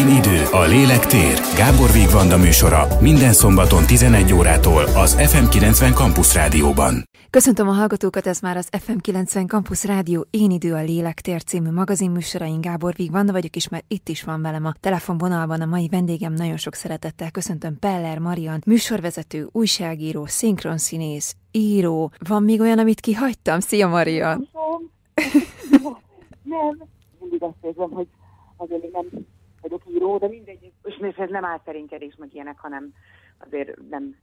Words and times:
Én 0.00 0.08
idő, 0.08 0.38
a 0.52 0.62
lélek 0.64 1.06
tér. 1.06 1.36
Gábor 1.56 1.90
Vigvanda 1.92 2.36
műsora 2.36 2.86
minden 3.00 3.32
szombaton 3.32 3.86
11 3.86 4.32
órától 4.32 4.82
az 4.82 5.16
FM90 5.18 5.94
Campus 5.94 6.34
Rádióban. 6.34 6.94
Köszöntöm 7.30 7.68
a 7.68 7.72
hallgatókat, 7.72 8.26
ez 8.26 8.40
már 8.40 8.56
az 8.56 8.68
FM90 8.70 9.46
Campus 9.46 9.84
Rádió 9.84 10.26
Én 10.30 10.50
idő, 10.50 10.72
a 10.72 10.82
lélek 10.82 11.20
tér 11.20 11.42
című 11.42 11.70
magazin 11.70 12.10
műsorain 12.10 12.60
Gábor 12.60 12.94
Vigvanda 12.94 13.32
vagyok, 13.32 13.56
és 13.56 13.68
már 13.68 13.84
itt 13.88 14.08
is 14.08 14.22
van 14.22 14.42
velem 14.42 14.64
a 14.64 14.74
telefonvonalban 14.80 15.60
a 15.60 15.66
mai 15.66 15.88
vendégem. 15.88 16.32
Nagyon 16.32 16.56
sok 16.56 16.74
szeretettel 16.74 17.30
köszöntöm 17.30 17.78
Peller 17.78 18.18
Marian, 18.18 18.62
műsorvezető, 18.66 19.48
újságíró, 19.52 20.26
szinkronszínész, 20.26 21.36
író. 21.50 22.12
Van 22.28 22.42
még 22.42 22.60
olyan, 22.60 22.78
amit 22.78 23.00
kihagytam? 23.00 23.60
Szia 23.60 23.88
Marian! 23.88 24.48
Nem, 26.42 26.88
mindig 27.20 27.42
azt 27.42 27.54
érzem, 27.62 27.90
hogy 27.90 28.06
azért 28.56 28.82
még 28.82 28.90
nem 28.92 29.26
vagyok 29.68 29.82
író, 29.94 30.18
de 30.18 30.28
mindegy, 30.28 30.72
és 30.82 30.96
még 30.96 31.14
ez 31.18 31.30
nem 31.30 31.44
álszerinkedés, 31.44 32.14
meg 32.18 32.34
ilyenek, 32.34 32.58
hanem 32.58 32.92
azért 33.38 33.78
nem 33.90 34.16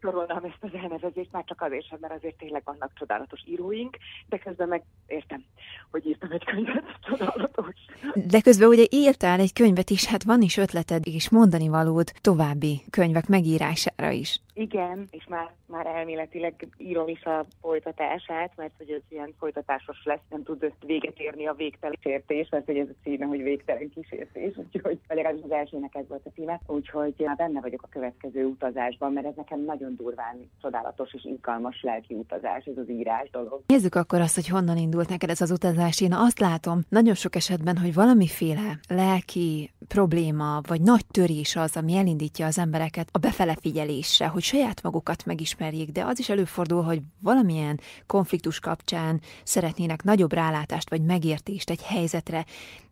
sorolnám 0.00 0.44
ezt 0.44 0.58
az 0.60 0.80
elnevezést, 0.82 1.32
már 1.32 1.44
csak 1.44 1.62
azért 1.62 1.86
sem, 1.86 1.98
mert 2.00 2.14
azért 2.14 2.36
tényleg 2.36 2.62
vannak 2.64 2.92
csodálatos 2.94 3.40
íróink, 3.46 3.96
de 4.28 4.38
közben 4.38 4.68
meg 4.68 4.82
értem, 5.06 5.44
hogy 5.90 6.06
írtam 6.06 6.32
egy 6.32 6.44
könyvet, 6.44 6.84
csodálatos. 7.00 7.74
De 8.14 8.40
közben 8.40 8.68
ugye 8.68 8.84
írtál 8.90 9.40
egy 9.40 9.52
könyvet 9.52 9.90
is, 9.90 10.06
hát 10.06 10.22
van 10.22 10.42
is 10.42 10.56
ötleted 10.56 11.06
és 11.06 11.30
mondani 11.30 11.68
valód 11.68 12.12
további 12.20 12.80
könyvek 12.90 13.26
megírására 13.26 14.10
is. 14.10 14.40
Igen, 14.58 15.08
és 15.10 15.26
már, 15.28 15.52
már 15.66 15.86
elméletileg 15.86 16.68
írom 16.76 17.08
is 17.08 17.22
a 17.24 17.46
folytatását, 17.60 18.52
mert 18.56 18.72
hogy 18.76 18.90
ez 18.90 19.00
ilyen 19.08 19.34
folytatásos 19.38 20.04
lesz, 20.04 20.20
nem 20.30 20.42
tud 20.42 20.72
véget 20.86 21.18
érni 21.18 21.46
a 21.46 21.54
végtelen 21.54 21.96
kísértés, 22.02 22.48
mert 22.50 22.64
hogy 22.64 22.78
ez 22.78 22.88
a 22.88 23.02
címe, 23.02 23.26
hogy 23.26 23.42
végtelen 23.42 23.90
kísértés, 23.94 24.56
úgyhogy 24.56 24.98
legalábbis 25.08 25.42
az 25.44 25.50
elsőnek 25.50 25.94
ez 25.94 26.08
volt 26.08 26.26
a 26.26 26.30
címe, 26.34 26.60
úgyhogy 26.66 27.14
már 27.18 27.36
benne 27.36 27.60
vagyok 27.60 27.82
a 27.82 27.88
következő 27.90 28.44
utazásban, 28.44 29.12
mert 29.12 29.26
ez 29.26 29.34
nekem 29.36 29.64
nagyon 29.64 29.96
durván 29.96 30.50
csodálatos 30.62 31.14
és 31.14 31.24
izgalmas 31.24 31.82
lelki 31.82 32.14
utazás, 32.14 32.64
ez 32.64 32.76
az 32.76 32.90
írás 32.90 33.30
dolog. 33.30 33.62
Nézzük 33.66 33.94
akkor 33.94 34.20
azt, 34.20 34.34
hogy 34.34 34.48
honnan 34.48 34.76
indult 34.76 35.08
neked 35.08 35.30
ez 35.30 35.40
az 35.40 35.50
utazás. 35.50 36.00
Én 36.00 36.12
azt 36.12 36.38
látom 36.38 36.80
nagyon 36.88 37.14
sok 37.14 37.34
esetben, 37.34 37.76
hogy 37.76 37.94
valamiféle 37.94 38.78
lelki 38.88 39.70
probléma 39.88 40.60
vagy 40.66 40.80
nagy 40.80 41.06
törés 41.06 41.56
az, 41.56 41.76
ami 41.76 41.96
elindítja 41.96 42.46
az 42.46 42.58
embereket 42.58 43.08
a 43.12 43.18
befele 43.18 43.56
figyelésre, 43.60 44.26
hogy 44.26 44.46
saját 44.48 44.82
magukat 44.82 45.24
megismerjék, 45.24 45.90
de 45.90 46.04
az 46.04 46.18
is 46.18 46.28
előfordul, 46.28 46.82
hogy 46.82 47.00
valamilyen 47.20 47.80
konfliktus 48.06 48.60
kapcsán 48.60 49.20
szeretnének 49.44 50.02
nagyobb 50.02 50.32
rálátást 50.32 50.90
vagy 50.90 51.02
megértést 51.02 51.70
egy 51.70 51.82
helyzetre, 51.82 52.44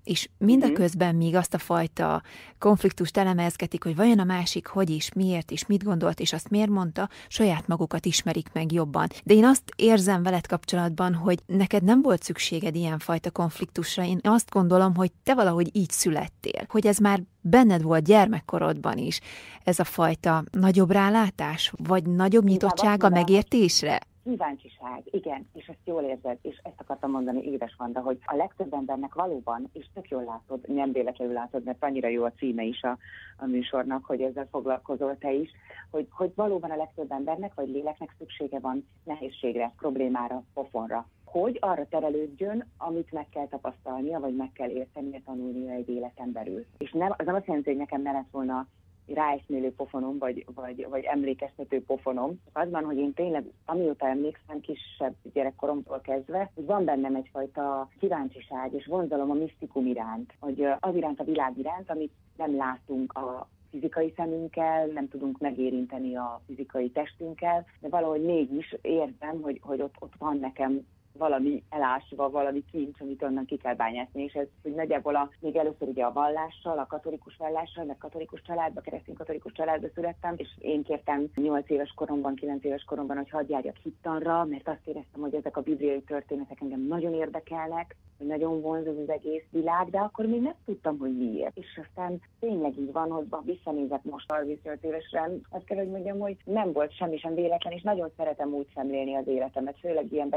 és 0.06 0.28
mindaközben 0.38 1.14
még 1.14 1.34
azt 1.34 1.54
a 1.54 1.58
fajta 1.58 2.22
konfliktust 2.58 3.16
elemezgetik, 3.16 3.82
hogy 3.82 3.96
vajon 3.96 4.18
a 4.18 4.24
másik 4.24 4.66
hogy 4.66 4.90
is, 4.90 5.12
miért 5.12 5.50
is, 5.50 5.66
mit 5.66 5.84
gondolt, 5.84 6.20
és 6.20 6.32
azt 6.32 6.50
miért 6.50 6.68
mondta, 6.68 7.08
saját 7.28 7.66
magukat 7.66 8.06
ismerik 8.06 8.48
meg 8.52 8.72
jobban. 8.72 9.08
De 9.24 9.34
én 9.34 9.44
azt 9.44 9.62
érzem 9.76 10.22
veled 10.22 10.46
kapcsolatban, 10.46 11.14
hogy 11.14 11.38
neked 11.46 11.82
nem 11.82 12.02
volt 12.02 12.22
szükséged 12.22 12.74
ilyen 12.74 12.98
fajta 12.98 13.30
konfliktusra. 13.30 14.04
Én 14.04 14.20
azt 14.22 14.50
gondolom, 14.50 14.94
hogy 14.94 15.12
te 15.22 15.34
valahogy 15.34 15.70
így 15.72 15.90
születtél, 15.90 16.66
hogy 16.68 16.86
ez 16.86 16.98
már 16.98 17.22
benned 17.40 17.82
volt 17.82 18.04
gyermekkorodban 18.04 18.98
is, 18.98 19.20
ez 19.64 19.78
a 19.78 19.84
fajta 19.84 20.44
nagyobb 20.50 20.90
rálátás, 20.90 21.72
vagy 21.76 22.04
nagyobb 22.04 22.44
nyitottság 22.44 23.02
a 23.02 23.08
megértésre? 23.08 24.00
Kíváncsiság, 24.26 25.02
igen, 25.04 25.48
és 25.52 25.66
ezt 25.66 25.78
jól 25.84 26.02
érzed, 26.02 26.38
és 26.42 26.60
ezt 26.62 26.80
akartam 26.80 27.10
mondani, 27.10 27.44
édes 27.44 27.74
Vanda, 27.78 28.00
hogy 28.00 28.18
a 28.24 28.36
legtöbb 28.36 28.72
embernek 28.72 29.14
valóban, 29.14 29.68
és 29.72 29.86
tök 29.94 30.08
jól 30.08 30.24
látod, 30.24 30.68
nem 30.68 30.92
véletlenül 30.92 31.34
látod, 31.34 31.64
mert 31.64 31.82
annyira 31.84 32.08
jó 32.08 32.24
a 32.24 32.32
címe 32.32 32.62
is 32.62 32.82
a, 32.82 32.98
a 33.36 33.46
műsornak, 33.46 34.04
hogy 34.04 34.20
ezzel 34.20 34.48
foglalkozol 34.50 35.18
te 35.18 35.32
is, 35.32 35.50
hogy, 35.90 36.06
hogy 36.10 36.32
valóban 36.34 36.70
a 36.70 36.76
legtöbb 36.76 37.10
embernek 37.10 37.54
vagy 37.54 37.68
léleknek 37.68 38.14
szüksége 38.18 38.58
van 38.58 38.88
nehézségre, 39.04 39.72
problémára, 39.76 40.42
pofonra, 40.54 41.06
hogy 41.24 41.58
arra 41.60 41.86
terelődjön, 41.88 42.64
amit 42.78 43.12
meg 43.12 43.28
kell 43.28 43.46
tapasztalnia, 43.46 44.20
vagy 44.20 44.36
meg 44.36 44.52
kell 44.52 44.70
értenie, 44.70 45.20
tanulnia 45.24 45.72
egy 45.72 45.88
életen 45.88 46.32
belül. 46.32 46.64
És 46.78 46.92
nem, 46.92 47.14
az 47.16 47.26
nem 47.26 47.34
azt 47.34 47.46
jelenti, 47.46 47.68
hogy 47.68 47.78
nekem 47.78 48.02
ne 48.02 48.12
lett 48.12 48.30
volna 48.30 48.66
ráeszmélő 49.14 49.72
pofonom, 49.72 50.18
vagy, 50.18 50.44
vagy, 50.54 50.86
vagy 50.88 51.04
emlékeztető 51.04 51.82
pofonom. 51.82 52.40
Az 52.52 52.70
van, 52.70 52.84
hogy 52.84 52.96
én 52.96 53.14
tényleg, 53.14 53.44
amióta 53.64 54.06
emlékszem, 54.06 54.60
kisebb 54.60 55.14
gyerekkoromtól 55.32 56.00
kezdve, 56.00 56.50
hogy 56.54 56.64
van 56.64 56.84
bennem 56.84 57.14
egyfajta 57.14 57.88
kíváncsiság 57.98 58.72
és 58.72 58.86
vonzalom 58.86 59.30
a 59.30 59.34
misztikum 59.34 59.86
iránt, 59.86 60.34
hogy 60.40 60.64
az 60.80 60.94
iránt 60.94 61.20
a 61.20 61.24
világ 61.24 61.58
iránt, 61.58 61.90
amit 61.90 62.12
nem 62.36 62.56
látunk 62.56 63.12
a 63.12 63.48
fizikai 63.70 64.12
szemünkkel, 64.16 64.86
nem 64.86 65.08
tudunk 65.08 65.38
megérinteni 65.38 66.16
a 66.16 66.40
fizikai 66.46 66.90
testünkkel, 66.90 67.64
de 67.80 67.88
valahogy 67.88 68.24
mégis 68.24 68.76
érzem, 68.82 69.40
hogy, 69.42 69.60
hogy 69.62 69.80
ott, 69.80 69.94
ott 69.98 70.14
van 70.18 70.38
nekem 70.38 70.86
valami 71.16 71.62
elásva, 71.70 72.30
valami 72.30 72.64
kincs, 72.70 73.00
amit 73.00 73.22
onnan 73.22 73.44
ki 73.44 73.56
kell 73.56 73.74
bányászni, 73.74 74.22
és 74.22 74.32
ez 74.32 74.46
hogy 74.62 74.74
nagyjából 74.74 75.14
a, 75.16 75.30
még 75.40 75.56
először 75.56 75.88
ugye 75.88 76.04
a 76.04 76.12
vallással, 76.12 76.78
a 76.78 76.86
katolikus 76.86 77.36
vallással, 77.36 77.84
meg 77.84 77.98
katolikus 77.98 78.42
családba, 78.42 78.80
keresztény 78.80 79.14
katolikus 79.14 79.52
családba 79.52 79.88
születtem, 79.94 80.34
és 80.36 80.48
én 80.58 80.82
kértem 80.82 81.26
8 81.34 81.70
éves 81.70 81.92
koromban, 81.96 82.34
9 82.34 82.64
éves 82.64 82.84
koromban, 82.84 83.16
hogy 83.16 83.30
hagyj 83.30 83.52
járjak 83.52 83.76
hittanra, 83.76 84.44
mert 84.44 84.68
azt 84.68 84.86
éreztem, 84.86 85.20
hogy 85.20 85.34
ezek 85.34 85.56
a 85.56 85.60
bibliai 85.60 86.02
történetek 86.02 86.60
engem 86.60 86.80
nagyon 86.80 87.14
érdekelnek, 87.14 87.96
hogy 88.18 88.26
nagyon 88.26 88.60
vonz 88.60 88.86
az, 88.86 88.98
az 88.98 89.08
egész 89.08 89.44
világ, 89.50 89.90
de 89.90 89.98
akkor 89.98 90.26
még 90.26 90.40
nem 90.40 90.54
tudtam, 90.64 90.98
hogy 90.98 91.16
miért. 91.16 91.56
És 91.56 91.80
aztán 91.88 92.20
tényleg 92.40 92.78
így 92.78 92.92
van, 92.92 93.10
hogy 93.10 93.26
visszanézek 93.44 94.02
most 94.02 94.32
35 94.32 94.84
évesre, 94.84 95.30
azt 95.50 95.64
kell, 95.64 95.78
hogy 95.78 95.90
mondjam, 95.90 96.18
hogy 96.18 96.36
nem 96.44 96.72
volt 96.72 96.96
semmi 96.96 97.18
sem 97.18 97.34
véletlen, 97.34 97.72
és 97.72 97.82
nagyon 97.82 98.10
szeretem 98.16 98.54
úgy 98.54 98.66
szemlélni 98.74 99.14
az 99.14 99.26
életemet, 99.26 99.78
főleg 99.78 100.12
ilyen 100.12 100.28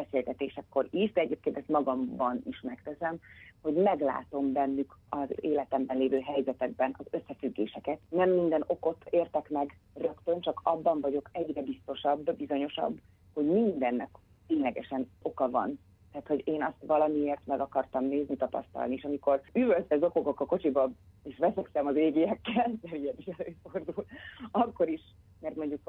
beszélgetésekkor 0.70 0.88
is, 0.92 1.12
de 1.12 1.22
egyébként 1.22 1.58
ezt 1.58 1.68
magamban 1.68 2.42
is 2.46 2.62
megteszem, 2.62 3.20
hogy 3.62 3.74
meglátom 3.74 4.52
bennük 4.52 4.98
az 5.10 5.28
életemben 5.36 5.98
lévő 5.98 6.20
helyzetekben 6.20 6.96
az 6.98 7.06
összefüggéseket. 7.10 8.00
Nem 8.10 8.30
minden 8.30 8.64
okot 8.68 9.06
értek 9.10 9.50
meg 9.50 9.78
rögtön, 9.94 10.42
csak 10.42 10.60
abban 10.64 11.00
vagyok 11.00 11.30
egyre 11.32 11.62
biztosabb, 11.62 12.36
bizonyosabb, 12.36 13.00
hogy 13.34 13.46
mindennek 13.46 14.10
ténylegesen 14.48 15.10
oka 15.22 15.50
van 15.50 15.80
tehát, 16.12 16.28
hogy 16.28 16.42
én 16.46 16.64
azt 16.64 16.86
valamiért 16.86 17.46
meg 17.46 17.60
akartam 17.60 18.06
nézni, 18.06 18.36
tapasztalni, 18.36 18.96
és 18.96 19.04
amikor 19.04 19.42
üvöltve 19.54 19.98
zokogok 19.98 20.40
a 20.40 20.46
kocsiba, 20.46 20.90
és 21.24 21.38
veszekszem 21.38 21.88
az 21.88 21.96
égiekkel, 21.96 22.72
de 22.82 22.98
ilyen 22.98 23.16
is 23.18 23.26
előfordul, 23.38 24.06
akkor 24.52 24.90
is 24.90 25.02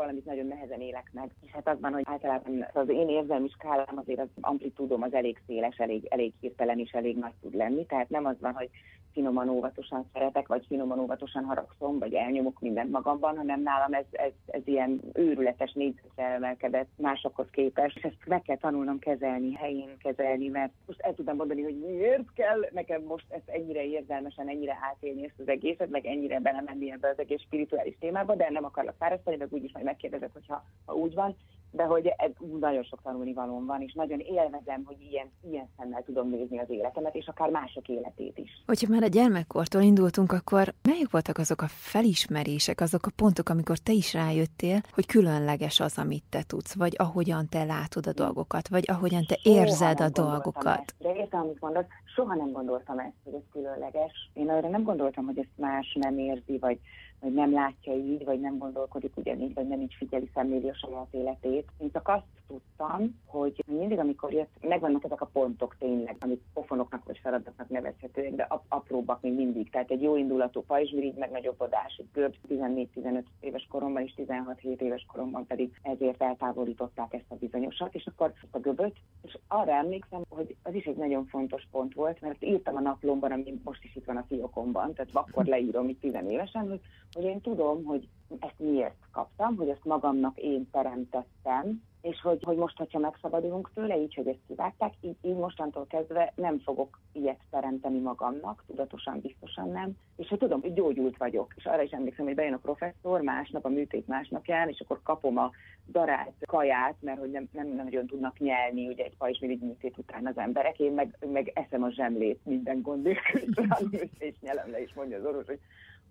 valamit 0.01 0.25
nagyon 0.25 0.47
nehezen 0.47 0.81
élek 0.81 1.11
meg. 1.13 1.31
És 1.47 1.51
hát 1.51 1.69
az 1.69 1.81
van, 1.81 1.93
hogy 1.93 2.03
általában 2.07 2.67
az 2.73 2.89
én 2.89 3.09
érzelmi 3.09 3.49
skálám 3.49 3.97
azért 3.99 4.21
az 4.21 4.29
amplitúdom 4.41 5.03
az 5.03 5.15
elég 5.15 5.43
széles, 5.47 5.77
elég, 5.77 6.07
elég 6.11 6.33
hirtelen 6.41 6.79
is 6.79 6.91
elég 6.91 7.17
nagy 7.17 7.35
tud 7.41 7.55
lenni. 7.55 7.87
Tehát 7.87 8.09
nem 8.09 8.25
az 8.25 8.37
van, 8.41 8.55
hogy 8.55 8.71
finoman 9.13 9.49
óvatosan 9.49 10.05
szeretek, 10.13 10.47
vagy 10.49 10.65
finoman 10.67 10.99
óvatosan 10.99 11.45
haragszom, 11.45 11.99
vagy 11.99 12.15
elnyomok 12.15 12.61
mindent 12.61 12.91
magamban, 12.91 13.37
hanem 13.37 13.63
nálam 13.63 13.93
ez, 13.93 14.05
ez, 14.11 14.33
ez 14.47 14.61
ilyen 14.65 15.01
őrületes 15.13 15.73
négyzetre 15.73 16.25
emelkedett 16.25 16.89
másokhoz 16.97 17.47
képest, 17.51 18.05
ezt 18.05 18.27
meg 18.27 18.43
kell 18.43 18.57
tanulnom 18.57 18.99
kezelni, 18.99 19.55
helyén 19.55 19.97
kezelni, 19.99 20.49
mert 20.49 20.73
most 20.87 21.01
el 21.01 21.15
tudom 21.15 21.37
mondani, 21.37 21.63
hogy 21.63 21.79
miért 21.79 22.33
kell 22.35 22.69
nekem 22.73 23.03
most 23.03 23.27
ezt 23.29 23.49
ennyire 23.49 23.85
érzelmesen, 23.85 24.49
ennyire 24.49 24.79
átélni 24.91 25.25
ezt 25.25 25.41
az 25.41 25.49
egészet, 25.49 25.91
meg 25.91 26.07
ennyire 26.07 26.41
belemenni 26.41 26.93
ebbe 26.93 27.09
az 27.09 27.19
egész 27.19 27.41
spirituális 27.41 27.97
témába, 28.01 28.35
de 28.35 28.51
nem 28.51 28.65
akarlak 28.65 28.95
fárasztani, 28.99 29.37
meg 29.37 29.53
úgyis 29.53 29.73
majd 29.73 29.85
megkérdezek, 29.85 30.33
hogyha 30.33 30.65
ha 30.87 30.95
úgy 30.95 31.15
van, 31.15 31.37
de 31.71 31.83
hogy 31.83 32.07
ez 32.07 32.31
nagyon 32.61 32.83
sok 32.83 33.03
tanulni 33.03 33.33
valóm 33.33 33.67
van, 33.67 33.83
és 33.83 33.93
nagyon 33.93 34.19
élvezem, 34.19 34.83
hogy 34.85 34.97
ilyen, 35.11 35.31
ilyen 35.51 35.69
szemmel 35.79 36.03
tudom 36.03 36.29
nézni 36.29 36.59
az 36.59 36.71
életemet, 36.71 37.15
és 37.15 37.27
akár 37.29 37.51
mások 37.51 37.89
életét 37.89 38.39
is. 38.39 38.63
Hogyha 38.67 38.89
már 38.91 39.03
a 39.03 39.07
gyermekkortól 39.07 39.83
indultunk, 39.83 40.33
akkor 40.33 40.75
melyik 40.83 41.11
voltak 41.11 41.39
azok 41.39 41.63
a 41.63 41.69
felismerések, 41.69 42.81
azok 42.81 43.07
a 43.07 43.11
pontok, 43.17 43.49
amikor 43.49 43.79
te 43.79 43.93
is 43.93 44.15
rájöttél, 44.15 44.81
hogy 44.93 45.07
különleges 45.07 45.81
az, 45.81 45.99
amit 45.99 46.25
te 46.29 46.43
tudsz, 46.47 46.75
vagy 46.75 46.95
ahogyan 46.99 47.47
te 47.49 47.65
látod 47.65 48.07
a 48.07 48.13
dolgokat, 48.13 48.69
vagy 48.69 48.85
ahogyan 48.87 49.25
te 49.27 49.37
soha 49.43 49.61
érzed 49.61 50.01
a 50.01 50.09
dolgokat? 50.09 50.79
Ezt. 50.79 50.95
De 50.99 51.15
értem, 51.15 51.41
amit 51.41 51.61
mondasz, 51.61 51.87
soha 52.15 52.35
nem 52.35 52.53
gondoltam 52.53 52.99
ezt, 52.99 53.15
hogy 53.25 53.35
ez 53.35 53.43
különleges. 53.53 54.31
Én 54.35 54.51
arra 54.51 54.69
nem 54.69 54.83
gondoltam, 54.83 55.25
hogy 55.25 55.39
ezt 55.39 55.57
más 55.57 55.97
nem 56.01 56.19
érzi, 56.19 56.59
vagy 56.59 56.79
vagy 57.21 57.33
nem 57.33 57.53
látja 57.53 57.95
így, 57.95 58.25
vagy 58.25 58.41
nem 58.41 58.59
gondolkodik 58.59 59.17
ugyanígy, 59.17 59.55
vagy 59.55 59.69
nem 59.69 59.81
így 59.81 59.95
figyeli, 59.95 60.31
szemléli 60.35 60.69
a 60.69 60.75
saját 60.75 61.09
életét. 61.11 61.69
Én 61.79 61.91
csak 61.93 62.09
azt 62.09 62.25
tudtam, 62.47 63.21
hogy 63.27 63.65
mindig, 63.67 63.99
amikor 63.99 64.33
jött, 64.33 64.51
megvannak 64.61 65.05
ezek 65.05 65.21
a 65.21 65.31
pontok 65.33 65.77
tényleg, 65.79 66.17
amik 66.21 66.41
pofonoknak 66.55 67.05
vagy 67.05 67.19
feladatnak 67.23 67.69
nevezhetőek, 67.69 68.35
de 68.35 68.49
apróbbak 68.69 69.21
még 69.21 69.35
mindig. 69.35 69.71
Tehát 69.71 69.91
egy 69.91 70.03
jó 70.03 70.17
indulatú 70.17 70.63
pajzsmirigy, 70.63 71.15
meg 71.15 71.31
nagyobbodás, 71.31 71.97
egy 71.97 72.09
görb 72.13 72.35
14-15 72.49 73.23
éves 73.41 73.67
koromban 73.71 74.03
és 74.03 74.15
16-7 74.17 74.81
éves 74.81 75.07
koromban 75.13 75.47
pedig 75.47 75.81
ezért 75.83 76.23
eltávolították 76.23 77.13
ezt 77.13 77.25
a 77.29 77.35
bizonyosat, 77.35 77.95
és 77.95 78.07
akkor 78.07 78.33
a 78.51 78.59
göböt, 78.59 78.97
és 79.23 79.39
arra 79.49 79.73
emlékszem, 79.73 80.23
hogy 80.29 80.57
az 80.63 80.75
is 80.75 80.85
egy 80.85 80.97
nagyon 80.97 81.27
fontos 81.27 81.67
pont 81.71 81.95
volt, 81.95 82.21
mert 82.21 82.45
írtam 82.45 82.77
a 82.77 82.81
naplomban, 82.81 83.33
ami 83.33 83.61
most 83.65 83.85
is 83.85 83.97
itt 83.97 84.05
van 84.05 84.17
a 84.17 84.25
fiókomban, 84.29 84.95
tehát 84.95 85.11
akkor 85.13 85.45
leírom 85.45 85.89
itt 85.89 86.01
tizenévesen, 86.01 86.69
hogy, 86.69 86.81
hogy 87.13 87.25
én 87.25 87.41
tudom, 87.41 87.85
hogy 87.85 88.09
ezt 88.39 88.59
miért 88.59 89.09
kaptam, 89.13 89.57
hogy 89.57 89.69
ezt 89.69 89.85
magamnak 89.85 90.39
én 90.39 90.71
teremtettem, 90.71 91.83
és 92.03 92.21
hogy, 92.21 92.43
hogy 92.43 92.57
most, 92.57 92.77
hogyha 92.77 92.99
megszabadulunk 92.99 93.71
tőle, 93.75 94.01
így, 94.01 94.15
hogy 94.15 94.27
ezt 94.27 94.39
kivágták, 94.47 94.95
így, 95.01 95.17
így 95.23 95.37
mostantól 95.37 95.87
kezdve 95.87 96.33
nem 96.37 96.59
fogok 96.59 97.01
ilyet 97.13 97.41
teremteni 97.51 97.99
magamnak, 97.99 98.65
tudatosan, 98.67 99.21
biztosan 99.21 99.69
nem, 99.69 99.97
és 100.17 100.29
hogy 100.29 100.39
tudom, 100.39 100.61
hogy 100.61 100.73
gyógyult 100.73 101.17
vagyok. 101.17 101.53
És 101.57 101.65
arra 101.65 101.83
is 101.83 101.91
emlékszem, 101.91 102.25
hogy 102.25 102.35
bejön 102.35 102.53
a 102.53 102.59
professzor 102.59 103.21
másnap, 103.21 103.65
a 103.65 103.69
műtét 103.69 104.07
másnapján, 104.07 104.69
és 104.69 104.81
akkor 104.81 105.01
kapom 105.03 105.39
a 105.39 105.51
darált 105.89 106.35
kaját, 106.47 106.95
mert 107.01 107.19
hogy 107.19 107.31
nem, 107.31 107.49
nem, 107.53 107.67
nem 107.67 107.85
nagyon 107.85 108.07
tudnak 108.07 108.39
nyelni, 108.39 108.87
ugye 108.87 109.05
egy 109.05 109.17
pajzsmirigy 109.17 109.61
műtét 109.61 109.99
után 109.99 110.27
az 110.27 110.39
emberek, 110.39 110.79
én 110.79 110.93
meg, 110.93 111.19
meg 111.33 111.53
eszem 111.55 111.83
a 111.83 111.91
zsemlét 111.91 112.41
minden 112.45 112.83
gond 112.83 113.03
nélkül, 113.03 113.43
és 114.19 114.35
nyelem 114.41 114.71
le, 114.71 114.83
és 114.83 114.95
mondja 114.95 115.19
az 115.19 115.25
orvos, 115.25 115.47
hogy 115.47 115.61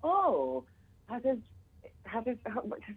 ó, 0.03 0.09
oh, 0.09 0.63
hát 1.09 1.25
ez 1.25 1.37
hát 2.03 2.27
ez, 2.27 2.37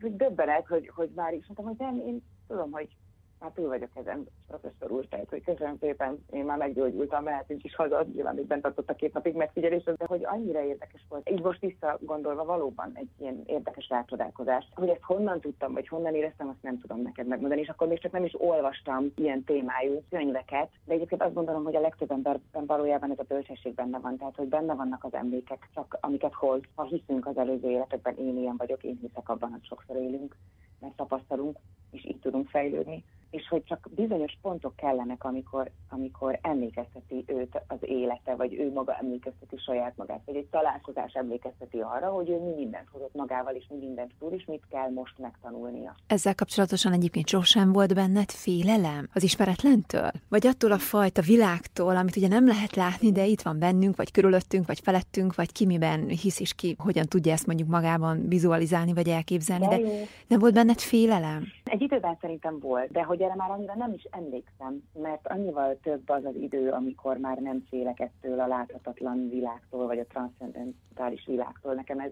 ez 0.00 0.10
döbbenet, 0.12 0.66
hogy, 0.66 0.90
hogy 0.94 1.10
már 1.14 1.32
is 1.32 1.46
mondtam, 1.46 1.66
hogy 1.66 1.76
nem, 1.78 2.06
én 2.06 2.22
tudom, 2.46 2.70
hogy 2.70 2.96
már 3.42 3.52
túl 3.54 3.68
vagyok 3.68 3.90
ezen, 3.94 4.26
professzor 4.46 4.90
úr, 4.90 5.06
tehát 5.06 5.28
hogy 5.28 5.44
köszönöm 5.44 5.76
szépen, 5.80 6.24
én 6.30 6.44
már 6.44 6.58
meggyógyultam, 6.58 7.22
mehetünk 7.22 7.64
is 7.64 7.74
haza, 7.74 8.06
nyilván 8.12 8.34
még 8.34 8.46
bent 8.46 8.62
tartott 8.62 8.90
a 8.90 8.94
két 8.94 9.12
napig 9.12 9.34
megfigyelés, 9.34 9.82
de 9.82 9.94
hogy 10.06 10.24
annyira 10.24 10.64
érdekes 10.64 11.04
volt. 11.08 11.30
Így 11.30 11.42
most 11.42 11.60
visszagondolva 11.60 12.44
valóban 12.44 12.90
egy 12.94 13.08
ilyen 13.18 13.42
érdekes 13.46 13.88
rácsodálkozás. 13.88 14.68
Hogy 14.74 14.88
ezt 14.88 15.02
honnan 15.02 15.40
tudtam, 15.40 15.72
vagy 15.72 15.88
honnan 15.88 16.14
éreztem, 16.14 16.48
azt 16.48 16.62
nem 16.62 16.78
tudom 16.78 17.02
neked 17.02 17.26
megmondani, 17.26 17.60
és 17.60 17.68
akkor 17.68 17.88
még 17.88 18.00
csak 18.00 18.12
nem 18.12 18.24
is 18.24 18.34
olvastam 18.40 19.12
ilyen 19.16 19.44
témájú 19.44 20.02
könyveket, 20.10 20.70
de 20.84 20.94
egyébként 20.94 21.22
azt 21.22 21.34
gondolom, 21.34 21.64
hogy 21.64 21.76
a 21.76 21.80
legtöbb 21.80 22.10
emberben 22.10 22.66
valójában 22.66 23.10
ez 23.10 23.18
a 23.18 23.24
bölcsesség 23.28 23.74
benne 23.74 23.98
van, 23.98 24.16
tehát 24.16 24.36
hogy 24.36 24.48
benne 24.48 24.74
vannak 24.74 25.04
az 25.04 25.14
emlékek, 25.14 25.68
csak 25.74 25.98
amiket 26.00 26.34
hoz. 26.34 26.60
Ha 26.74 26.84
hiszünk 26.84 27.26
az 27.26 27.36
előző 27.36 27.70
életekben, 27.70 28.16
én 28.16 28.38
ilyen 28.38 28.56
vagyok, 28.56 28.82
én 28.82 28.98
hiszek 29.00 29.28
abban, 29.28 29.50
hogy 29.50 29.64
sokszor 29.64 29.96
élünk, 29.96 30.36
mert 30.82 30.96
tapasztalunk, 30.96 31.58
és 31.90 32.04
így 32.04 32.18
tudunk 32.18 32.48
fejlődni 32.48 33.04
és 33.32 33.48
hogy 33.48 33.64
csak 33.64 33.88
bizonyos 33.94 34.38
pontok 34.42 34.76
kellenek, 34.76 35.24
amikor, 35.24 35.70
amikor 35.88 36.38
emlékezteti 36.42 37.24
őt 37.26 37.60
az 37.66 37.78
élete, 37.80 38.34
vagy 38.34 38.54
ő 38.54 38.72
maga 38.72 38.96
emlékezteti 38.96 39.56
saját 39.56 39.96
magát, 39.96 40.20
vagy 40.26 40.36
egy 40.36 40.46
találkozás 40.50 41.12
emlékezteti 41.12 41.80
arra, 41.80 42.08
hogy 42.08 42.30
ő 42.30 42.38
mi 42.38 42.52
mindent 42.54 42.88
hozott 42.92 43.14
magával, 43.14 43.54
és 43.54 43.66
mi 43.70 43.76
mindent 43.76 44.12
tud, 44.18 44.32
és 44.32 44.44
mit 44.44 44.62
kell 44.70 44.90
most 44.90 45.18
megtanulnia. 45.18 45.94
Ezzel 46.06 46.34
kapcsolatosan 46.34 46.92
egyébként 46.92 47.28
sosem 47.28 47.72
volt 47.72 47.94
benned 47.94 48.30
félelem 48.30 49.08
az 49.14 49.22
ismeretlentől? 49.22 50.10
Vagy 50.28 50.46
attól 50.46 50.72
a 50.72 50.78
fajta 50.78 51.22
világtól, 51.22 51.96
amit 51.96 52.16
ugye 52.16 52.28
nem 52.28 52.46
lehet 52.46 52.76
látni, 52.76 53.12
de 53.12 53.26
itt 53.26 53.42
van 53.42 53.58
bennünk, 53.58 53.96
vagy 53.96 54.10
körülöttünk, 54.10 54.66
vagy 54.66 54.80
felettünk, 54.80 55.34
vagy 55.34 55.52
ki 55.52 55.66
miben 55.66 56.08
hisz 56.08 56.40
és 56.40 56.54
ki, 56.54 56.76
hogyan 56.78 57.06
tudja 57.06 57.32
ezt 57.32 57.46
mondjuk 57.46 57.68
magában 57.68 58.28
vizualizálni, 58.28 58.92
vagy 58.92 59.08
elképzelni, 59.08 59.66
de, 59.66 59.78
de 59.78 59.88
nem 60.26 60.38
volt 60.38 60.54
benned 60.72 60.80
félelem? 60.80 61.44
Egy 61.64 61.82
időben 61.82 62.16
szerintem 62.20 62.58
volt, 62.58 62.90
de 62.90 63.02
hogy 63.02 63.22
erre 63.22 63.34
már 63.34 63.50
annyira 63.50 63.74
nem 63.74 63.92
is 63.92 64.06
emlékszem, 64.10 64.82
mert 64.94 65.26
annyival 65.26 65.78
több 65.82 66.08
az 66.08 66.24
az 66.24 66.34
idő, 66.34 66.70
amikor 66.70 67.16
már 67.16 67.38
nem 67.38 67.64
félek 67.68 68.00
ettől 68.00 68.40
a 68.40 68.46
láthatatlan 68.46 69.28
világtól, 69.28 69.86
vagy 69.86 69.98
a 69.98 70.06
transzcendentális 70.06 71.24
világtól. 71.26 71.74
Nekem 71.74 71.98
ez, 71.98 72.10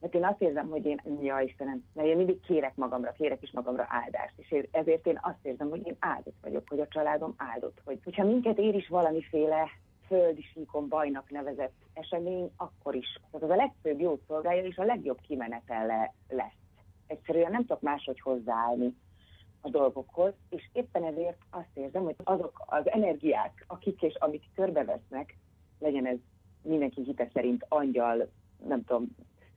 mert 0.00 0.14
én 0.14 0.24
azt 0.24 0.40
érzem, 0.40 0.68
hogy 0.68 0.84
én, 0.84 1.00
ja 1.20 1.40
Istenem, 1.40 1.84
mert 1.94 2.08
én 2.08 2.16
mindig 2.16 2.40
kérek 2.40 2.76
magamra, 2.76 3.12
kérek 3.12 3.42
is 3.42 3.50
magamra 3.52 3.86
áldást, 3.88 4.34
és 4.36 4.66
ezért 4.70 5.06
én 5.06 5.18
azt 5.22 5.42
érzem, 5.42 5.70
hogy 5.70 5.86
én 5.86 5.96
áldott 5.98 6.36
vagyok, 6.42 6.68
hogy 6.68 6.80
a 6.80 6.88
családom 6.88 7.34
áldott, 7.36 7.80
hogy 7.84 7.98
hogyha 8.04 8.24
minket 8.24 8.58
ér 8.58 8.74
is 8.74 8.88
valamiféle 8.88 9.68
földi 10.06 10.42
síkon 10.52 10.88
bajnak 10.88 11.30
nevezett 11.30 11.74
esemény, 11.92 12.50
akkor 12.56 12.94
is. 12.94 13.20
Tehát 13.30 13.46
az 13.46 13.50
a 13.50 13.62
legfőbb 13.62 14.00
jó 14.00 14.18
szolgálja, 14.26 14.64
és 14.64 14.76
a 14.76 14.84
legjobb 14.84 15.18
kimenetele 15.26 16.14
lesz. 16.28 16.61
Egyszerűen 17.12 17.50
nem 17.50 17.60
tudok 17.60 17.80
máshogy 17.80 18.20
hozzáállni 18.20 18.96
a 19.60 19.68
dolgokhoz, 19.68 20.32
és 20.48 20.68
éppen 20.72 21.04
ezért 21.04 21.38
azt 21.50 21.70
érzem, 21.74 22.02
hogy 22.02 22.16
azok 22.24 22.62
az 22.66 22.90
energiák, 22.90 23.64
akik 23.66 24.02
és 24.02 24.14
amik 24.14 24.42
körbevesznek, 24.54 25.36
legyen 25.78 26.06
ez 26.06 26.16
mindenki 26.62 27.02
hite 27.02 27.30
szerint 27.32 27.66
angyal, 27.68 28.28
nem 28.66 28.84
tudom, 28.84 29.16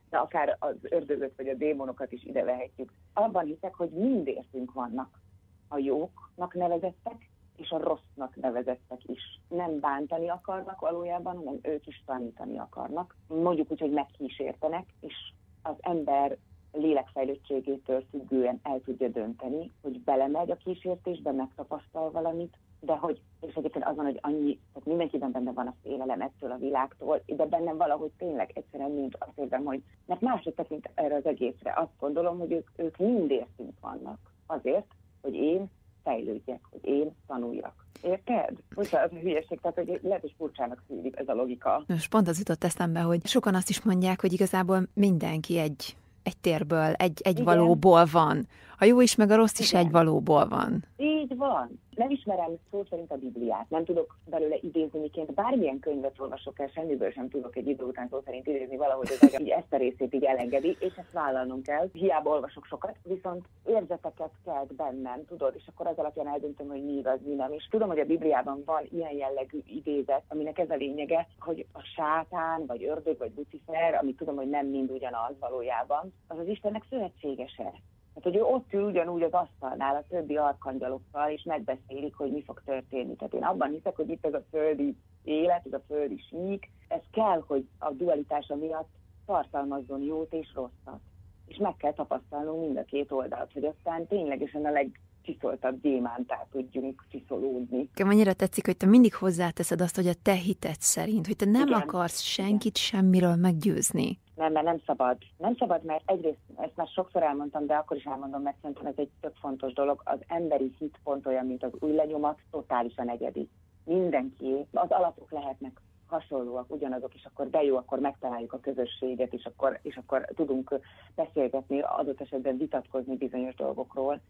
de 0.09 0.17
akár 0.17 0.55
az 0.59 0.75
ördögöt 0.81 1.35
vagy 1.35 1.47
a 1.47 1.53
démonokat 1.53 2.11
is 2.11 2.23
ide 2.23 2.43
vehetjük. 2.43 2.93
Abban 3.13 3.45
hiszek, 3.45 3.75
hogy 3.75 3.89
mindértünk 3.89 4.73
vannak 4.73 5.19
a 5.67 5.77
jóknak 5.77 6.53
nevezettek, 6.53 7.29
és 7.55 7.69
a 7.69 7.83
rossznak 7.83 8.35
nevezettek 8.35 9.03
is. 9.05 9.41
Nem 9.49 9.79
bántani 9.79 10.29
akarnak 10.29 10.79
valójában, 10.79 11.35
hanem 11.35 11.59
ők 11.61 11.87
is 11.87 12.03
tanítani 12.05 12.57
akarnak. 12.57 13.15
Mondjuk 13.27 13.71
úgy, 13.71 13.79
hogy 13.79 13.91
megkísértenek, 13.91 14.85
és 14.99 15.13
az 15.61 15.75
ember 15.79 16.37
lélekfejlődtségétől 16.77 18.03
függően 18.09 18.59
el 18.63 18.81
tudja 18.85 19.07
dönteni, 19.07 19.71
hogy 19.81 19.99
belemegy 19.99 20.51
a 20.51 20.55
kísértésbe, 20.55 21.31
megtapasztal 21.31 22.11
valamit, 22.11 22.57
de 22.79 22.93
hogy, 22.93 23.21
és 23.41 23.53
egyébként 23.53 23.85
azon, 23.85 24.05
hogy 24.05 24.19
annyi, 24.21 24.59
tehát 24.73 24.87
mindenkiben 24.87 25.31
benne 25.31 25.51
van 25.51 25.67
a 25.67 25.75
félelem 25.83 26.21
ettől 26.21 26.51
a 26.51 26.57
világtól, 26.57 27.21
de 27.25 27.45
bennem 27.45 27.77
valahogy 27.77 28.11
tényleg 28.17 28.51
egyszerűen 28.53 28.91
nincs 28.91 29.15
azt 29.19 29.37
érzem, 29.37 29.63
hogy, 29.63 29.83
mert 30.05 30.21
máshogy 30.21 30.53
tekint 30.53 30.89
erre 30.93 31.15
az 31.15 31.25
egészre. 31.25 31.73
Azt 31.75 31.99
gondolom, 31.99 32.39
hogy 32.39 32.51
ők, 32.51 32.69
ők 32.75 32.97
mindértünk 32.97 33.79
vannak 33.81 34.17
azért, 34.45 34.87
hogy 35.21 35.33
én 35.33 35.69
fejlődjek, 36.03 36.59
hogy 36.71 36.85
én 36.85 37.15
tanuljak. 37.27 37.85
Érted? 38.01 38.57
Bocsánat, 38.75 39.11
a 39.11 39.15
hülyeség, 39.15 39.59
tehát 39.61 39.77
hogy 39.77 39.99
lehet, 40.03 40.21
hogy 40.21 40.33
furcsának 40.37 40.83
szűlik 40.87 41.17
ez 41.17 41.27
a 41.27 41.33
logika. 41.33 41.83
Most 41.87 42.09
pont 42.09 42.27
az 42.27 42.37
jutott 42.37 42.63
eszembe, 42.63 42.99
hogy 42.99 43.25
sokan 43.25 43.55
azt 43.55 43.69
is 43.69 43.81
mondják, 43.81 44.21
hogy 44.21 44.33
igazából 44.33 44.87
mindenki 44.93 45.57
egy 45.57 45.95
egy 46.25 46.37
térből, 46.37 46.93
egy, 46.93 47.21
egy 47.23 47.43
valóból 47.43 48.05
van. 48.11 48.47
A 48.79 48.85
jó 48.85 49.01
is, 49.01 49.15
meg 49.15 49.29
a 49.29 49.35
rossz 49.35 49.59
is 49.59 49.71
Igen. 49.71 49.85
egy 49.85 49.91
valóból 49.91 50.47
van. 50.47 50.83
Így 50.97 51.35
van 51.37 51.79
nem 51.95 52.09
ismerem 52.09 52.51
szó 52.71 52.83
szerint 52.89 53.11
a 53.11 53.17
Bibliát, 53.17 53.69
nem 53.69 53.85
tudok 53.85 54.17
belőle 54.25 54.57
idézni, 54.61 54.99
miként 54.99 55.33
bármilyen 55.33 55.79
könyvet 55.79 56.19
olvasok 56.19 56.59
el, 56.59 56.67
semmiből 56.67 57.11
sem 57.11 57.29
tudok 57.29 57.55
egy 57.55 57.67
idő 57.67 57.83
után 57.83 58.07
szó 58.09 58.21
szerint 58.25 58.47
idézni 58.47 58.77
valahogy 58.77 59.07
az 59.09 59.27
agyam, 59.27 59.41
így 59.41 59.49
ezt 59.49 59.73
a 59.73 59.77
részét 59.77 60.13
így 60.13 60.23
elengedi, 60.23 60.77
és 60.79 60.93
ezt 60.95 61.11
vállalnom 61.11 61.61
kell. 61.61 61.89
Hiába 61.93 62.29
olvasok 62.29 62.65
sokat, 62.65 62.95
viszont 63.03 63.45
érzeteket 63.65 64.31
kelt 64.45 64.73
bennem, 64.73 65.25
tudod, 65.25 65.53
és 65.55 65.67
akkor 65.67 65.87
az 65.87 65.97
alapján 65.97 66.27
eldöntöm, 66.27 66.67
hogy 66.67 66.83
mi 66.83 66.93
igaz, 66.93 67.19
mi 67.25 67.33
nem. 67.33 67.51
És 67.51 67.67
tudom, 67.69 67.87
hogy 67.87 67.99
a 67.99 68.05
Bibliában 68.05 68.63
van 68.65 68.87
ilyen 68.91 69.13
jellegű 69.13 69.59
idézet, 69.65 70.23
aminek 70.27 70.59
ez 70.59 70.69
a 70.69 70.75
lényege, 70.75 71.27
hogy 71.39 71.65
a 71.73 71.81
sátán, 71.95 72.65
vagy 72.65 72.83
ördög, 72.83 73.17
vagy 73.17 73.31
Lucifer, 73.35 73.93
amit 73.93 74.17
tudom, 74.17 74.35
hogy 74.35 74.49
nem 74.49 74.67
mind 74.67 74.91
ugyanaz 74.91 75.33
valójában, 75.39 76.13
az 76.27 76.37
az 76.37 76.47
Istennek 76.47 76.83
szövetségese. 76.89 77.73
Hát, 78.15 78.23
hogy 78.23 78.35
ő 78.35 78.43
ott 78.43 78.73
ül 78.73 78.83
ugyanúgy 78.83 79.21
az 79.21 79.31
asztalnál 79.31 79.95
a 79.95 80.03
többi 80.09 80.37
arkangyalokkal, 80.37 81.29
és 81.29 81.43
megbeszélik, 81.43 82.15
hogy 82.15 82.31
mi 82.31 82.43
fog 82.43 82.61
történni. 82.65 83.15
Tehát 83.15 83.33
én 83.33 83.43
abban 83.43 83.69
hiszek, 83.69 83.95
hogy 83.95 84.09
itt 84.09 84.25
ez 84.25 84.33
a 84.33 84.43
földi 84.49 84.97
élet, 85.23 85.65
ez 85.65 85.73
a 85.73 85.83
földi 85.87 86.17
sík, 86.29 86.71
ez 86.87 87.01
kell, 87.11 87.43
hogy 87.47 87.67
a 87.79 87.91
dualitása 87.91 88.55
miatt 88.55 88.89
tartalmazzon 89.25 90.01
jót 90.01 90.33
és 90.33 90.53
rosszat. 90.53 90.99
És 91.45 91.57
meg 91.57 91.75
kell 91.75 91.93
tapasztalnunk 91.93 92.61
mind 92.61 92.77
a 92.77 92.83
két 92.83 93.11
oldalt, 93.11 93.53
hogy 93.53 93.65
aztán 93.65 94.07
ténylegesen 94.07 94.65
a 94.65 94.71
leg, 94.71 94.99
csiszoltabb 95.25 95.81
gyémántá 95.81 96.45
tudjunk 96.51 97.03
csiszolódni. 97.11 97.77
Nekem 97.77 98.09
annyira 98.09 98.33
tetszik, 98.33 98.65
hogy 98.65 98.77
te 98.77 98.85
mindig 98.85 99.15
hozzáteszed 99.15 99.81
azt, 99.81 99.95
hogy 99.95 100.07
a 100.07 100.13
te 100.21 100.33
hited 100.33 100.79
szerint, 100.79 101.25
hogy 101.25 101.35
te 101.35 101.45
nem 101.45 101.67
Igen. 101.67 101.79
akarsz 101.79 102.21
senkit 102.21 102.77
Igen. 102.77 102.83
semmiről 102.83 103.35
meggyőzni. 103.35 104.19
Nem, 104.35 104.51
mert 104.51 104.65
nem 104.65 104.79
szabad. 104.85 105.17
Nem 105.37 105.55
szabad, 105.55 105.83
mert 105.83 106.03
egyrészt, 106.05 106.39
ezt 106.57 106.75
már 106.75 106.87
sokszor 106.87 107.23
elmondtam, 107.23 107.65
de 107.65 107.75
akkor 107.75 107.97
is 107.97 108.03
elmondom, 108.03 108.41
mert 108.41 108.57
szerintem 108.61 108.85
ez 108.85 108.93
egy 108.97 109.09
tök 109.21 109.35
fontos 109.35 109.73
dolog. 109.73 110.01
Az 110.03 110.19
emberi 110.27 110.75
hit 110.79 110.99
pont 111.03 111.25
olyan, 111.25 111.45
mint 111.45 111.63
az 111.63 111.71
új 111.79 111.93
lenyomat, 111.93 112.39
totálisan 112.51 113.09
egyedi. 113.09 113.49
Mindenki, 113.83 114.65
az 114.71 114.89
alapok 114.89 115.31
lehetnek 115.31 115.81
hasonlóak, 116.07 116.71
ugyanazok, 116.71 117.13
és 117.13 117.25
akkor 117.25 117.49
de 117.49 117.63
jó, 117.63 117.77
akkor 117.77 117.99
megtaláljuk 117.99 118.53
a 118.53 118.59
közösséget, 118.59 119.33
és 119.33 119.45
akkor, 119.45 119.79
és 119.81 119.95
akkor 119.95 120.25
tudunk 120.35 120.79
beszélgetni, 121.15 121.79
adott 121.79 122.21
esetben 122.21 122.57
vitatkozni 122.57 123.15
bizonyos 123.17 123.55
dolgokról, 123.55 124.21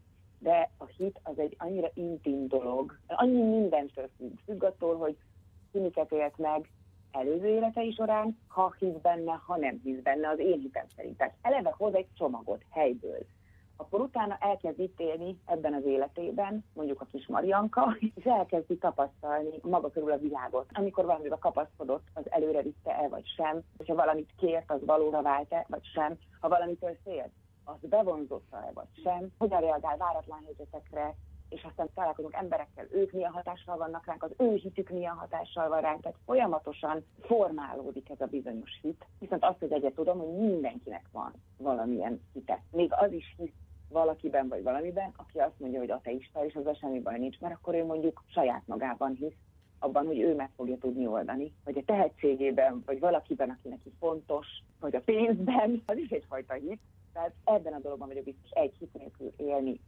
de 0.46 0.70
a 0.76 0.84
hit 0.84 1.20
az 1.22 1.38
egy 1.38 1.54
annyira 1.58 1.90
intim 1.94 2.48
dolog, 2.48 2.98
annyi 3.06 3.42
mindentől 3.42 4.08
függ, 4.16 4.38
függ 4.44 4.62
attól, 4.62 4.96
hogy 4.96 5.16
ki 5.72 5.92
élt 6.08 6.38
meg 6.38 6.70
előző 7.10 7.46
életei 7.46 7.92
során, 7.92 8.38
ha 8.46 8.74
hisz 8.78 8.96
benne, 9.02 9.40
ha 9.46 9.56
nem 9.56 9.80
hisz 9.82 10.02
benne, 10.02 10.28
az 10.28 10.38
én 10.38 10.60
hitem 10.60 10.86
szerint. 10.96 11.16
Tehát 11.16 11.34
eleve 11.42 11.74
hoz 11.76 11.94
egy 11.94 12.06
csomagot 12.14 12.64
helyből. 12.70 13.18
Akkor 13.76 14.00
utána 14.00 14.36
elkezd 14.40 14.80
itt 14.80 15.00
élni 15.00 15.38
ebben 15.46 15.74
az 15.74 15.84
életében, 15.84 16.64
mondjuk 16.74 17.00
a 17.00 17.06
kis 17.12 17.26
Marianka, 17.26 17.96
és 18.14 18.24
elkezdi 18.24 18.76
tapasztalni 18.76 19.58
maga 19.62 19.90
körül 19.90 20.10
a 20.10 20.18
világot. 20.18 20.66
Amikor 20.72 21.04
valamivel 21.04 21.38
kapaszkodott, 21.38 22.06
az 22.14 22.30
előre 22.30 22.62
vitte-e, 22.62 23.08
vagy 23.08 23.26
sem, 23.36 23.62
hogyha 23.76 23.94
valamit 23.94 24.30
kért, 24.36 24.70
az 24.70 24.84
valóra 24.84 25.22
vált-e, 25.22 25.66
vagy 25.68 25.84
sem, 25.94 26.18
ha 26.40 26.48
valamitől 26.48 26.96
félt, 27.04 27.32
az 27.66 27.88
bevonzotta-e 27.88 28.70
vagy 28.74 28.88
sem, 29.02 29.32
hogyan 29.38 29.60
reagál 29.60 29.96
váratlan 29.96 30.42
helyzetekre, 30.44 31.14
és 31.48 31.64
aztán 31.64 31.88
találkozunk 31.94 32.34
emberekkel, 32.34 32.86
ők 32.90 33.12
milyen 33.12 33.32
hatással 33.32 33.76
vannak 33.76 34.06
ránk, 34.06 34.22
az 34.22 34.30
ő 34.36 34.54
hitük 34.54 34.90
milyen 34.90 35.14
hatással 35.14 35.68
van 35.68 35.80
ránk, 35.80 36.02
tehát 36.02 36.18
folyamatosan 36.24 37.04
formálódik 37.20 38.10
ez 38.10 38.20
a 38.20 38.26
bizonyos 38.26 38.78
hit. 38.82 39.06
Viszont 39.18 39.44
azt 39.44 39.62
az 39.62 39.72
egyet 39.72 39.94
tudom, 39.94 40.18
hogy 40.18 40.48
mindenkinek 40.48 41.08
van 41.12 41.32
valamilyen 41.58 42.20
hite. 42.32 42.62
Még 42.70 42.92
az 42.92 43.12
is 43.12 43.34
hisz 43.38 43.54
valakiben 43.88 44.48
vagy 44.48 44.62
valamiben, 44.62 45.12
aki 45.16 45.38
azt 45.38 45.58
mondja, 45.58 45.78
hogy 45.78 45.90
ateista, 45.90 46.44
és 46.44 46.54
az 46.54 46.76
semmi 46.78 47.00
baj 47.00 47.18
nincs, 47.18 47.40
mert 47.40 47.54
akkor 47.54 47.74
ő 47.74 47.84
mondjuk 47.84 48.22
saját 48.26 48.62
magában 48.66 49.14
hisz, 49.14 49.36
abban, 49.78 50.06
hogy 50.06 50.20
ő 50.20 50.34
meg 50.34 50.50
fogja 50.56 50.78
tudni 50.78 51.06
oldani, 51.06 51.52
vagy 51.64 51.78
a 51.78 51.84
tehetségében, 51.84 52.82
vagy 52.86 53.00
valakiben, 53.00 53.50
aki 53.50 53.68
neki 53.68 53.92
fontos, 53.98 54.46
vagy 54.80 54.94
a 54.94 55.00
pénzben, 55.00 55.82
az 55.86 55.96
is 55.96 56.08
egyfajta 56.08 56.54
hit. 56.54 56.80
Tehát 57.16 57.34
ebben 57.44 57.72
a 57.72 57.78
dologban 57.78 58.08
vagyok 58.08 58.24
biztos, 58.24 58.50
egy 58.50 58.74
hit 58.78 58.92
nélkül 58.92 59.32
élni 59.36 59.80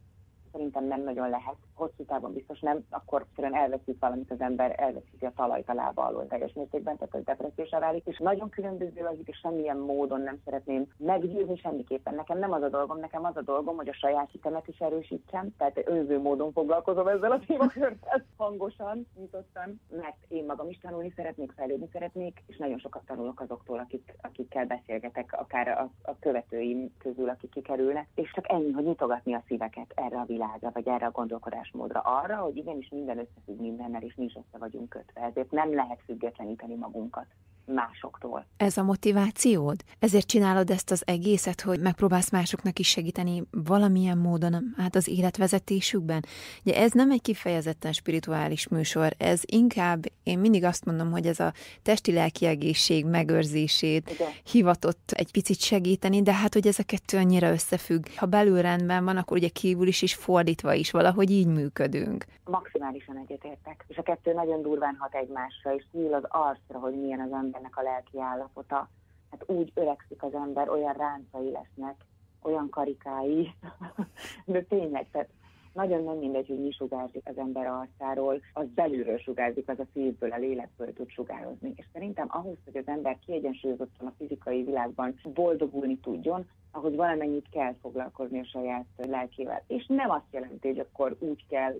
szerintem 0.51 0.85
nem 0.85 1.03
nagyon 1.03 1.29
lehet, 1.29 1.55
hosszú 1.73 2.03
távon 2.05 2.33
biztos 2.33 2.59
nem, 2.59 2.85
akkor 2.89 3.25
egyszerűen 3.29 3.55
elveszik 3.55 3.99
valamit 3.99 4.31
az 4.31 4.41
ember, 4.41 4.75
elveszik 4.77 5.23
a 5.23 5.31
talajt 5.35 5.69
a 5.69 5.73
lába 5.73 6.05
alól 6.05 6.27
teljes 6.27 6.53
mértékben, 6.53 6.97
tehát 6.97 7.15
az 7.15 7.23
depressziósá 7.23 7.79
válik, 7.79 8.05
és 8.05 8.17
nagyon 8.17 8.49
különböző 8.49 9.01
az, 9.01 9.15
és 9.23 9.37
semmilyen 9.37 9.77
módon 9.77 10.21
nem 10.21 10.39
szeretném 10.45 10.87
meggyőzni 10.97 11.57
semmiképpen. 11.57 12.15
Nekem 12.15 12.39
nem 12.39 12.51
az 12.51 12.61
a 12.61 12.69
dolgom, 12.69 12.99
nekem 12.99 13.25
az 13.25 13.37
a 13.37 13.41
dolgom, 13.41 13.75
hogy 13.75 13.89
a 13.89 13.93
saját 13.93 14.31
hitemet 14.31 14.67
is 14.67 14.77
erősítsem, 14.79 15.55
tehát 15.57 15.87
önző 15.87 16.19
módon 16.19 16.51
foglalkozom 16.51 17.07
ezzel 17.07 17.31
a 17.31 17.39
témakörrel. 17.47 17.97
Hangosan, 18.37 19.07
nyitottan, 19.19 19.81
mert 19.89 20.17
én 20.27 20.45
magam 20.45 20.69
is 20.69 20.79
tanulni 20.79 21.13
szeretnék, 21.15 21.51
fejlődni 21.51 21.89
szeretnék, 21.91 22.43
és 22.47 22.57
nagyon 22.57 22.79
sokat 22.79 23.05
tanulok 23.05 23.39
azoktól, 23.39 23.79
akik, 23.79 24.15
akikkel 24.21 24.65
beszélgetek, 24.65 25.33
akár 25.33 25.67
a, 25.67 25.89
a 26.01 26.19
követőim 26.19 26.93
közül, 26.97 27.29
akik 27.29 27.49
kikerülnek, 27.49 28.07
és 28.15 28.31
csak 28.31 28.51
ennyi, 28.51 28.71
hogy 28.71 28.85
nyitogatni 28.85 29.33
a 29.33 29.43
szíveket 29.47 29.91
erre 29.95 30.19
a 30.19 30.25
világra, 30.25 30.38
vagy 30.73 30.87
erre 30.87 31.05
a 31.05 31.11
gondolkodásmódra, 31.11 31.99
arra, 31.99 32.35
hogy 32.35 32.57
igenis 32.57 32.89
minden 32.89 33.17
összefügg 33.17 33.59
mindennel, 33.59 34.01
és 34.01 34.15
mi 34.15 34.23
is 34.23 34.35
össze 34.35 34.57
vagyunk 34.57 34.89
kötve. 34.89 35.21
Ezért 35.21 35.51
nem 35.51 35.73
lehet 35.73 36.01
függetleníteni 36.05 36.75
magunkat 36.75 37.25
másoktól. 37.69 38.45
Ez 38.57 38.77
a 38.77 38.83
motivációd? 38.83 39.83
Ezért 39.99 40.27
csinálod 40.27 40.69
ezt 40.69 40.91
az 40.91 41.03
egészet, 41.05 41.61
hogy 41.61 41.79
megpróbálsz 41.79 42.31
másoknak 42.31 42.79
is 42.79 42.87
segíteni 42.87 43.43
valamilyen 43.51 44.17
módon 44.17 44.73
hát 44.77 44.95
az 44.95 45.07
életvezetésükben? 45.07 46.25
Ugye 46.65 46.75
ez 46.75 46.91
nem 46.91 47.11
egy 47.11 47.21
kifejezetten 47.21 47.93
spirituális 47.93 48.67
műsor, 48.67 49.13
ez 49.17 49.41
inkább, 49.45 50.05
én 50.23 50.39
mindig 50.39 50.63
azt 50.63 50.85
mondom, 50.85 51.11
hogy 51.11 51.25
ez 51.25 51.39
a 51.39 51.53
testi-lelki 51.81 52.45
egészség 52.45 53.05
megőrzését 53.05 54.09
Igen. 54.11 54.29
hivatott 54.51 55.11
egy 55.11 55.31
picit 55.31 55.59
segíteni, 55.59 56.21
de 56.21 56.33
hát, 56.33 56.53
hogy 56.53 56.67
ez 56.67 56.79
a 56.79 56.83
kettő 56.83 57.17
annyira 57.17 57.51
összefügg. 57.51 58.05
Ha 58.15 58.25
belül 58.25 58.61
rendben 58.61 59.05
van, 59.05 59.17
akkor 59.17 59.37
ugye 59.37 59.47
kívül 59.47 59.87
is 59.87 60.01
is 60.01 60.15
fordítva 60.15 60.73
is 60.73 60.91
valahogy 60.91 61.31
így 61.31 61.47
működünk. 61.47 62.25
Maximálisan 62.43 63.17
egyetértek. 63.17 63.85
És 63.87 63.97
a 63.97 64.01
kettő 64.01 64.33
nagyon 64.33 64.61
durván 64.61 64.95
hat 64.99 65.15
egymásra, 65.15 65.75
és 65.75 65.85
nyíl 65.91 66.13
az 66.13 66.23
arcra, 66.27 66.79
hogy 66.79 66.99
milyen 67.01 67.19
az 67.19 67.31
embernek 67.59 67.77
a 67.77 67.81
lelki 67.81 68.19
állapota. 68.19 68.89
Hát 69.31 69.43
úgy 69.49 69.71
öregszik 69.73 70.23
az 70.23 70.33
ember, 70.33 70.69
olyan 70.69 70.93
ráncai 70.93 71.51
lesznek, 71.51 72.05
olyan 72.41 72.69
karikái, 72.69 73.53
de 74.45 74.61
tényleg, 74.61 75.09
tehát 75.11 75.29
nagyon 75.73 76.03
nem 76.03 76.17
mindegy, 76.17 76.47
hogy 76.47 76.59
mi 76.59 76.71
sugárzik 76.71 77.21
az 77.25 77.37
ember 77.37 77.67
arcáról, 77.67 78.41
az 78.53 78.65
belülről 78.75 79.17
sugárzik, 79.17 79.69
az 79.69 79.79
a 79.79 79.85
szívből, 79.93 80.31
a 80.31 80.37
lélekből 80.37 80.93
tud 80.93 81.09
sugározni. 81.09 81.73
És 81.75 81.85
szerintem 81.93 82.27
ahhoz, 82.29 82.57
hogy 82.65 82.77
az 82.77 82.87
ember 82.87 83.19
kiegyensúlyozottan 83.25 84.07
a 84.07 84.13
fizikai 84.17 84.63
világban 84.63 85.19
boldogulni 85.33 85.97
tudjon, 85.97 86.49
ahhoz 86.71 86.95
valamennyit 86.95 87.49
kell 87.51 87.75
foglalkozni 87.81 88.39
a 88.39 88.45
saját 88.45 88.85
lelkével. 88.97 89.63
És 89.67 89.85
nem 89.87 90.09
azt 90.09 90.31
jelenti, 90.31 90.67
hogy 90.67 90.79
akkor 90.79 91.15
úgy 91.19 91.45
kell 91.47 91.79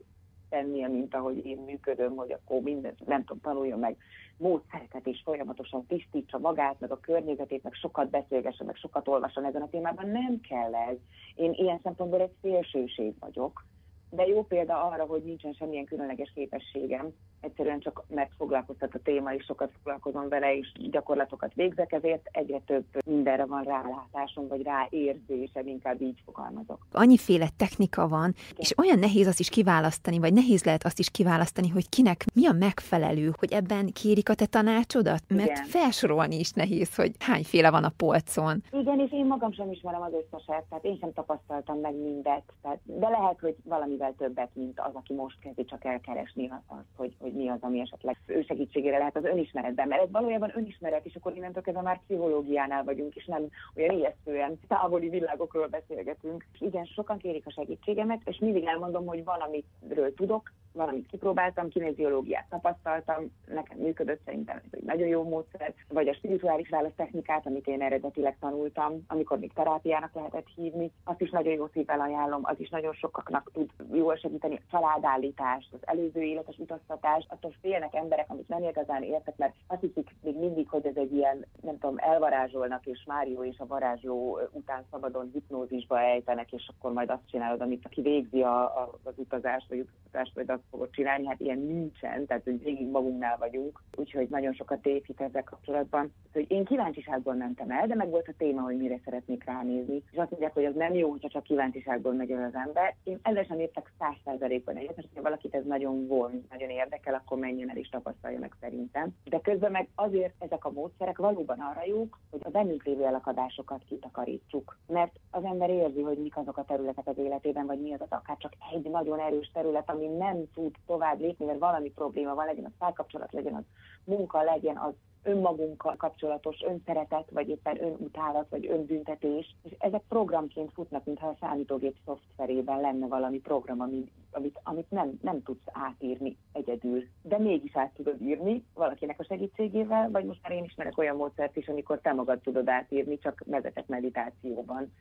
tennie, 0.50 0.88
mint 0.88 1.15
ahogy 1.15 1.46
én 1.46 1.58
működöm, 1.58 2.15
hogy 2.15 2.32
akkor 2.32 2.62
mindent, 2.62 3.06
nem 3.06 3.24
tudom, 3.24 3.41
tanuljon 3.41 3.79
meg 3.79 3.98
módszereket, 4.38 5.08
és 5.08 5.22
folyamatosan 5.24 5.86
tisztítsa 5.86 6.38
magát, 6.38 6.79
meg 6.79 6.91
a 6.91 7.00
környezetét, 7.00 7.63
meg 7.63 7.74
sokat 7.74 8.10
beszélgessen, 8.10 8.65
meg 8.65 8.75
sokat 8.75 9.08
olvasson 9.08 9.46
ezen 9.46 9.62
a 9.62 9.70
témában. 9.70 10.10
Nem 10.10 10.39
kell 10.50 10.75
ez. 10.75 10.98
Én 11.36 11.51
ilyen 11.53 11.79
szempontból 11.84 12.22
egy 12.22 12.34
szélsőség 12.41 13.13
vagyok, 13.20 13.65
de 14.10 14.25
jó 14.28 14.44
példa 14.44 14.84
arra, 14.84 15.06
hogy 15.06 15.24
nincsen 15.24 15.54
semmilyen 15.54 15.86
különleges 15.86 16.32
képességem, 16.36 17.13
egyszerűen 17.42 17.80
csak 17.80 18.04
mert 18.08 18.32
foglalkoztat 18.38 18.96
a 18.96 19.00
téma, 19.04 19.34
és 19.34 19.44
sokat 19.44 19.72
foglalkozom 19.78 20.30
vele, 20.30 20.56
és 20.56 20.72
gyakorlatokat 20.92 21.54
végzek, 21.54 21.92
ezért 21.92 22.30
egyre 22.32 22.60
több 22.66 22.86
mindenre 23.06 23.46
van 23.46 23.63
rálátásom, 23.63 24.48
vagy 24.48 24.62
ráérzésem, 24.62 25.68
inkább 25.68 26.01
így 26.01 26.22
fogalmazok. 26.25 26.88
Annyiféle 26.92 27.48
technika 27.58 28.08
van, 28.08 28.34
Igen. 28.36 28.56
és 28.58 28.78
olyan 28.78 29.00
nehéz 29.00 29.28
azt 29.28 29.39
is 29.39 29.50
kiválasztani, 29.50 30.20
vagy 30.20 30.34
nehéz 30.34 30.63
lehet 30.63 30.86
azt 30.86 31.00
is 31.00 31.10
kiválasztani, 31.10 31.70
hogy 31.70 31.89
kinek 31.89 32.25
mi 32.34 32.48
a 32.48 32.51
megfelelő, 32.51 33.32
hogy 33.38 33.54
ebben 33.54 33.92
kérik 33.92 34.30
a 34.30 34.34
te 34.34 34.46
tanácsodat? 34.46 35.24
Mert 35.28 35.50
Igen. 35.50 35.66
felsorolni 35.66 36.39
is 36.39 36.51
nehéz, 36.51 36.96
hogy 36.96 37.12
hányféle 37.20 37.72
van 37.72 37.84
a 37.84 37.92
polcon. 37.98 38.63
Igen, 38.72 39.00
és 39.00 39.12
én 39.12 39.25
magam 39.25 39.51
sem 39.51 39.72
ismerem 39.72 40.01
az 40.01 40.12
összeset, 40.13 40.63
tehát 40.70 40.84
én 40.84 40.98
sem 41.00 41.13
tapasztaltam 41.13 41.80
meg 41.80 41.96
mindet, 41.96 42.44
tehát, 42.62 42.80
de 42.84 43.10
lehet, 43.10 43.39
hogy 43.39 43.56
valamivel 44.00 44.27
többet, 44.27 44.50
mint 44.53 44.79
az, 44.79 44.94
aki 44.94 45.13
most 45.13 45.39
kezdi 45.39 45.65
csak 45.65 45.86
elkeresni 45.86 46.50
azt, 46.50 46.88
hogy, 46.96 47.15
hogy 47.20 47.34
mi 47.34 47.50
az, 47.50 47.58
ami 47.62 47.79
esetleg 47.79 48.18
ő 48.25 48.41
segítségére 48.41 48.98
lehet 48.98 49.15
az 49.15 49.24
önismeretben, 49.24 49.88
mert 49.88 50.01
ez 50.01 50.12
valójában 50.12 50.51
önismeret, 50.56 51.06
és 51.06 51.15
akkor 51.15 51.36
innentől 51.36 51.63
kezdve 51.63 51.82
már 51.82 52.01
pszichológiánál 52.03 52.84
vagyunk, 52.84 53.15
és 53.15 53.25
nem 53.25 53.48
olyan 53.75 53.96
ijesztően 53.96 54.60
távoli 54.68 55.10
világokról 55.10 55.68
beszélgetünk. 55.68 56.46
Igen, 56.60 56.86
sokan 56.86 57.18
kérik 57.18 57.46
a 57.46 57.51
segítségemet, 57.51 58.22
és 58.25 58.38
mindig 58.38 58.65
elmondom, 58.65 59.06
hogy 59.06 59.24
van, 59.24 59.39
amiről 59.39 60.13
tudok, 60.13 60.51
valamit 60.72 61.08
kipróbáltam, 61.08 61.70
kineziológiát 61.70 62.50
tapasztaltam, 62.50 63.32
nekem 63.48 63.77
működött, 63.77 64.22
szerintem 64.25 64.58
ez 64.58 64.63
egy 64.72 64.84
nagyon 64.84 65.08
jó 65.08 65.24
módszer, 65.24 65.74
vagy 65.88 66.08
a 66.08 66.13
spirituális 66.13 66.70
választechnikát, 66.70 67.46
amit 67.46 67.68
én 67.68 67.82
eredetileg 67.82 68.38
tanultam, 68.39 69.03
amikor 69.08 69.39
még 69.39 69.53
terápiának 69.53 70.13
lehetett 70.13 70.48
hívni, 70.56 70.91
azt 71.03 71.22
is 71.22 71.29
nagyon 71.29 71.53
jó 71.53 71.68
szívvel 71.74 72.00
ajánlom, 72.00 72.41
az 72.44 72.60
is 72.60 72.70
nagyon 72.70 72.94
sokaknak 72.94 73.51
tud 73.53 73.70
jól 73.93 74.15
segíteni, 74.15 74.55
a 74.55 74.69
családállítást, 74.72 75.74
az 75.74 75.79
előző 75.81 76.22
életes 76.22 76.58
utaztatást, 76.58 77.31
attól 77.31 77.53
félnek 77.62 77.96
emberek, 77.96 78.25
amit 78.29 78.48
nem 78.48 78.63
igazán 78.63 79.03
értek, 79.03 79.38
mert 79.38 79.53
azt 79.67 79.81
hiszik 79.81 80.15
még 80.22 80.36
mindig, 80.38 80.69
hogy 80.69 80.86
ez 80.86 80.96
egy 80.96 81.13
ilyen, 81.13 81.46
nem 81.62 81.79
tudom, 81.79 81.96
elvarázsolnak, 81.98 82.86
és 82.86 83.03
Mário 83.08 83.43
és 83.43 83.60
a 83.60 83.67
varázsló 83.67 84.39
után 84.51 84.86
szabadon 84.91 85.29
hipnózisba 85.34 86.00
ejtenek, 86.00 86.51
és 86.51 86.69
akkor 86.77 86.93
majd 86.93 87.10
azt 87.10 87.29
csinálod, 87.29 87.62
amit 87.62 87.86
aki 87.86 88.01
végzi 88.01 88.41
a, 88.41 88.63
a, 88.63 89.00
az 89.03 89.13
utazást, 89.15 89.69
vagy 89.69 89.88
utazást, 90.05 90.36
vagy 90.36 90.50
azt 90.50 90.63
fogod 90.69 90.89
csinálni, 90.89 91.27
hát 91.27 91.39
ilyen 91.39 91.60
nincsen, 91.60 92.25
tehát 92.25 92.43
hogy 92.43 92.63
végig 92.63 92.88
magunknál 92.88 93.38
vagyunk, 93.38 93.84
úgyhogy 93.96 94.29
nagyon 94.29 94.53
sokat 94.53 94.86
épít 94.86 95.22
ezzel 95.22 95.43
kapcsolatban. 95.43 96.13
Hogy 96.34 96.51
én 96.51 96.65
kíváncsiságból 96.65 97.34
mentem 97.34 97.72
el, 97.72 97.88
de 97.88 97.96
meg 97.96 98.10
volt 98.10 98.27
a 98.27 98.34
téma, 98.38 98.62
hogy 98.62 98.77
mire 98.77 99.00
szeretnék 99.03 99.43
ránézni. 99.43 100.03
És 100.12 100.17
azt 100.17 100.29
mondják, 100.29 100.53
hogy 100.53 100.65
az 100.65 100.75
nem 100.75 100.93
jó, 100.93 101.10
hogyha 101.10 101.29
csak 101.29 101.43
kíváncsiságból 101.43 102.13
megy 102.13 102.31
el 102.31 102.43
az 102.43 102.62
ember. 102.65 102.96
Én 103.03 103.19
ezzel 103.22 103.43
sem 103.43 103.60
értek 103.79 103.93
száz 104.00 104.15
százalékban 104.25 104.75
egyet, 104.75 104.95
mert 104.95 105.07
ha 105.15 105.21
valakit 105.21 105.55
ez 105.55 105.65
nagyon 105.65 106.07
von, 106.07 106.45
nagyon 106.50 106.69
érdekel, 106.69 107.13
akkor 107.13 107.38
menjen 107.38 107.69
el 107.69 107.77
és 107.77 107.89
tapasztalja 107.89 108.39
meg 108.39 108.55
szerintem. 108.59 109.15
De 109.24 109.39
közben 109.39 109.71
meg 109.71 109.88
azért 109.95 110.33
ezek 110.39 110.65
a 110.65 110.71
módszerek 110.71 111.17
valóban 111.17 111.59
arra 111.59 111.86
jók, 111.86 112.19
hogy 112.31 112.41
a 112.43 112.50
bennünk 112.50 112.83
lévő 112.83 113.05
elakadásokat 113.05 113.83
kitakarítsuk. 113.83 114.77
Mert 114.88 115.19
az 115.31 115.43
ember 115.43 115.69
érzi, 115.69 116.01
hogy 116.01 116.17
mik 116.17 116.38
azok 116.38 116.57
a 116.57 116.63
területek 116.63 117.07
az 117.07 117.17
életében, 117.17 117.65
vagy 117.65 117.81
mi 117.81 117.93
az 117.93 118.01
az 118.01 118.12
akár 118.12 118.38
csak 118.38 118.53
egy 118.74 118.89
nagyon 118.89 119.19
erős 119.19 119.51
terület, 119.53 119.89
ami 119.89 120.07
nem 120.07 120.51
tud 120.53 120.75
tovább 120.86 121.19
lépni, 121.19 121.45
mert 121.45 121.59
valami 121.59 121.91
probléma 121.91 122.36
van, 122.36 122.45
legyen 122.45 122.65
az 122.65 122.77
párkapcsolat, 122.77 123.33
legyen 123.33 123.55
az 123.55 123.63
munka, 124.03 124.43
legyen 124.43 124.77
az 124.77 124.93
önmagunkkal 125.23 125.95
kapcsolatos 125.95 126.61
önszeretet, 126.61 127.29
vagy 127.31 127.49
éppen 127.49 127.83
önutálat, 127.83 128.49
vagy 128.49 128.67
önbüntetés, 128.67 129.55
és 129.63 129.71
ezek 129.77 130.01
programként 130.07 130.71
futnak, 130.73 131.05
mintha 131.05 131.27
a 131.27 131.38
számítógép 131.39 131.95
szoftverében 132.05 132.79
lenne 132.79 133.07
valami 133.07 133.39
program, 133.39 133.81
amit, 133.81 134.11
amit, 134.31 134.59
amit 134.63 134.89
nem, 134.89 135.19
nem 135.21 135.43
tudsz 135.43 135.65
átírni 135.65 136.38
egyedül, 136.53 137.03
de 137.21 137.38
mégis 137.38 137.75
át 137.75 137.93
tudod 137.93 138.21
írni 138.21 138.63
valakinek 138.73 139.19
a 139.19 139.23
segítségével, 139.23 140.09
vagy 140.11 140.25
most 140.25 140.39
már 140.41 140.51
én 140.51 140.63
ismerek 140.63 140.97
olyan 140.97 141.15
módszert 141.15 141.55
is, 141.55 141.67
amikor 141.67 141.99
te 141.99 142.13
magad 142.13 142.39
tudod 142.39 142.69
átírni, 142.69 143.17
csak 143.17 143.43
vezetett 143.45 143.88
meditációban 143.88 144.91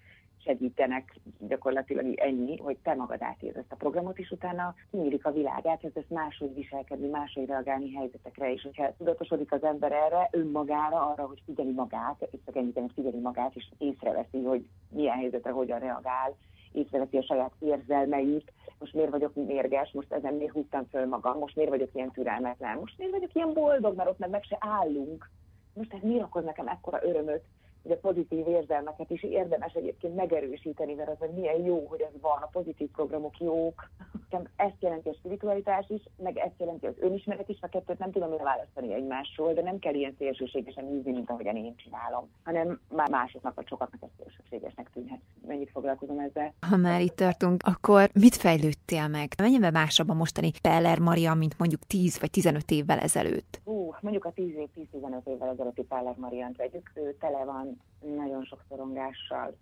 segítenek 0.48 1.16
gyakorlatilag 1.38 2.18
ennyi, 2.18 2.56
hogy 2.56 2.76
te 2.82 2.94
magad 2.94 3.22
átírd 3.22 3.56
ezt 3.56 3.72
a 3.72 3.76
programot, 3.76 4.18
és 4.18 4.30
utána 4.30 4.74
kinyílik 4.90 5.26
a 5.26 5.32
világ, 5.32 5.66
elkezdesz 5.66 6.08
máshogy 6.08 6.54
viselkedni, 6.54 7.08
máshogy 7.08 7.46
reagálni 7.46 7.94
helyzetekre, 7.94 8.52
és 8.52 8.62
hogyha 8.62 8.94
tudatosodik 8.98 9.52
az 9.52 9.62
ember 9.62 9.92
erre, 9.92 10.28
önmagára, 10.32 11.10
arra, 11.10 11.26
hogy 11.26 11.42
figyeli 11.44 11.72
magát, 11.72 12.28
és 12.30 12.38
csak 12.44 12.56
ennyit, 12.56 12.78
hogy 12.78 12.92
figyeli 12.94 13.18
magát, 13.18 13.54
és 13.54 13.68
észreveszi, 13.78 14.42
hogy 14.42 14.66
milyen 14.90 15.16
helyzetre 15.16 15.50
hogyan 15.50 15.78
reagál, 15.78 16.36
észreveszi 16.72 17.16
a 17.16 17.22
saját 17.22 17.52
érzelmeit, 17.58 18.52
most 18.78 18.94
miért 18.94 19.10
vagyok 19.10 19.34
mérges, 19.34 19.90
most 19.92 20.12
ezen 20.12 20.34
miért 20.34 20.52
húztam 20.52 20.84
föl 20.90 21.06
magam, 21.06 21.38
most 21.38 21.56
miért 21.56 21.70
vagyok 21.70 21.94
ilyen 21.94 22.10
türelmetlen, 22.10 22.78
most 22.78 22.98
miért 22.98 23.12
vagyok 23.12 23.34
ilyen 23.34 23.52
boldog, 23.52 23.96
mert 23.96 24.08
ott 24.08 24.18
meg, 24.18 24.30
meg 24.30 24.42
se 24.42 24.56
állunk. 24.60 25.30
Most 25.74 25.94
ez 25.94 26.00
miért 26.02 26.24
okoz 26.24 26.44
nekem 26.44 26.68
ekkora 26.68 26.98
örömöt, 27.02 27.44
hogy 27.82 27.92
a 27.92 27.96
pozitív 27.96 28.48
érzelmeket 28.48 29.10
is 29.10 29.22
érdemes 29.22 29.72
egyébként 29.72 30.14
megerősíteni, 30.14 30.94
mert 30.94 31.10
az, 31.10 31.18
hogy 31.18 31.30
milyen 31.30 31.64
jó, 31.64 31.86
hogy 31.88 32.00
ez 32.00 32.20
van, 32.20 32.42
a 32.42 32.48
pozitív 32.52 32.88
programok 32.88 33.38
jók. 33.40 33.90
Ezt 34.56 34.76
jelenti 34.80 35.08
a 35.08 35.14
spiritualitás 35.14 35.88
is, 35.88 36.02
meg 36.16 36.36
ezt 36.36 36.58
jelenti 36.58 36.86
az 36.86 36.94
önismeret 36.98 37.48
is, 37.48 37.58
a 37.60 37.68
kettőt 37.68 37.98
nem 37.98 38.10
tudom 38.10 38.36
választani 38.36 38.94
egymásról, 38.94 39.52
de 39.52 39.62
nem 39.62 39.78
kell 39.78 39.94
ilyen 39.94 40.14
szélsőségesen 40.18 40.92
űzni, 40.92 41.12
mint 41.12 41.30
ahogyan 41.30 41.56
én 41.56 41.74
csinálom, 41.76 42.30
hanem 42.44 42.80
már 42.88 43.10
másoknak 43.10 43.54
vagy 43.54 43.66
sokaknak 43.66 44.02
ez 44.02 44.08
szélsőségesnek 44.18 44.90
tűnhet. 44.92 45.20
Mennyit 45.46 45.70
foglalkozom 45.70 46.18
ezzel? 46.18 46.54
Ha 46.70 46.76
már 46.76 47.00
itt 47.00 47.16
tartunk, 47.16 47.62
akkor 47.64 48.10
mit 48.12 48.34
fejlődtél 48.34 49.08
meg? 49.08 49.32
Mennyiben 49.42 49.72
másabb 49.72 50.08
a 50.08 50.14
mostani 50.14 50.50
Peller 50.62 50.98
Maria, 50.98 51.34
mint 51.34 51.58
mondjuk 51.58 51.80
10 51.86 52.20
vagy 52.20 52.30
15 52.30 52.70
évvel 52.70 52.98
ezelőtt? 52.98 53.60
Ú, 53.64 53.94
mondjuk 54.00 54.24
a 54.24 54.32
10 54.32 54.54
év, 54.56 54.68
10-15 54.92 55.26
évvel 55.26 55.48
ezelőtti 55.48 55.82
Peller 55.82 56.14
Mariant 56.16 56.56
vegyük, 56.56 56.92
ő 56.94 57.16
tele 57.20 57.44
van 57.44 57.67
nagyon 58.00 58.44
sok 58.44 58.64
szorongással, 58.68 59.56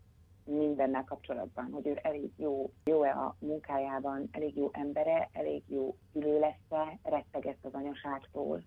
mindennel 0.44 1.04
kapcsolatban, 1.04 1.68
hogy 1.72 1.86
ő 1.86 1.98
elég 2.02 2.30
jó, 2.36 2.72
jó-e 2.84 3.10
a 3.10 3.36
munkájában, 3.38 4.28
elég 4.30 4.56
jó 4.56 4.70
embere, 4.72 5.28
elég 5.32 5.62
jó 5.66 5.96
ülő 6.12 6.38
lesz-e, 6.38 6.98
rettegett 7.02 7.64
az 7.64 7.74
anyaságtól, 7.74 8.62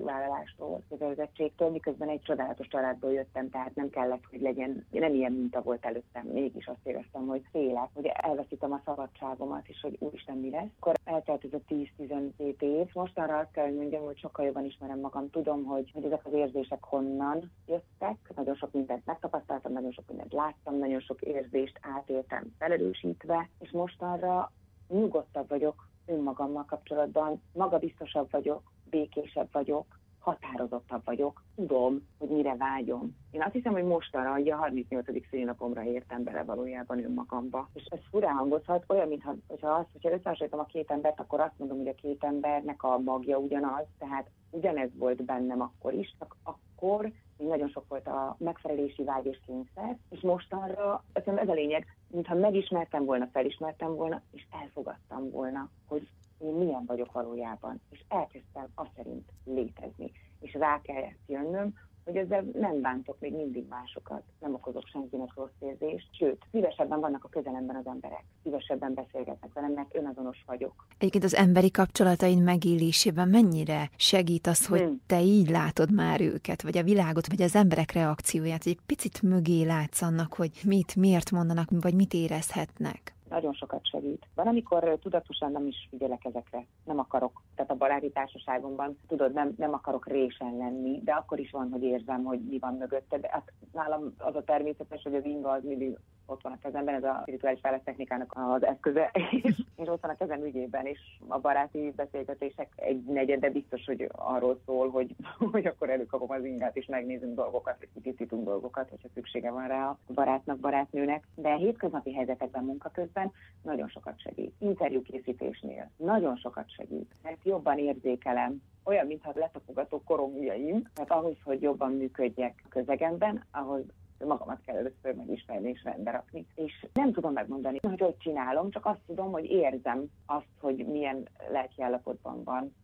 felelősségvállalástól, 0.00 0.82
kötelezettségtől, 0.88 1.70
miközben 1.70 2.08
egy 2.08 2.22
csodálatos 2.22 2.68
családból 2.68 3.12
jöttem, 3.12 3.50
tehát 3.50 3.74
nem 3.74 3.90
kellett, 3.90 4.24
hogy 4.30 4.40
legyen, 4.40 4.86
nem 4.90 5.14
ilyen 5.14 5.32
minta 5.32 5.62
volt 5.62 5.84
előttem, 5.84 6.26
mégis 6.26 6.66
azt 6.66 6.78
éreztem, 6.86 7.26
hogy 7.26 7.42
félek, 7.50 7.88
hogy 7.94 8.06
elveszítem 8.06 8.72
a 8.72 8.80
szabadságomat, 8.84 9.68
és 9.68 9.80
hogy 9.80 9.96
úristen 9.98 10.36
mi 10.36 10.50
lesz. 10.50 10.68
Akkor 10.78 10.94
eltelt 11.04 11.44
ez 11.44 11.52
a 11.52 11.72
10-12 11.98 12.60
év. 12.60 12.86
Mostanra 12.92 13.38
azt 13.38 13.52
kell, 13.52 13.64
hogy 13.64 13.76
mondjam, 13.76 14.04
hogy 14.04 14.18
sokkal 14.18 14.44
jobban 14.44 14.64
ismerem 14.64 15.00
magam, 15.00 15.30
tudom, 15.30 15.64
hogy, 15.64 15.90
hogy 15.94 16.04
ezek 16.04 16.26
az 16.26 16.32
érzések 16.32 16.84
honnan 16.84 17.50
jöttek, 17.66 18.16
nagyon 18.36 18.54
sok 18.54 18.72
mindent 18.72 19.06
megtapasztaltam, 19.06 19.72
nagyon 19.72 19.92
sok 19.92 20.08
mindent 20.08 20.32
láttam, 20.32 20.78
nagyon 20.78 21.00
sok 21.00 21.20
érzést 21.20 21.78
átéltem 21.96 22.54
felelősítve, 22.58 23.48
és 23.58 23.70
mostanra 23.70 24.52
nyugodtabb 24.88 25.48
vagyok 25.48 25.89
önmagammal 26.10 26.64
kapcsolatban, 26.64 27.42
magabiztosabb 27.52 28.30
vagyok, 28.30 28.72
békésebb 28.90 29.48
vagyok, 29.52 29.98
határozottabb 30.20 31.04
vagyok, 31.04 31.42
tudom, 31.54 32.06
hogy 32.18 32.28
mire 32.28 32.56
vágyom. 32.56 33.16
Én 33.30 33.42
azt 33.42 33.52
hiszem, 33.52 33.72
hogy 33.72 33.84
mostanra, 33.84 34.32
a 34.32 34.56
38. 34.56 35.06
szülinapomra 35.30 35.82
értem 35.82 36.24
bele 36.24 36.42
valójában 36.42 37.04
önmagamba. 37.04 37.68
És 37.74 37.84
ez 37.84 37.98
furán 38.10 38.34
hangozhat, 38.34 38.84
olyan, 38.88 39.08
mintha 39.08 39.34
hogyha 39.46 39.68
azt, 39.68 39.88
hogyha 39.92 40.10
összehasonlítom 40.10 40.60
a 40.60 40.64
két 40.64 40.90
embert, 40.90 41.20
akkor 41.20 41.40
azt 41.40 41.58
mondom, 41.58 41.78
hogy 41.78 41.88
a 41.88 41.94
két 41.94 42.24
embernek 42.24 42.82
a 42.82 42.98
magja 42.98 43.38
ugyanaz, 43.38 43.86
tehát 43.98 44.30
ugyanez 44.50 44.90
volt 44.98 45.24
bennem 45.24 45.60
akkor 45.60 45.92
is, 45.92 46.14
csak 46.18 46.36
akkor 46.42 47.12
nagyon 47.46 47.68
sok 47.68 47.88
volt 47.88 48.06
a 48.06 48.36
megfelelési 48.38 49.04
vágy 49.04 49.26
és 49.26 49.40
kényszer, 49.46 49.98
és 50.10 50.20
mostanra, 50.20 51.04
ez 51.12 51.48
a 51.48 51.52
lényeg, 51.52 51.86
mintha 52.10 52.34
megismertem 52.34 53.04
volna, 53.04 53.28
felismertem 53.32 53.94
volna, 53.94 54.22
és 54.32 54.46
elfogadtam 54.62 55.30
volna, 55.30 55.68
hogy 55.86 56.08
én 56.38 56.54
milyen 56.54 56.84
vagyok 56.86 57.12
valójában, 57.12 57.80
és 57.90 58.04
elkezdtem 58.08 58.66
azt 58.74 58.90
szerint 58.96 59.28
létezni. 59.44 60.12
És 60.40 60.52
rá 60.52 60.80
kellett 60.80 61.18
jönnöm, 61.26 61.74
hogy 62.04 62.16
ezzel 62.16 62.44
nem 62.52 62.80
bántok 62.80 63.16
még 63.20 63.34
mindig 63.34 63.66
másokat, 63.68 64.22
nem 64.40 64.54
okozok 64.54 64.86
senkinek 64.86 65.34
rossz 65.34 65.50
érzést, 65.58 66.08
sőt, 66.10 66.38
szívesebben 66.50 67.00
vannak 67.00 67.24
a 67.24 67.28
közelemben 67.28 67.76
az 67.76 67.86
emberek, 67.86 68.24
szívesebben 68.42 68.94
beszélgetnek 68.94 69.52
velem, 69.52 69.72
mert 69.72 69.96
önazonos 69.96 70.42
vagyok. 70.46 70.86
Egyébként 70.98 71.24
az 71.24 71.34
emberi 71.34 71.70
kapcsolataid 71.70 72.42
megélésében 72.42 73.28
mennyire 73.28 73.90
segít 73.96 74.46
az, 74.46 74.66
hogy 74.66 74.80
hmm. 74.80 75.00
te 75.06 75.20
így 75.22 75.50
látod 75.50 75.94
már 75.94 76.20
őket, 76.20 76.62
vagy 76.62 76.78
a 76.78 76.82
világot, 76.82 77.28
vagy 77.28 77.42
az 77.42 77.54
emberek 77.54 77.92
reakcióját, 77.92 78.62
hogy 78.62 78.72
egy 78.72 78.86
picit 78.86 79.22
mögé 79.22 79.62
látsz 79.62 80.02
annak, 80.02 80.34
hogy 80.34 80.50
mit, 80.64 80.96
miért 80.96 81.30
mondanak, 81.30 81.68
vagy 81.80 81.94
mit 81.94 82.14
érezhetnek? 82.14 83.14
Nagyon 83.30 83.52
sokat 83.52 83.86
segít. 83.86 84.26
Van, 84.34 84.46
amikor 84.46 84.98
tudatosan 85.00 85.52
nem 85.52 85.66
is 85.66 85.86
figyelek 85.90 86.24
ezekre, 86.24 86.66
nem 86.84 86.98
akarok. 86.98 87.42
Tehát 87.54 87.70
a 87.70 87.74
baráti 87.76 88.10
társaságomban, 88.10 88.98
tudod, 89.08 89.32
nem, 89.32 89.54
nem 89.56 89.72
akarok 89.72 90.06
résen 90.06 90.56
lenni, 90.56 91.00
de 91.04 91.12
akkor 91.12 91.38
is 91.38 91.50
van, 91.50 91.68
hogy 91.70 91.82
érzem, 91.82 92.24
hogy 92.24 92.40
mi 92.40 92.58
van 92.58 92.74
mögötte. 92.74 93.18
De 93.18 93.28
hát 93.32 93.52
nálam 93.72 94.14
az 94.18 94.34
a 94.34 94.44
természetes, 94.44 95.02
hogy 95.02 95.14
az 95.14 95.24
inga 95.24 95.50
az 95.50 95.62
mindig 95.64 95.98
ott 96.30 96.42
van 96.42 96.52
a 96.52 96.58
kezemben, 96.62 96.94
ez 96.94 97.04
a 97.04 97.18
spirituális 97.22 97.60
fejlesztechnikának 97.60 98.32
az 98.36 98.64
eszköze, 98.64 99.10
és, 99.30 99.62
és 99.82 99.88
ott 99.88 100.00
van 100.00 100.10
a 100.10 100.16
kezem 100.16 100.44
ügyében, 100.44 100.86
és 100.86 100.98
a 101.28 101.38
baráti 101.38 101.92
beszélgetések 101.96 102.68
egy 102.76 103.04
negyede 103.04 103.50
biztos, 103.50 103.84
hogy 103.84 104.08
arról 104.12 104.60
szól, 104.66 104.90
hogy, 104.90 105.14
hogy 105.52 105.66
akkor 105.66 105.90
előkapom 105.90 106.30
az 106.30 106.44
ingát, 106.44 106.76
és 106.76 106.86
megnézünk 106.86 107.34
dolgokat, 107.34 107.76
és 107.78 107.88
kitisztítunk 107.94 108.44
dolgokat, 108.44 108.88
hogyha 108.88 109.08
szüksége 109.14 109.50
van 109.50 109.68
rá 109.68 109.88
a 109.88 109.98
barátnak, 110.14 110.58
barátnőnek. 110.58 111.26
De 111.34 111.48
a 111.48 111.56
hétköznapi 111.56 112.14
helyzetekben 112.14 112.64
munka 112.64 112.90
közben 112.90 113.32
nagyon 113.62 113.88
sokat 113.88 114.20
segít. 114.20 114.54
Interjúkészítésnél 114.58 115.90
nagyon 115.96 116.36
sokat 116.36 116.70
segít, 116.70 117.14
mert 117.22 117.44
jobban 117.44 117.78
érzékelem, 117.78 118.62
olyan, 118.84 119.06
mintha 119.06 119.32
letapogató 119.34 120.02
korongjaim, 120.04 120.88
tehát 120.94 121.10
ahhoz, 121.10 121.36
hogy 121.44 121.62
jobban 121.62 121.92
működjek 121.92 122.64
közegemben, 122.68 123.44
ahhoz 123.50 123.82
magamat 124.26 124.60
kell 124.60 124.76
először 124.76 125.14
megismerni 125.14 125.68
és 125.68 125.84
rendbe 125.84 126.10
rakni. 126.10 126.46
És 126.54 126.86
nem 126.92 127.12
tudom 127.12 127.32
megmondani, 127.32 127.78
hogy 127.82 128.00
hogy 128.00 128.16
csinálom, 128.16 128.70
csak 128.70 128.86
azt 128.86 129.00
tudom, 129.06 129.30
hogy 129.30 129.44
érzem 129.44 130.04
azt, 130.26 130.48
hogy 130.60 130.86
milyen 130.86 131.28
lelkiállapotban 131.50 132.44
van, 132.44 132.74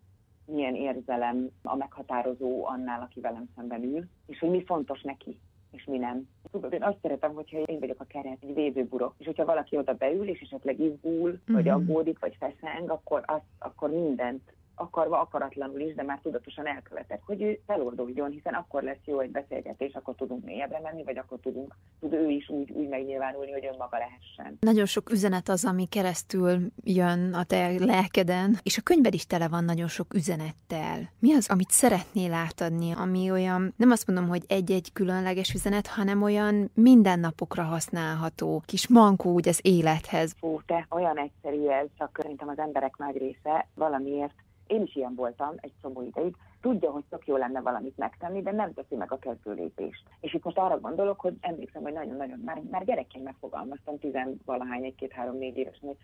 milyen 0.47 0.75
érzelem 0.75 1.51
a 1.63 1.77
meghatározó 1.77 2.67
annál, 2.67 3.01
aki 3.01 3.21
velem 3.21 3.49
szemben 3.57 3.83
ül, 3.83 4.05
és 4.27 4.39
hogy 4.39 4.51
mi 4.51 4.65
fontos 4.65 5.03
neki, 5.03 5.41
és 5.71 5.85
mi 5.85 5.99
nem. 5.99 6.29
Tudod, 6.51 6.73
én 6.73 6.83
azt 6.83 6.99
szeretem, 7.03 7.35
hogyha 7.35 7.59
én 7.59 7.79
vagyok 7.79 8.01
a 8.01 8.05
keret, 8.05 8.39
egy 8.41 8.55
védőburok, 8.55 9.15
és 9.19 9.27
hogyha 9.27 9.45
valaki 9.45 9.77
oda 9.77 9.95
beül, 9.95 10.29
és 10.29 10.41
esetleg 10.41 10.81
izgul, 10.81 11.31
mm-hmm. 11.31 11.55
vagy 11.55 11.65
mhm. 11.65 11.75
aggódik, 11.75 12.19
vagy 12.19 12.37
feszeng, 12.39 12.91
akkor, 12.91 13.23
azt, 13.27 13.45
akkor 13.59 13.91
mindent 13.91 14.43
akarva, 14.77 15.21
akaratlanul 15.21 15.81
is, 15.81 15.95
de 15.95 16.03
már 16.03 16.21
tudatosan 16.23 16.67
elkövetett, 16.67 17.23
hogy 17.27 17.43
ő 17.43 17.61
feloldódjon, 17.67 18.31
hiszen 18.31 18.55
akkor 18.55 18.83
lesz 18.83 19.05
jó 19.05 19.21
egy 19.21 19.31
beszélgetés, 19.31 19.95
akkor 19.95 20.15
tudunk 20.15 20.45
mélyebbre 20.45 20.81
menni, 20.81 21.05
vagy 21.05 21.19
akkor 21.19 21.39
tudunk, 21.43 21.77
tud 22.01 22.13
ő 22.13 22.29
is 22.29 22.49
úgy, 22.49 22.71
úgy 22.71 22.89
megnyilvánulni, 22.89 23.53
hogy 23.53 23.67
önmaga 23.73 23.99
lehessen. 23.99 24.57
Nagyon 24.61 24.87
sok 24.87 25.11
üzenet 25.11 25.49
az, 25.49 25.65
ami 25.65 25.87
keresztül 25.87 26.59
jön 26.85 27.35
a 27.35 27.45
te 27.45 27.73
lelkeden, 27.79 28.59
és 28.63 28.79
a 28.79 28.83
könyved 28.83 29.15
is 29.15 29.27
tele 29.27 29.49
van 29.49 29.65
nagyon 29.65 29.89
sok 29.89 30.15
üzenettel. 30.15 31.11
Mi 31.19 31.35
az, 31.35 31.51
amit 31.51 31.71
szeretnél 31.71 32.33
átadni, 32.33 32.93
ami 32.93 33.31
olyan, 33.31 33.75
nem 33.77 33.91
azt 33.91 34.07
mondom, 34.07 34.29
hogy 34.29 34.45
egy-egy 34.49 34.93
különleges 34.93 35.53
üzenet, 35.55 35.87
hanem 35.87 36.23
olyan 36.23 36.71
mindennapokra 36.75 37.63
használható, 37.63 38.63
kis 38.67 38.89
mankó 38.89 39.33
úgy 39.33 39.49
az 39.49 39.61
élethez. 39.63 40.35
Ó, 40.43 40.61
te 40.61 40.87
olyan 40.91 41.19
egyszerű 41.19 41.67
ez, 41.67 41.87
csak 41.99 42.19
szerintem 42.21 42.49
az 42.49 42.59
emberek 42.59 42.97
nagy 42.97 43.17
része 43.17 43.69
valamiért 43.75 44.35
én 44.67 44.83
is 44.83 44.97
ilyen 44.97 45.15
voltam 45.15 45.55
egy 45.57 45.73
csomó 45.83 46.03
ideig, 46.03 46.37
tudja, 46.61 46.91
hogy 46.91 47.05
tök 47.09 47.27
jó 47.27 47.37
lenne 47.37 47.61
valamit 47.61 47.97
megtenni, 47.97 48.43
de 48.43 48.53
nem 48.53 48.73
teszi 48.75 48.95
meg 48.95 49.13
a 49.13 49.19
kezdő 49.19 49.53
lépést. 49.53 50.03
És 50.21 50.35
itt 50.35 50.45
most 50.45 50.59
arra 50.59 50.81
gondolok, 50.81 51.21
hogy 51.21 51.37
emlékszem, 51.41 51.83
hogy 51.83 51.93
nagyon-nagyon, 51.93 52.39
már, 52.45 52.63
már 52.71 52.85
gyerekként 52.85 53.25
megfogalmaztam, 53.25 53.99
tizenvalahány, 53.99 54.85
egy-két-három-négy 54.85 55.57
éves, 55.57 55.79
hogy 55.81 55.97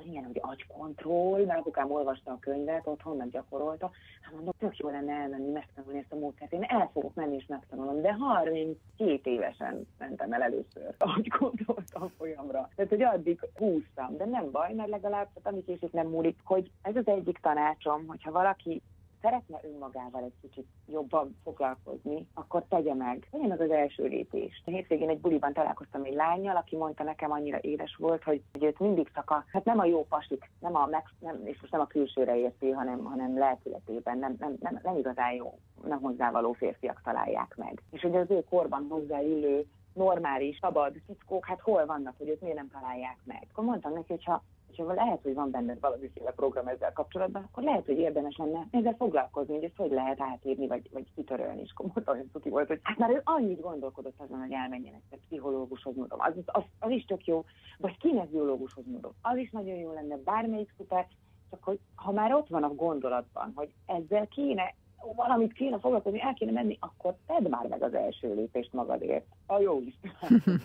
hogy 0.00 0.10
igen, 0.10 0.24
hogy 0.24 0.40
agykontroll, 0.40 1.44
mert 1.44 1.58
apukám 1.58 1.90
olvasta 1.90 2.30
a 2.30 2.38
könyvet, 2.40 2.86
otthon 2.86 3.16
meg 3.16 3.30
gyakorolta, 3.30 3.90
hát 4.20 4.34
mondom, 4.34 4.52
tök 4.58 4.76
jó 4.76 4.88
lenne 4.88 5.12
elmenni, 5.12 5.50
megtanulni 5.50 5.98
ezt 5.98 6.12
a 6.12 6.16
módszert. 6.16 6.52
Én 6.52 6.62
el 6.62 6.90
fogok 6.92 7.14
menni 7.14 7.34
és 7.34 7.46
megtanulom, 7.46 8.00
de 8.00 8.12
32 8.12 9.30
évesen 9.30 9.86
mentem 9.98 10.32
el 10.32 10.42
először 10.42 10.94
agykontrollt 10.98 11.90
a 11.92 12.08
folyamra. 12.18 12.68
Tehát, 12.74 12.90
hogy 12.90 13.02
addig 13.02 13.40
húztam, 13.54 14.16
de 14.16 14.24
nem 14.24 14.50
baj, 14.50 14.72
mert 14.72 14.88
legalább, 14.88 15.28
tehát 15.34 15.48
amit 15.48 15.68
is 15.68 15.82
itt 15.82 15.92
nem 15.92 16.06
múlik, 16.06 16.38
hogy 16.44 16.70
ez 16.82 16.96
az 16.96 17.06
egyik 17.06 17.38
tanácsom, 17.38 18.06
hogyha 18.06 18.32
valaki 18.32 18.82
szeretne 19.20 19.60
önmagával 19.62 20.22
egy 20.22 20.34
kicsit 20.40 20.66
jobban 20.86 21.36
foglalkozni, 21.44 22.26
akkor 22.34 22.64
tegye 22.68 22.94
meg. 22.94 23.28
Tegye 23.30 23.46
meg 23.46 23.60
az 23.60 23.70
első 23.70 24.04
lépést. 24.04 24.62
A 24.66 24.70
hétvégén 24.70 25.08
egy 25.08 25.20
buliban 25.20 25.52
találkoztam 25.52 26.04
egy 26.04 26.14
lányjal, 26.14 26.56
aki 26.56 26.76
mondta 26.76 27.02
nekem, 27.02 27.30
annyira 27.30 27.58
édes 27.60 27.96
volt, 27.96 28.22
hogy, 28.22 28.42
őt 28.60 28.78
mindig 28.78 29.10
csak 29.14 29.30
a, 29.30 29.44
hát 29.52 29.64
nem 29.64 29.78
a 29.78 29.84
jó 29.84 30.04
pasik, 30.04 30.50
nem 30.60 30.76
a, 30.76 30.86
meg, 30.86 31.04
nem, 31.18 31.46
és 31.46 31.60
most 31.60 31.72
nem 31.72 31.80
a 31.80 31.86
külsőre 31.86 32.36
érti, 32.36 32.70
hanem, 32.70 33.04
hanem 33.04 33.38
lelkületében, 33.38 34.18
nem, 34.18 34.36
nem, 34.38 34.56
nem, 34.60 34.80
nem 34.82 34.96
igazán 34.96 35.32
jó, 35.32 35.58
nem 35.84 36.00
hozzávaló 36.00 36.52
férfiak 36.52 37.00
találják 37.04 37.54
meg. 37.56 37.82
És 37.90 38.00
hogy 38.00 38.16
az 38.16 38.30
ő 38.30 38.44
korban 38.50 38.86
hozzáillő 38.88 39.66
normális, 39.92 40.58
szabad 40.60 40.94
fickók, 41.06 41.46
hát 41.46 41.60
hol 41.60 41.86
vannak, 41.86 42.14
hogy 42.18 42.28
őt 42.28 42.40
miért 42.40 42.56
nem 42.56 42.70
találják 42.70 43.18
meg. 43.24 43.46
Akkor 43.50 43.64
mondtam 43.64 43.92
neki, 43.92 44.12
hogy 44.12 44.24
ha 44.24 44.42
hogyha 44.76 44.94
lehet, 44.94 45.22
hogy 45.22 45.34
van 45.34 45.50
benned 45.50 45.80
valamiféle 45.80 46.30
program 46.30 46.66
ezzel 46.66 46.92
kapcsolatban, 46.92 47.42
akkor 47.42 47.62
lehet, 47.62 47.86
hogy 47.86 47.98
érdemes 47.98 48.36
lenne 48.36 48.66
ezzel 48.70 48.94
foglalkozni, 48.98 49.54
hogy 49.54 49.64
ezt 49.64 49.76
hogy 49.76 49.90
lehet 49.90 50.20
átírni, 50.20 50.66
vagy, 50.66 50.88
vagy 50.92 51.06
kitörölni. 51.14 51.60
És 51.60 51.72
akkor 51.74 52.02
olyan 52.06 52.28
cuki 52.32 52.48
volt, 52.48 52.66
hogy 52.66 52.80
hát 52.82 52.98
már 52.98 53.10
ő 53.10 53.20
annyit 53.24 53.60
gondolkodott 53.60 54.20
azon, 54.20 54.38
hogy 54.38 54.52
elmenjen 54.52 55.02
egy 55.10 55.20
pszichológushoz, 55.26 55.96
mondom, 55.96 56.20
az, 56.20 56.32
az, 56.46 56.62
az, 56.78 56.90
is 56.90 57.04
tök 57.04 57.24
jó, 57.24 57.44
vagy 57.78 57.96
kineziológushoz 57.96 58.84
mondom, 58.86 59.12
az 59.22 59.36
is 59.36 59.50
nagyon 59.50 59.76
jó 59.76 59.92
lenne, 59.92 60.16
bármelyik 60.16 60.74
szuper, 60.76 61.06
csak 61.50 61.64
hogy 61.64 61.78
ha 61.94 62.12
már 62.12 62.34
ott 62.34 62.48
van 62.48 62.62
a 62.62 62.74
gondolatban, 62.74 63.52
hogy 63.54 63.74
ezzel 63.86 64.26
kéne 64.26 64.74
valamit 65.16 65.52
kéne 65.52 65.78
foglalkozni, 65.78 66.20
el 66.20 66.34
kéne 66.34 66.52
menni, 66.52 66.76
akkor 66.80 67.16
tedd 67.26 67.48
már 67.48 67.66
meg 67.66 67.82
az 67.82 67.94
első 67.94 68.34
lépést 68.34 68.72
magadért. 68.72 69.26
A 69.46 69.58
jó 69.58 69.80
is. 69.80 69.94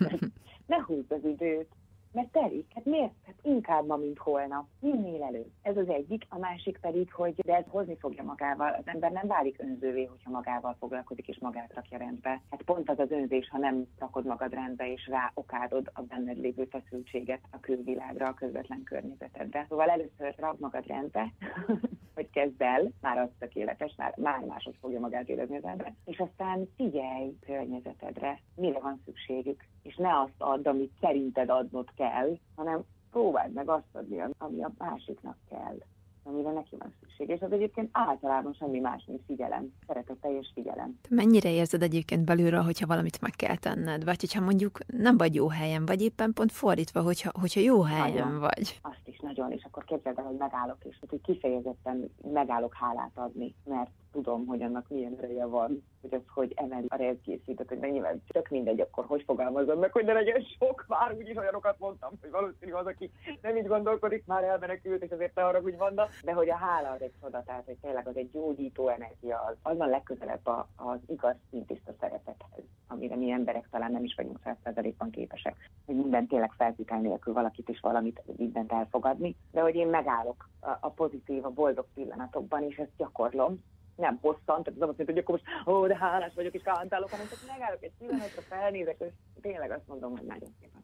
ne 0.66 0.82
húzd 0.82 1.12
az 1.12 1.24
időt, 1.24 1.68
mert 2.16 2.32
telik, 2.32 2.66
hát 2.74 2.84
miért? 2.84 3.12
Hát 3.26 3.34
inkább 3.42 3.86
ma, 3.86 3.96
mint 3.96 4.18
holnap, 4.18 4.66
minél 4.80 5.22
előbb. 5.22 5.50
Ez 5.62 5.76
az 5.76 5.88
egyik, 5.88 6.26
a 6.28 6.38
másik 6.38 6.78
pedig, 6.80 7.12
hogy 7.12 7.34
de 7.34 7.56
ez 7.56 7.64
hozni 7.68 7.96
fogja 7.96 8.22
magával, 8.22 8.72
az 8.72 8.84
ember 8.84 9.10
nem 9.12 9.26
válik 9.26 9.56
önzővé, 9.58 10.04
hogyha 10.04 10.30
magával 10.30 10.76
foglalkozik 10.78 11.28
és 11.28 11.38
magát 11.40 11.74
rakja 11.74 11.98
rendbe. 11.98 12.42
Hát 12.50 12.62
pont 12.62 12.90
az 12.90 12.98
az 12.98 13.10
önzés, 13.10 13.48
ha 13.48 13.58
nem 13.58 13.86
rakod 13.98 14.26
magad 14.26 14.52
rendbe 14.52 14.92
és 14.92 15.06
rá 15.06 15.30
okádod 15.34 15.90
a 15.92 16.02
benned 16.02 16.38
lévő 16.38 16.64
feszültséget 16.64 17.40
a 17.50 17.60
külvilágra, 17.60 18.26
a 18.26 18.34
közvetlen 18.34 18.82
környezetedre. 18.82 19.66
Szóval 19.68 19.88
először 19.88 20.34
rak 20.36 20.58
magad 20.58 20.86
rendbe, 20.86 21.32
hogy 22.16 22.30
kezd 22.30 22.62
el, 22.62 22.90
már 23.00 23.18
az 23.18 23.28
tökéletes, 23.38 23.94
már, 23.96 24.14
már 24.16 24.44
másod 24.44 24.74
fogja 24.80 25.00
magát 25.00 25.28
érezni 25.28 25.56
az 25.56 25.64
ember, 25.64 25.94
és 26.04 26.18
aztán 26.18 26.68
figyelj 26.76 27.36
környezetedre, 27.40 28.40
mire 28.54 28.78
van 28.78 29.00
szükségük, 29.04 29.64
és 29.82 29.96
ne 29.96 30.20
azt 30.20 30.34
add, 30.38 30.68
amit 30.68 30.92
szerinted 31.00 31.50
adnod 31.50 31.88
kell, 31.96 32.05
hanem 32.54 32.84
próbáld 33.10 33.52
meg 33.52 33.68
azt 33.68 33.92
adni, 33.92 34.20
ami 34.38 34.62
a 34.62 34.72
másiknak 34.78 35.36
kell 35.48 35.78
amire 36.26 36.52
neki 36.52 36.76
van 36.78 36.94
szükség. 37.00 37.28
És 37.28 37.40
az 37.40 37.52
egyébként 37.52 37.88
általában 37.92 38.52
semmi 38.52 38.78
más, 38.78 39.04
mint 39.06 39.20
figyelem, 39.26 39.72
szeretetteljes 39.86 40.50
figyelem. 40.54 40.98
Te 41.02 41.14
mennyire 41.14 41.50
érzed 41.50 41.82
egyébként 41.82 42.24
belülről, 42.24 42.62
hogyha 42.62 42.86
valamit 42.86 43.20
meg 43.20 43.30
kell 43.30 43.56
tenned? 43.56 44.04
Vagy 44.04 44.20
hogyha 44.20 44.40
mondjuk 44.40 44.78
nem 44.86 45.16
vagy 45.16 45.34
jó 45.34 45.48
helyen, 45.48 45.86
vagy 45.86 46.02
éppen 46.02 46.32
pont 46.32 46.52
fordítva, 46.52 47.02
hogyha, 47.02 47.30
hogyha 47.40 47.60
jó 47.60 47.82
helyen 47.82 48.10
nagyon. 48.10 48.38
vagy? 48.38 48.80
Azt 48.82 49.02
is 49.04 49.18
nagyon, 49.18 49.52
és 49.52 49.64
akkor 49.64 49.84
képzeld 49.84 50.18
el, 50.18 50.24
hogy 50.24 50.36
megállok, 50.36 50.78
és 50.84 50.96
hogy 51.08 51.20
kifejezetten 51.20 52.10
megállok 52.32 52.74
hálát 52.74 53.12
adni, 53.14 53.54
mert 53.64 53.90
tudom, 54.16 54.46
hogy 54.46 54.62
annak 54.62 54.88
milyen 54.88 55.16
ereje 55.18 55.46
van, 55.46 55.82
hogy 56.00 56.14
az 56.14 56.20
hogy 56.34 56.52
emeli 56.56 56.86
a 56.88 56.96
rezkészítőt, 56.96 57.68
hogy 57.68 57.78
mennyivel 57.78 58.20
tök 58.26 58.48
mindegy, 58.48 58.80
akkor 58.80 59.04
hogy 59.04 59.22
fogalmazom 59.26 59.78
meg, 59.78 59.92
hogy 59.92 60.04
ne 60.04 60.12
legyen 60.12 60.40
sok, 60.58 60.84
már 60.88 61.14
úgyis 61.14 61.36
olyanokat 61.36 61.78
mondtam, 61.78 62.10
hogy 62.20 62.30
valószínű 62.30 62.72
az, 62.72 62.86
aki 62.86 63.10
nem 63.42 63.56
így 63.56 63.66
gondolkodik, 63.66 64.26
már 64.26 64.44
elmenekült, 64.44 65.02
és 65.02 65.10
azért 65.10 65.34
ne 65.34 65.44
arra 65.44 65.60
úgy 65.60 65.76
van, 65.76 66.00
de 66.22 66.32
hogy 66.32 66.50
a 66.50 66.56
hála 66.56 66.90
az 66.90 67.02
egy 67.02 67.12
csoda, 67.20 67.42
tehát 67.46 67.64
hogy 67.64 67.76
tényleg 67.80 68.08
az 68.08 68.16
egy 68.16 68.30
gyógyító 68.30 68.88
energia, 68.88 69.38
az, 69.48 69.56
az 69.62 69.76
van 69.76 69.88
legközelebb 69.88 70.46
a, 70.46 70.68
az 70.76 70.98
igaz 71.06 71.36
szintiszta 71.50 71.92
szeretethez, 72.00 72.64
amire 72.88 73.16
mi 73.16 73.30
emberek 73.30 73.68
talán 73.70 73.92
nem 73.92 74.04
is 74.04 74.14
vagyunk 74.14 74.40
százszerzalékban 74.44 75.10
képesek, 75.10 75.70
hogy 75.86 75.94
minden 75.94 76.26
tényleg 76.26 76.52
feltétel 76.56 77.00
nélkül 77.00 77.32
valakit 77.32 77.68
és 77.68 77.80
valamit 77.80 78.22
mindent 78.36 78.72
elfogadni, 78.72 79.36
de 79.52 79.60
hogy 79.60 79.74
én 79.74 79.88
megállok 79.88 80.48
a, 80.60 80.70
a 80.80 80.90
pozitív, 80.90 81.44
a 81.44 81.50
boldog 81.50 81.86
pillanatokban, 81.94 82.62
és 82.62 82.76
ezt 82.76 82.96
gyakorlom, 82.96 83.62
nem 83.96 84.18
hosszan, 84.20 84.62
tehát 84.62 84.80
az 84.80 84.88
azt 84.88 84.96
mondja, 84.96 85.04
hogy 85.04 85.18
akkor 85.18 85.40
most, 85.40 85.76
ó, 85.76 85.86
de 85.86 85.96
hálás 85.96 86.34
vagyok, 86.34 86.54
és 86.54 86.62
kántálok, 86.62 87.10
hanem 87.10 87.26
csak 87.28 87.38
megállok 87.48 87.82
egy 87.82 87.92
pillanatra, 87.98 88.42
felnézek, 88.42 88.96
és 88.98 89.12
tényleg 89.40 89.70
azt 89.70 89.88
mondom, 89.88 90.10
hogy 90.10 90.26
nagyon 90.26 90.48
szépen. 90.60 90.76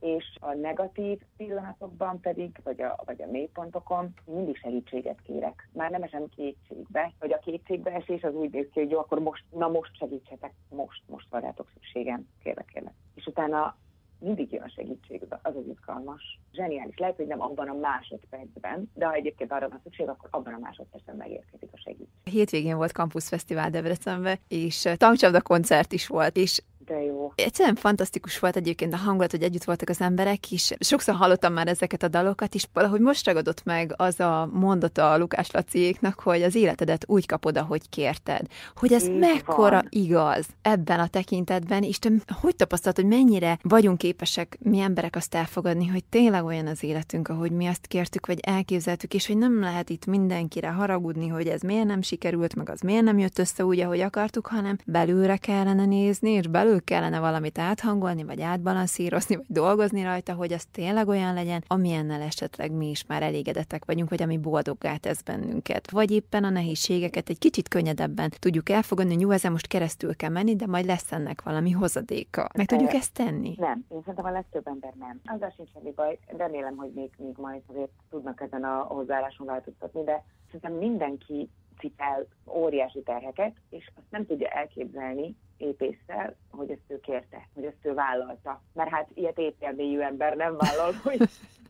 És 0.00 0.24
a 0.40 0.54
negatív 0.54 1.20
pillanatokban 1.36 2.20
pedig, 2.20 2.60
vagy 2.64 2.82
a, 2.82 3.00
vagy 3.04 3.22
a 3.22 3.26
mélypontokon 3.26 4.14
mindig 4.24 4.56
segítséget 4.56 5.20
kérek. 5.22 5.68
Már 5.72 5.90
nem 5.90 6.02
esem 6.02 6.28
kétségbe, 6.28 7.12
hogy 7.18 7.32
a 7.32 7.38
kétségbeesés 7.38 8.22
az 8.22 8.34
úgy 8.34 8.50
néz 8.50 8.68
ki, 8.72 8.80
hogy 8.80 8.90
jó, 8.90 8.98
akkor 8.98 9.18
most, 9.18 9.44
na 9.50 9.68
most 9.68 9.96
segítsetek, 9.96 10.52
most, 10.68 11.02
most 11.06 11.26
van 11.30 11.40
rátok 11.40 11.70
szükségem, 11.72 12.28
kérlek, 12.42 12.64
kérlek. 12.64 12.94
És 13.14 13.26
utána 13.26 13.76
mindig 14.20 14.52
jön 14.52 14.62
a 14.62 14.68
segítség, 14.68 15.22
az 15.28 15.54
az 15.56 15.66
izgalmas. 15.68 16.40
Zseniális. 16.52 16.96
Lehet, 16.96 17.16
hogy 17.16 17.26
nem 17.26 17.40
abban 17.40 17.68
a 17.68 17.74
másodpercben, 17.74 18.90
de 18.94 19.06
ha 19.06 19.12
egyébként 19.12 19.52
arra 19.52 19.68
van 19.68 19.80
szükség, 19.82 20.08
akkor 20.08 20.28
abban 20.32 20.54
a 20.54 20.58
másodpercben 20.58 21.16
megérkezik 21.16 21.68
a 21.72 21.76
segítség. 21.76 22.08
Hétvégén 22.24 22.76
volt 22.76 22.92
Campus 22.92 23.28
Fesztivál 23.28 23.70
Debrecenben, 23.70 24.38
és 24.48 24.88
tankcsapda 24.96 25.42
koncert 25.42 25.92
is 25.92 26.06
volt, 26.06 26.36
és 26.36 26.62
de 26.90 27.02
jó. 27.02 27.32
Egyszerűen 27.34 27.74
fantasztikus 27.74 28.38
volt 28.38 28.56
egyébként 28.56 28.94
a 28.94 28.96
hangulat, 28.96 29.30
hogy 29.30 29.42
együtt 29.42 29.64
voltak 29.64 29.88
az 29.88 30.00
emberek 30.00 30.50
is. 30.50 30.72
Sokszor 30.78 31.14
hallottam 31.14 31.52
már 31.52 31.68
ezeket 31.68 32.02
a 32.02 32.08
dalokat, 32.08 32.54
és 32.54 32.66
valahogy 32.72 33.00
most 33.00 33.26
ragadott 33.26 33.64
meg 33.64 33.94
az 33.96 34.20
a 34.20 34.48
mondata 34.52 35.12
a 35.12 35.18
Lukás 35.18 35.50
Laciéknak, 35.50 36.20
hogy 36.20 36.42
az 36.42 36.54
életedet 36.54 37.04
úgy 37.06 37.26
kapod, 37.26 37.56
ahogy 37.56 37.88
kérted. 37.88 38.46
Hogy 38.74 38.92
ez 38.92 39.04
Így 39.06 39.18
mekkora 39.18 39.76
van. 39.76 39.86
igaz 39.88 40.46
ebben 40.62 41.00
a 41.00 41.06
tekintetben, 41.06 41.82
és 41.82 41.98
te 41.98 42.10
hogy 42.40 42.56
tapasztalt, 42.56 42.96
hogy 42.96 43.06
mennyire 43.06 43.58
vagyunk 43.62 43.98
képesek 43.98 44.58
mi 44.60 44.80
emberek 44.80 45.16
azt 45.16 45.34
elfogadni, 45.34 45.86
hogy 45.86 46.04
tényleg 46.04 46.44
olyan 46.44 46.66
az 46.66 46.82
életünk, 46.82 47.28
ahogy 47.28 47.50
mi 47.50 47.66
azt 47.66 47.86
kértük, 47.86 48.26
vagy 48.26 48.38
elképzeltük, 48.42 49.14
és 49.14 49.26
hogy 49.26 49.36
nem 49.38 49.60
lehet 49.60 49.90
itt 49.90 50.06
mindenkire 50.06 50.68
haragudni, 50.68 51.28
hogy 51.28 51.46
ez 51.46 51.60
miért 51.60 51.86
nem 51.86 52.02
sikerült, 52.02 52.54
meg 52.54 52.68
az 52.68 52.80
miért 52.80 53.04
nem 53.04 53.18
jött 53.18 53.38
össze 53.38 53.64
úgy, 53.64 53.80
ahogy 53.80 54.00
akartuk, 54.00 54.46
hanem 54.46 54.78
belülre 54.84 55.36
kellene 55.36 55.84
nézni, 55.84 56.30
és 56.30 56.46
belül 56.46 56.79
kellene 56.84 57.20
valamit 57.20 57.58
áthangolni, 57.58 58.24
vagy 58.24 58.42
átbalanszírozni, 58.42 59.36
vagy 59.36 59.44
dolgozni 59.48 60.02
rajta, 60.02 60.34
hogy 60.34 60.52
az 60.52 60.64
tényleg 60.64 61.08
olyan 61.08 61.34
legyen, 61.34 61.64
amilyennel 61.66 62.20
esetleg 62.20 62.72
mi 62.72 62.90
is 62.90 63.06
már 63.06 63.22
elégedettek 63.22 63.84
vagyunk, 63.84 64.10
vagy 64.10 64.22
ami 64.22 64.38
boldoggá 64.38 64.96
tesz 64.96 65.22
bennünket. 65.22 65.90
Vagy 65.90 66.10
éppen 66.10 66.44
a 66.44 66.50
nehézségeket 66.50 67.28
egy 67.28 67.38
kicsit 67.38 67.68
könnyedebben 67.68 68.30
tudjuk 68.38 68.68
elfogadni, 68.68 69.12
hogy 69.12 69.22
jó, 69.22 69.30
ezen 69.30 69.52
most 69.52 69.66
keresztül 69.66 70.16
kell 70.16 70.30
menni, 70.30 70.56
de 70.56 70.66
majd 70.66 70.84
lesz 70.84 71.12
ennek 71.12 71.42
valami 71.42 71.70
hozadéka. 71.70 72.48
Meg 72.54 72.66
tudjuk 72.66 72.92
ezt 72.92 73.12
tenni? 73.12 73.54
Nem, 73.58 73.84
én 73.88 73.98
szerintem 74.00 74.24
a 74.24 74.30
legtöbb 74.30 74.66
ember 74.66 74.92
nem. 74.98 75.20
Azzal 75.24 75.52
sincs 75.56 75.70
semmi 75.72 75.92
baj, 75.92 76.18
remélem, 76.36 76.76
hogy 76.76 76.90
még, 76.94 77.10
még 77.16 77.34
majd 77.36 77.62
azért 77.66 77.90
tudnak 78.10 78.40
ezen 78.40 78.64
a 78.64 78.76
hozzáálláson 78.78 79.46
változtatni, 79.46 80.04
de 80.04 80.24
szerintem 80.46 80.72
mindenki 80.72 81.48
cipel 81.78 82.26
óriási 82.46 83.02
terheket, 83.02 83.56
és 83.70 83.90
azt 83.96 84.10
nem 84.10 84.26
tudja 84.26 84.48
elképzelni, 84.48 85.36
épésszel, 85.60 86.36
hogy 86.50 86.70
ezt 86.70 86.80
ő 86.88 87.00
kérte, 87.00 87.48
hogy 87.54 87.64
ezt 87.64 87.76
ő 87.82 87.94
vállalta. 87.94 88.62
Mert 88.72 88.90
hát 88.90 89.08
ilyet 89.14 89.38
épélmélyű 89.38 89.98
ember 89.98 90.36
nem 90.36 90.56
vállal, 90.56 90.92
hogy, 91.02 91.18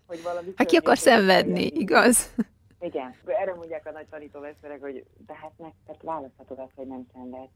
hogy 0.09 0.23
valami... 0.23 0.49
Aki 0.57 0.77
akar 0.77 0.99
szenvedni, 0.99 1.63
igaz? 1.65 2.35
Igen. 2.81 3.15
Erre 3.27 3.55
mondják 3.55 3.87
a 3.87 3.91
nagy 3.91 4.07
tanítómesterek, 4.11 4.81
hogy 4.81 5.05
de 5.27 5.35
hát 5.35 5.53
nektek 5.57 6.03
választhatod 6.03 6.59
azt, 6.59 6.75
hogy 6.75 6.87
nem 6.87 7.07
szenved. 7.13 7.49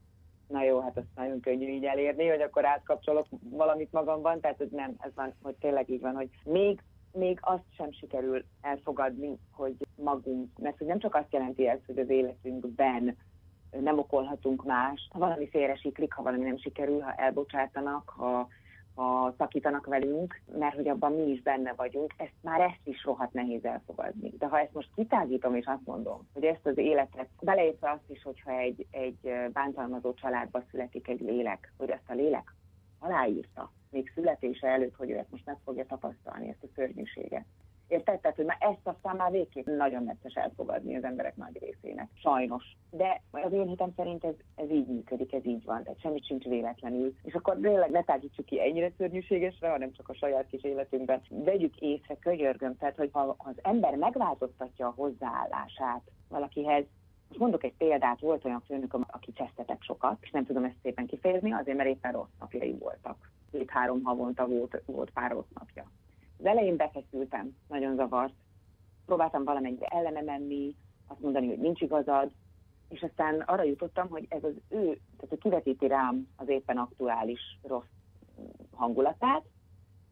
Na 0.47 0.63
jó, 0.63 0.79
hát 0.79 0.97
azt 0.97 1.15
nagyon 1.15 1.39
könnyű 1.39 1.67
így 1.67 1.85
elérni, 1.85 2.27
hogy 2.27 2.41
akkor 2.41 2.65
átkapcsolok 2.65 3.27
valamit 3.49 3.91
magamban, 3.91 4.39
tehát 4.39 4.57
hogy 4.57 4.69
nem, 4.71 4.95
ez 4.99 5.11
van, 5.15 5.33
hogy 5.41 5.55
tényleg 5.55 5.89
így 5.89 6.01
van, 6.01 6.15
hogy 6.15 6.29
még 6.43 6.81
még 7.15 7.39
azt 7.41 7.63
sem 7.77 7.91
sikerül 7.91 8.45
elfogadni, 8.61 9.37
hogy 9.51 9.75
magunk, 9.95 10.49
mert 10.57 10.77
hogy 10.77 10.87
nem 10.87 10.99
csak 10.99 11.15
azt 11.15 11.33
jelenti 11.33 11.67
ez, 11.67 11.79
hogy 11.85 11.97
az 11.97 12.09
életünkben 12.09 13.17
nem 13.81 13.99
okolhatunk 13.99 14.63
más. 14.63 15.07
Ha 15.11 15.19
valami 15.19 15.49
félresiklik, 15.49 16.13
ha 16.13 16.23
valami 16.23 16.43
nem 16.43 16.57
sikerül, 16.57 17.01
ha 17.01 17.13
elbocsátanak, 17.13 18.09
ha, 18.09 18.47
ha 18.95 19.33
szakítanak 19.37 19.85
velünk, 19.85 20.41
mert 20.57 20.75
hogy 20.75 20.87
abban 20.87 21.11
mi 21.11 21.31
is 21.31 21.41
benne 21.41 21.73
vagyunk, 21.73 22.13
ezt 22.17 22.33
már 22.41 22.61
ezt 22.61 22.81
is 22.83 23.03
rohadt 23.03 23.33
nehéz 23.33 23.65
elfogadni. 23.65 24.33
De 24.37 24.47
ha 24.47 24.59
ezt 24.59 24.73
most 24.73 24.89
kitágítom 24.95 25.55
és 25.55 25.65
azt 25.65 25.85
mondom, 25.85 26.27
hogy 26.33 26.43
ezt 26.43 26.65
az 26.65 26.77
életet, 26.77 27.29
beleértve 27.41 27.91
azt 27.91 28.09
is, 28.09 28.23
hogyha 28.23 28.51
egy, 28.51 28.85
egy 28.91 29.49
bántalmazó 29.53 30.13
családba 30.13 30.63
születik 30.71 31.07
egy 31.07 31.21
lélek, 31.21 31.73
hogy 31.77 31.89
ezt 31.89 32.09
a 32.09 32.13
lélek 32.13 32.53
aláírta, 32.99 33.71
még 33.89 34.11
születése 34.15 34.67
előtt, 34.67 34.95
hogy 34.95 35.09
ő 35.09 35.17
ezt 35.17 35.31
most 35.31 35.45
meg 35.45 35.57
fogja 35.63 35.85
tapasztalni, 35.85 36.49
ezt 36.49 36.63
a 36.63 36.67
szörnyűséget. 36.75 37.45
Érted? 37.87 38.19
Tehát, 38.19 38.37
hogy 38.37 38.45
már 38.45 38.57
ezt 38.59 38.87
aztán 38.87 39.15
már 39.15 39.31
végképp 39.31 39.65
nagyon 39.65 40.03
necces 40.03 40.33
elfogadni 40.33 40.95
az 40.95 41.03
emberek 41.03 41.35
nagy 41.35 41.59
részének. 41.59 42.09
Sajnos. 42.13 42.63
De 42.91 43.21
az 43.31 43.51
én 43.51 43.67
hitem 43.67 43.93
szerint 43.95 44.23
ez, 44.23 44.33
ez 44.55 44.69
így 44.69 44.87
működik, 44.87 45.33
ez 45.33 45.45
így 45.45 45.65
van. 45.65 45.83
Tehát 45.83 45.99
semmit 45.99 46.25
sincs 46.25 46.43
véletlenül. 46.43 47.13
És 47.23 47.33
akkor 47.33 47.57
tényleg 47.61 47.91
ne 47.91 48.03
tágítsuk 48.03 48.45
ki 48.45 48.61
ennyire 48.61 48.91
szörnyűségesre, 48.97 49.69
hanem 49.69 49.91
csak 49.91 50.09
a 50.09 50.13
saját 50.13 50.47
kis 50.47 50.63
életünkben. 50.63 51.21
Vegyük 51.29 51.79
észre, 51.79 52.15
könyörgöm. 52.15 52.77
Tehát, 52.77 52.95
hogy 52.95 53.09
ha 53.11 53.35
az 53.37 53.55
ember 53.61 53.95
megváltoztatja 53.95 54.87
a 54.87 54.93
hozzáállását 54.95 56.01
valakihez, 56.29 56.85
most 57.27 57.39
mondok 57.39 57.63
egy 57.63 57.73
példát, 57.77 58.19
volt 58.19 58.45
olyan 58.45 58.61
főnököm, 58.65 59.05
aki 59.07 59.31
csesztetett 59.31 59.81
sokat, 59.81 60.17
és 60.21 60.31
nem 60.31 60.45
tudom 60.45 60.63
ezt 60.63 60.75
szépen 60.81 61.05
kifejezni, 61.05 61.51
azért 61.51 61.77
mert 61.77 61.89
éppen 61.89 62.11
rossz 62.11 62.35
napjai 62.39 62.73
voltak. 62.79 63.31
Két-három 63.51 64.03
havonta 64.03 64.47
volt, 64.47 64.81
volt 64.85 65.09
pár 65.09 65.31
rossz 65.31 65.51
napja. 65.53 65.91
Az 66.39 66.45
elején 66.45 66.75
befeszültem, 66.75 67.55
nagyon 67.67 67.95
zavart. 67.95 68.33
Próbáltam 69.05 69.43
valamennyire 69.43 69.85
ellene 69.85 70.21
menni, 70.21 70.75
azt 71.07 71.19
mondani, 71.19 71.47
hogy 71.47 71.59
nincs 71.59 71.81
igazad, 71.81 72.31
és 72.89 73.01
aztán 73.01 73.39
arra 73.39 73.63
jutottam, 73.63 74.09
hogy 74.09 74.25
ez 74.29 74.43
az 74.43 74.53
ő, 74.69 74.83
tehát 74.83 75.29
hogy 75.29 75.39
kivetíti 75.39 75.87
rám 75.87 76.27
az 76.35 76.47
éppen 76.47 76.77
aktuális 76.77 77.59
rossz 77.63 77.85
hangulatát, 78.71 79.43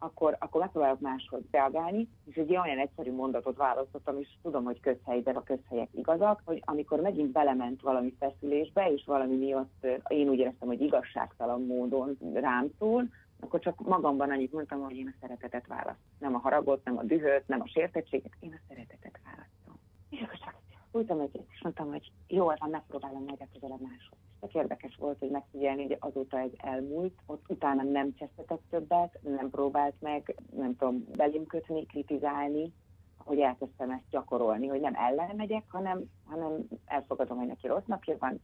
akkor, 0.03 0.35
akkor 0.39 0.61
megpróbálok 0.61 0.99
máshogy 0.99 1.45
reagálni, 1.51 2.07
és 2.25 2.35
egy 2.35 2.55
olyan 2.55 2.79
egyszerű 2.79 3.11
mondatot 3.11 3.57
választottam, 3.57 4.19
és 4.19 4.27
tudom, 4.41 4.63
hogy 4.63 4.79
közhely, 4.79 5.21
de 5.21 5.31
a 5.31 5.43
közhelyek 5.43 5.89
igazak, 5.91 6.41
hogy 6.45 6.61
amikor 6.65 6.99
megint 6.99 7.31
belement 7.31 7.81
valami 7.81 8.13
feszülésbe, 8.19 8.91
és 8.91 9.03
valami 9.05 9.35
miatt 9.35 9.87
én 10.07 10.29
úgy 10.29 10.39
éreztem, 10.39 10.67
hogy 10.67 10.81
igazságtalan 10.81 11.65
módon 11.65 12.17
rám 12.33 12.69
szól, 12.79 13.07
akkor 13.43 13.59
csak 13.59 13.79
magamban 13.79 14.29
annyit 14.29 14.53
mondtam, 14.53 14.81
hogy 14.81 14.95
én 14.95 15.07
a 15.07 15.17
szeretetet 15.21 15.67
választ. 15.67 15.99
Nem 16.19 16.35
a 16.35 16.37
haragot, 16.37 16.83
nem 16.83 16.97
a 16.97 17.03
dühöt, 17.03 17.47
nem 17.47 17.61
a 17.61 17.67
sértettséget, 17.67 18.31
én 18.39 18.53
a 18.53 18.63
szeretetet 18.67 19.19
választom. 19.23 19.79
És 20.09 20.21
akkor 20.21 20.37
csak 20.37 20.55
fújtam 20.91 21.19
egyet, 21.19 21.45
és 21.49 21.61
mondtam, 21.61 21.89
hogy 21.89 22.11
jól 22.27 22.55
van, 22.59 22.69
megpróbálom 22.69 23.23
majd 23.23 23.39
legközelebb 23.39 23.81
máshogy. 23.81 24.17
Tök 24.39 24.53
érdekes 24.53 24.95
volt, 24.95 25.19
hogy 25.19 25.29
megfigyelni, 25.29 25.81
hogy 25.81 25.97
azóta 25.99 26.39
ez 26.39 26.51
elmúlt, 26.57 27.13
ott 27.25 27.49
utána 27.49 27.83
nem 27.83 28.13
csesztetett 28.13 28.61
többet, 28.69 29.19
nem 29.21 29.49
próbált 29.49 29.95
meg, 29.99 30.35
nem 30.55 30.75
tudom, 30.75 31.05
belém 31.15 31.45
kötni, 31.45 31.85
kritizálni, 31.85 32.73
hogy 33.17 33.39
elkezdtem 33.39 33.89
ezt 33.89 34.09
gyakorolni, 34.09 34.67
hogy 34.67 34.79
nem 34.79 34.95
ellen 34.95 35.35
megyek, 35.35 35.63
hanem, 35.67 36.03
hanem 36.25 36.67
elfogadom, 36.85 37.37
hogy 37.37 37.47
neki 37.47 37.67
rossz 37.67 37.85
napja 37.85 38.15
van, 38.19 38.41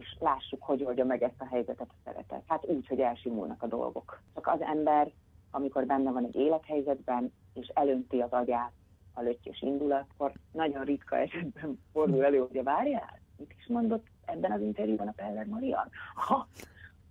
és 0.00 0.16
lássuk, 0.18 0.62
hogy 0.62 0.82
oldja 0.82 1.04
meg 1.04 1.22
ezt 1.22 1.40
a 1.40 1.46
helyzetet 1.46 1.88
a 1.90 2.00
szeretet. 2.04 2.42
Hát 2.46 2.66
úgy, 2.66 2.86
hogy 2.86 3.00
elsimulnak 3.00 3.62
a 3.62 3.66
dolgok. 3.66 4.20
Csak 4.34 4.46
az 4.46 4.60
ember, 4.60 5.10
amikor 5.50 5.86
benne 5.86 6.10
van 6.10 6.24
egy 6.24 6.36
élethelyzetben, 6.36 7.32
és 7.54 7.66
elönti 7.74 8.20
az 8.20 8.30
agyát 8.30 8.72
a 9.14 9.22
löttyös 9.22 9.62
indulat, 9.62 10.04
akkor 10.14 10.32
nagyon 10.52 10.84
ritka 10.84 11.16
esetben 11.16 11.80
fordul 11.92 12.24
elő, 12.24 12.38
hogy 12.38 12.62
várjál, 12.62 13.20
mit 13.36 13.54
is 13.58 13.66
mondott 13.66 14.06
ebben 14.24 14.52
az 14.52 14.60
interjúban 14.60 15.08
a 15.08 15.12
Peller 15.16 15.46
Marian? 15.46 15.90
Ha, 16.14 16.48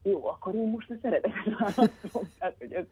jó, 0.03 0.27
akkor 0.27 0.55
én 0.55 0.69
most 0.69 0.89
a 0.89 0.95
szeretetet 1.01 1.57
választom. 1.59 2.23
Tehát, 2.39 2.55
hogy 2.57 2.73
ez, 2.73 2.85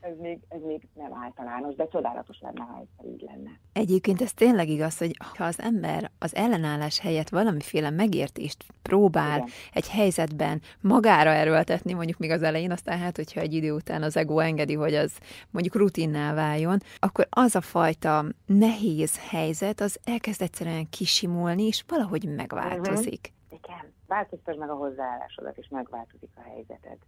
ez 0.00 0.18
még, 0.18 0.38
ez 0.48 0.60
még 0.62 0.88
nem 0.94 1.14
általános, 1.14 1.74
de 1.74 1.88
csodálatos 1.88 2.40
lenne, 2.40 2.60
ha 2.60 2.80
ez 2.80 3.06
így 3.06 3.20
lenne. 3.20 3.50
Egyébként 3.72 4.20
ez 4.20 4.32
tényleg 4.32 4.68
igaz, 4.68 4.98
hogy 4.98 5.16
ha 5.36 5.44
az 5.44 5.60
ember 5.60 6.10
az 6.18 6.34
ellenállás 6.34 7.00
helyett 7.00 7.28
valamiféle 7.28 7.90
megértést 7.90 8.64
próbál 8.82 9.36
Igen. 9.36 9.48
egy 9.72 9.88
helyzetben 9.88 10.60
magára 10.80 11.30
erőltetni, 11.30 11.92
mondjuk 11.92 12.18
még 12.18 12.30
az 12.30 12.42
elején, 12.42 12.70
aztán 12.70 12.98
hát, 12.98 13.16
hogyha 13.16 13.40
egy 13.40 13.52
idő 13.52 13.72
után 13.72 14.02
az 14.02 14.16
ego 14.16 14.38
engedi, 14.38 14.74
hogy 14.74 14.94
az 14.94 15.18
mondjuk 15.50 15.74
rutinná 15.74 16.34
váljon, 16.34 16.78
akkor 16.98 17.26
az 17.30 17.54
a 17.54 17.60
fajta 17.60 18.24
nehéz 18.46 19.28
helyzet, 19.28 19.80
az 19.80 20.00
elkezd 20.04 20.42
egyszerűen 20.42 20.88
kisimulni, 20.90 21.66
és 21.66 21.84
valahogy 21.88 22.34
megváltozik. 22.36 23.32
Uh-huh. 23.32 23.60
Igen, 23.64 23.92
változtasd 24.06 24.58
meg 24.58 24.70
a 24.70 24.74
hozzáállásodat, 24.74 25.58
és 25.58 25.68
megváltozik 25.68 26.30
a 26.34 26.40
helyzeted 26.40 26.98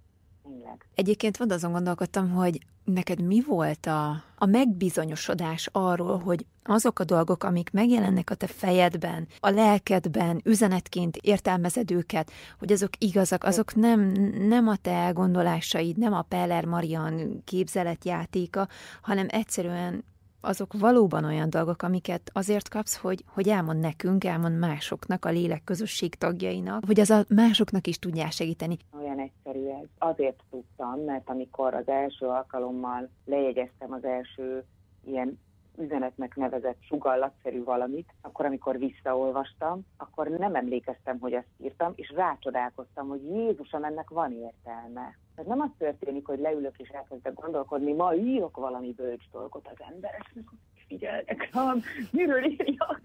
Egyébként 0.95 1.37
van 1.37 1.51
azon 1.51 1.73
gondolkodtam, 1.73 2.31
hogy 2.31 2.59
neked 2.85 3.23
mi 3.23 3.43
volt 3.47 3.87
a, 3.87 4.25
a 4.37 4.47
megbizonyosodás 4.47 5.69
arról, 5.73 6.19
hogy 6.19 6.47
azok 6.65 6.99
a 6.99 7.05
dolgok, 7.05 7.45
amik 7.45 7.71
megjelennek 7.71 8.31
a 8.31 8.35
te 8.35 8.47
fejedben, 8.47 9.27
a 9.41 9.51
lelkedben, 9.51 10.41
üzenetként 10.45 11.17
értelmezed 11.17 11.91
őket, 11.91 12.31
hogy 12.59 12.73
azok 12.73 12.91
igazak, 12.99 13.45
azok 13.45 13.75
nem, 13.75 14.01
nem 14.49 14.69
a 14.69 14.77
te 14.77 14.91
elgondolásaid, 14.91 15.97
nem 15.97 16.13
a 16.13 16.23
Peller 16.23 16.65
Marian 16.65 17.43
képzeletjátéka, 17.45 18.69
hanem 19.03 19.27
egyszerűen 19.31 20.05
azok 20.43 20.73
valóban 20.79 21.25
olyan 21.25 21.51
dolgok, 21.51 21.83
amiket 21.83 22.31
azért 22.33 22.69
kapsz, 22.69 22.97
hogy, 22.97 23.25
hogy 23.27 23.49
elmond 23.49 23.81
nekünk, 23.81 24.25
elmond 24.25 24.59
másoknak, 24.59 25.25
a 25.25 25.31
lélek 25.31 25.65
közösség 25.65 26.15
tagjainak, 26.15 26.85
hogy 26.87 27.01
az 27.01 27.11
a 27.11 27.25
másoknak 27.29 27.87
is 27.87 27.99
tudják 27.99 28.31
segíteni. 28.31 28.77
Olyan 28.99 29.19
egyszerű 29.19 29.67
ez. 29.67 29.89
Azért 29.99 30.43
tudtam, 30.51 31.01
mert 31.01 31.29
amikor 31.29 31.75
az 31.75 31.89
első 31.89 32.27
alkalommal 32.27 33.09
lejegyeztem 33.25 33.93
az 33.93 34.05
első 34.05 34.65
ilyen 35.05 35.39
üzenetnek 35.79 36.37
nevezett 36.37 36.83
sugallatszerű 36.83 37.65
valamit, 37.65 38.15
akkor 38.21 38.45
amikor 38.45 38.79
visszaolvastam, 38.79 39.87
akkor 39.97 40.29
nem 40.29 40.55
emlékeztem, 40.55 41.19
hogy 41.19 41.33
ezt 41.33 41.49
írtam, 41.63 41.93
és 41.97 42.13
rácsodálkoztam, 42.15 43.09
hogy 43.09 43.23
Jézusom, 43.23 43.85
ennek 43.85 44.11
van 44.11 44.33
értelme. 44.33 45.17
Tehát 45.35 45.51
nem 45.51 45.61
az 45.61 45.71
történik, 45.79 46.27
hogy 46.27 46.39
leülök 46.39 46.79
és 46.79 46.89
elkezdek 46.89 47.35
gondolkodni, 47.35 47.93
ma 47.93 48.15
írok 48.15 48.57
valami 48.57 48.93
bölcs 48.93 49.31
dolgot 49.33 49.69
az 49.69 49.87
embereknek, 49.93 50.45
figyelnek 50.87 51.51
rám, 51.53 51.83
miről 52.11 52.45
írjak. 52.45 53.01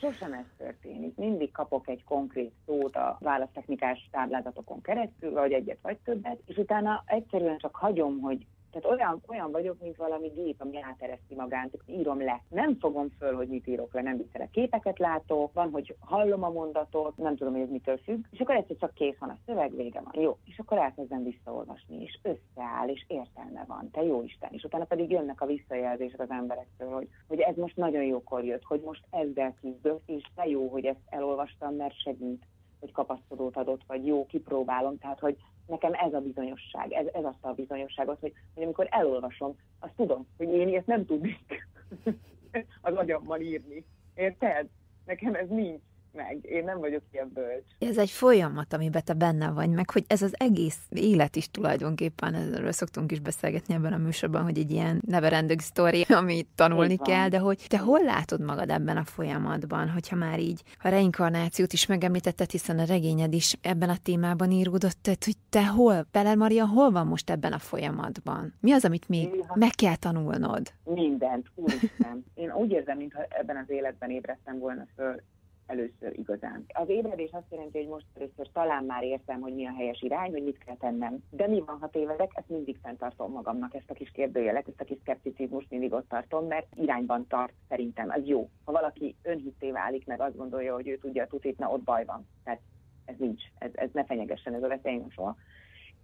Sosem 0.00 0.32
ez 0.32 0.44
történik. 0.56 1.16
Mindig 1.16 1.52
kapok 1.52 1.88
egy 1.88 2.04
konkrét 2.04 2.52
szót 2.66 2.96
a 2.96 3.18
választechnikás 3.20 4.08
táblázatokon 4.10 4.80
keresztül, 4.80 5.32
vagy 5.32 5.52
egyet 5.52 5.78
vagy 5.82 5.98
többet, 6.04 6.40
és 6.44 6.56
utána 6.56 7.02
egyszerűen 7.06 7.58
csak 7.58 7.76
hagyom, 7.76 8.20
hogy 8.20 8.46
tehát 8.74 8.98
olyan, 8.98 9.22
olyan 9.26 9.50
vagyok, 9.50 9.80
mint 9.80 9.96
valami 9.96 10.28
gép, 10.28 10.60
ami 10.60 10.82
átereszti 10.82 11.34
magát, 11.34 11.70
írom 11.86 12.22
le. 12.22 12.42
Nem 12.48 12.76
fogom 12.78 13.08
föl, 13.18 13.34
hogy 13.34 13.48
mit 13.48 13.66
írok 13.66 13.94
le, 13.94 14.02
nem 14.02 14.16
viccelek. 14.16 14.50
Képeket 14.50 14.98
látok, 14.98 15.52
van, 15.52 15.70
hogy 15.70 15.96
hallom 16.00 16.42
a 16.42 16.50
mondatot, 16.50 17.16
nem 17.16 17.36
tudom, 17.36 17.52
hogy 17.52 17.62
ez 17.62 17.68
mitől 17.68 17.98
függ, 17.98 18.24
és 18.30 18.40
akkor 18.40 18.54
egyszer 18.54 18.76
csak 18.76 18.94
kész 18.94 19.18
van 19.18 19.28
a 19.28 19.38
szöveg, 19.46 19.76
vége 19.76 20.00
van. 20.00 20.22
Jó, 20.22 20.38
és 20.44 20.58
akkor 20.58 20.78
elkezdem 20.78 21.22
visszaolvasni, 21.22 22.02
és 22.02 22.18
összeáll, 22.22 22.88
és 22.88 23.04
értelme 23.08 23.64
van. 23.66 23.90
Te 23.90 24.02
jó 24.02 24.22
Isten. 24.22 24.52
És 24.52 24.64
utána 24.64 24.84
pedig 24.84 25.10
jönnek 25.10 25.40
a 25.40 25.46
visszajelzések 25.46 26.20
az 26.20 26.30
emberektől, 26.30 26.90
hogy, 26.90 27.08
hogy 27.28 27.40
ez 27.40 27.56
most 27.56 27.76
nagyon 27.76 28.02
jókor 28.02 28.44
jött, 28.44 28.64
hogy 28.64 28.80
most 28.80 29.04
ezzel 29.10 29.54
küzdök, 29.60 30.00
és 30.06 30.22
te 30.34 30.46
jó, 30.46 30.68
hogy 30.68 30.84
ezt 30.84 31.04
elolvastam, 31.08 31.74
mert 31.74 32.00
segít 32.00 32.44
hogy 32.84 32.92
kapaszkodót 32.92 33.56
adott, 33.56 33.80
vagy 33.86 34.06
jó, 34.06 34.26
kipróbálom. 34.26 34.98
Tehát, 34.98 35.18
hogy 35.18 35.36
nekem 35.66 35.92
ez 35.92 36.14
a 36.14 36.20
bizonyosság, 36.20 36.92
ez, 36.92 37.06
ez 37.12 37.24
azt 37.24 37.44
a 37.44 37.52
bizonyosságot, 37.52 38.20
hogy, 38.20 38.32
hogy 38.54 38.62
amikor 38.62 38.86
elolvasom, 38.90 39.56
azt 39.78 39.94
tudom, 39.96 40.26
hogy 40.36 40.48
én 40.48 40.76
ezt 40.76 40.86
nem 40.86 41.06
tudnék 41.06 41.68
az 42.80 42.94
agyammal 42.94 43.40
írni. 43.40 43.84
Érted? 44.14 44.68
Nekem 45.04 45.34
ez 45.34 45.48
nincs 45.48 45.80
meg. 46.14 46.38
Én 46.42 46.64
nem 46.64 46.78
vagyok 46.78 47.02
ilyen 47.12 47.30
bölcs. 47.34 47.64
Ez 47.78 47.98
egy 47.98 48.10
folyamat, 48.10 48.72
amiben 48.72 49.02
te 49.04 49.12
benne 49.12 49.50
vagy, 49.50 49.70
meg 49.70 49.90
hogy 49.90 50.04
ez 50.06 50.22
az 50.22 50.34
egész 50.38 50.78
élet 50.88 51.36
is 51.36 51.50
tulajdonképpen, 51.50 52.34
erről 52.34 52.72
szoktunk 52.72 53.12
is 53.12 53.20
beszélgetni 53.20 53.74
ebben 53.74 53.92
a 53.92 53.96
műsorban, 53.96 54.42
hogy 54.42 54.58
egy 54.58 54.70
ilyen 54.70 55.02
neverending 55.06 55.60
story, 55.60 56.02
amit 56.08 56.48
tanulni 56.54 56.96
kell, 56.96 57.28
de 57.28 57.38
hogy 57.38 57.66
te 57.68 57.78
hol 57.78 58.04
látod 58.04 58.40
magad 58.40 58.70
ebben 58.70 58.96
a 58.96 59.04
folyamatban, 59.04 59.88
hogyha 59.88 60.16
már 60.16 60.38
így 60.38 60.62
a 60.82 60.88
reinkarnációt 60.88 61.72
is 61.72 61.86
megemlítetted, 61.86 62.50
hiszen 62.50 62.78
a 62.78 62.84
regényed 62.84 63.32
is 63.32 63.56
ebben 63.62 63.88
a 63.88 63.96
témában 64.02 64.50
íródott, 64.50 64.96
tehát 65.02 65.24
hogy 65.24 65.36
te 65.48 65.66
hol, 65.66 66.06
Peller 66.10 66.36
Maria, 66.36 66.66
hol 66.66 66.90
van 66.90 67.06
most 67.06 67.30
ebben 67.30 67.52
a 67.52 67.58
folyamatban? 67.58 68.54
Mi 68.60 68.72
az, 68.72 68.84
amit 68.84 69.08
még 69.08 69.30
Néha. 69.30 69.54
meg 69.56 69.70
kell 69.70 69.96
tanulnod? 69.96 70.72
Mindent, 70.84 71.46
úristen. 71.54 72.24
Én 72.34 72.52
úgy 72.52 72.70
érzem, 72.70 72.96
mintha 72.96 73.22
ebben 73.28 73.56
az 73.56 73.70
életben 73.70 74.10
ébredtem 74.10 74.58
volna 74.58 74.86
föl 74.96 75.22
először 75.66 76.18
igazán. 76.18 76.64
Az 76.68 76.88
ébredés 76.88 77.30
azt 77.32 77.50
jelenti, 77.50 77.78
hogy 77.78 77.88
most 77.88 78.06
először 78.14 78.48
talán 78.52 78.84
már 78.84 79.02
értem, 79.02 79.40
hogy 79.40 79.54
mi 79.54 79.66
a 79.66 79.74
helyes 79.76 80.02
irány, 80.02 80.30
hogy 80.30 80.42
mit 80.42 80.58
kell 80.58 80.76
tennem. 80.76 81.22
De 81.30 81.46
mi 81.46 81.60
van, 81.66 81.78
ha 81.80 81.88
tévedek? 81.88 82.30
Ezt 82.34 82.48
mindig 82.48 82.78
fenntartom 82.82 83.32
magamnak, 83.32 83.74
ezt 83.74 83.90
a 83.90 83.94
kis 83.94 84.10
kérdőjelet, 84.10 84.68
ezt 84.68 84.80
a 84.80 84.84
kis 84.84 84.98
szkepticizmus 85.00 85.66
mindig 85.70 85.92
ott 85.92 86.08
tartom, 86.08 86.46
mert 86.46 86.66
irányban 86.74 87.26
tart 87.26 87.52
szerintem. 87.68 88.10
Az 88.10 88.26
jó. 88.26 88.48
Ha 88.64 88.72
valaki 88.72 89.16
önhitté 89.22 89.70
válik, 89.70 90.06
meg 90.06 90.20
azt 90.20 90.36
gondolja, 90.36 90.74
hogy 90.74 90.88
ő 90.88 90.96
tudja 90.96 91.22
a 91.22 91.26
tutit, 91.26 91.58
na 91.58 91.70
ott 91.70 91.82
baj 91.82 92.04
van. 92.04 92.26
Tehát 92.44 92.60
ez 93.04 93.14
nincs. 93.18 93.42
Ez, 93.58 93.70
ez 93.74 93.88
ne 93.92 94.04
fenyegessen, 94.04 94.54
ez 94.54 94.62
a 94.62 94.68
veszély 94.68 95.02
soha. 95.08 95.36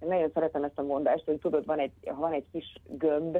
Én 0.00 0.08
nagyon 0.08 0.30
szeretem 0.34 0.64
ezt 0.64 0.78
a 0.78 0.82
mondást, 0.82 1.24
hogy 1.24 1.38
tudod, 1.38 1.66
van 1.66 1.78
egy, 1.78 1.92
ha 2.06 2.14
van 2.14 2.32
egy 2.32 2.46
kis 2.52 2.80
gömb, 2.88 3.38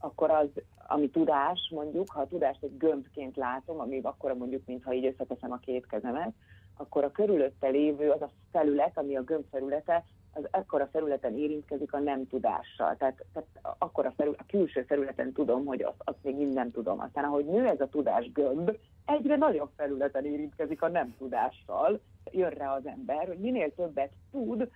akkor 0.00 0.30
az, 0.30 0.48
ami 0.86 1.10
tudás 1.10 1.70
mondjuk, 1.74 2.10
ha 2.10 2.20
a 2.20 2.26
tudást 2.26 2.62
egy 2.62 2.76
gömbként 2.76 3.36
látom, 3.36 3.80
ami 3.80 4.00
akkor 4.02 4.34
mondjuk, 4.34 4.66
mintha 4.66 4.92
így 4.92 5.06
összeteszem 5.06 5.52
a 5.52 5.58
két 5.58 5.86
kezemet, 5.86 6.32
akkor 6.76 7.04
a 7.04 7.10
körülötte 7.10 7.68
lévő, 7.68 8.10
az 8.10 8.22
a 8.22 8.30
felület, 8.52 8.98
ami 8.98 9.16
a 9.16 9.22
gömb 9.22 9.44
felülete, 9.50 10.04
az 10.32 10.48
ekkora 10.50 10.88
felületen 10.92 11.38
érintkezik 11.38 11.92
a 11.92 11.98
nem 11.98 12.26
tudással. 12.26 12.96
Tehát, 12.96 13.24
tehát 13.32 13.48
akkor 13.78 14.06
a, 14.06 14.12
felül, 14.16 14.34
a 14.38 14.44
külső 14.46 14.82
felületen 14.82 15.32
tudom, 15.32 15.64
hogy 15.64 15.82
azt, 15.82 16.02
azt 16.04 16.18
még 16.22 16.36
mind 16.36 16.70
tudom. 16.72 17.00
Aztán 17.00 17.24
ahogy 17.24 17.44
nő 17.44 17.66
ez 17.66 17.80
a 17.80 17.88
tudás 17.88 18.32
gömb, 18.32 18.76
egyre 19.06 19.36
nagyobb 19.36 19.70
felületen 19.76 20.24
érintkezik 20.24 20.82
a 20.82 20.88
nem 20.88 21.14
tudással. 21.18 22.00
Jön 22.30 22.50
rá 22.50 22.74
az 22.74 22.86
ember, 22.86 23.26
hogy 23.26 23.38
minél 23.38 23.74
többet 23.74 24.12
tud, 24.30 24.70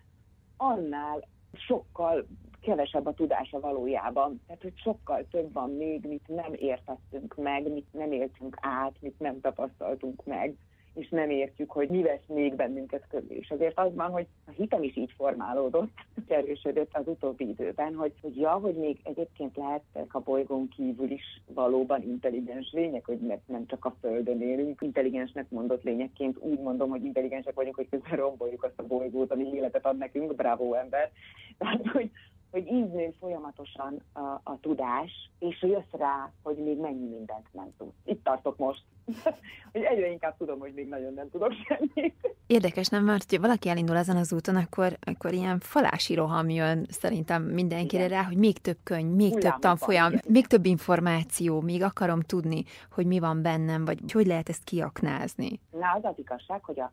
annál 0.56 1.28
sokkal 1.52 2.26
kevesebb 2.64 3.07
a 3.07 3.14
tudása 3.14 3.61
valójában. 3.61 4.40
Tehát, 4.46 4.62
hogy 4.62 4.77
sokkal 4.77 5.27
több 5.31 5.53
van 5.53 5.70
még, 5.70 6.05
mit 6.07 6.29
nem 6.29 6.53
értettünk 6.55 7.35
meg, 7.37 7.72
mit 7.72 7.92
nem 7.92 8.12
éltünk 8.12 8.57
át, 8.61 8.94
mit 9.00 9.18
nem 9.18 9.40
tapasztaltunk 9.40 10.24
meg 10.24 10.57
és 10.94 11.09
nem 11.09 11.31
értjük, 11.31 11.70
hogy 11.70 11.88
mi 11.88 12.03
vesz 12.03 12.27
még 12.27 12.55
bennünket 12.55 13.07
körül. 13.09 13.31
És 13.31 13.50
azért 13.50 13.79
az 13.79 13.94
van, 13.94 14.11
hogy 14.11 14.27
a 14.46 14.50
hitem 14.50 14.83
is 14.83 14.96
így 14.96 15.12
formálódott, 15.16 15.92
erősödött 16.29 16.90
az 16.92 17.07
utóbbi 17.07 17.48
időben, 17.48 17.94
hogy, 17.94 18.12
hogy 18.20 18.37
ja, 18.37 18.50
hogy 18.50 18.74
még 18.74 19.00
egyébként 19.03 19.57
lehettek 19.57 20.14
a 20.14 20.20
bolygón 20.20 20.68
kívül 20.68 21.11
is 21.11 21.42
valóban 21.46 22.03
intelligens 22.03 22.70
lények, 22.72 23.07
hogy 23.07 23.18
mert 23.18 23.48
nem 23.48 23.66
csak 23.66 23.85
a 23.85 23.96
Földön 24.00 24.40
élünk, 24.40 24.83
intelligensnek 24.83 25.50
mondott 25.50 25.83
lényekként 25.83 26.38
úgy 26.38 26.59
mondom, 26.59 26.90
hogy 26.90 27.05
intelligensek 27.05 27.55
vagyunk, 27.55 27.74
hogy 27.74 27.88
közben 27.88 28.16
romboljuk 28.16 28.62
azt 28.62 28.79
a 28.79 28.87
bolygót, 28.87 29.33
ami 29.33 29.55
életet 29.55 29.87
ad 29.87 29.96
nekünk, 29.96 30.35
bravo 30.35 30.74
ember. 30.74 31.11
Tehát, 31.59 31.87
hogy, 31.87 32.11
hogy 32.54 32.66
így 32.66 32.90
nő 32.90 33.14
folyamatosan 33.20 34.02
a, 34.12 34.20
a 34.20 34.58
tudás, 34.60 35.30
és 35.38 35.62
jössz 35.62 35.92
rá, 35.92 36.30
hogy 36.42 36.56
még 36.56 36.78
mennyi 36.78 37.08
mindent 37.08 37.46
nem 37.52 37.68
tud. 37.78 37.90
Itt 38.04 38.24
tartok 38.24 38.56
most, 38.56 38.82
hogy 39.72 39.82
egyre 39.82 40.10
inkább 40.10 40.36
tudom, 40.36 40.58
hogy 40.58 40.74
még 40.74 40.88
nagyon 40.88 41.14
nem 41.14 41.30
tudok 41.30 41.52
semmit. 41.68 42.14
Érdekes, 42.46 42.88
nem? 42.88 43.04
Mert 43.04 43.30
ha 43.30 43.40
valaki 43.40 43.68
elindul 43.68 43.96
ezen 43.96 44.16
az 44.16 44.32
úton, 44.32 44.56
akkor, 44.56 44.96
akkor 45.00 45.32
ilyen 45.32 45.58
falási 45.58 46.14
roham 46.14 46.48
jön 46.48 46.86
szerintem 46.88 47.42
mindenkire 47.42 48.04
Igen. 48.04 48.18
rá, 48.18 48.24
hogy 48.26 48.36
még 48.36 48.58
több 48.58 48.78
könyv, 48.82 49.14
még 49.14 49.32
Hullámban 49.32 49.50
több 49.50 49.60
tanfolyam, 49.60 50.10
van. 50.10 50.20
még 50.28 50.46
több 50.46 50.64
információ, 50.64 51.60
még 51.60 51.82
akarom 51.82 52.20
tudni, 52.20 52.64
hogy 52.90 53.06
mi 53.06 53.18
van 53.18 53.42
bennem, 53.42 53.84
vagy 53.84 54.12
hogy 54.12 54.26
lehet 54.26 54.48
ezt 54.48 54.64
kiaknázni. 54.64 55.60
Na, 55.70 55.92
az 55.96 56.04
az 56.04 56.18
igazság, 56.18 56.64
hogy 56.64 56.80
a 56.80 56.90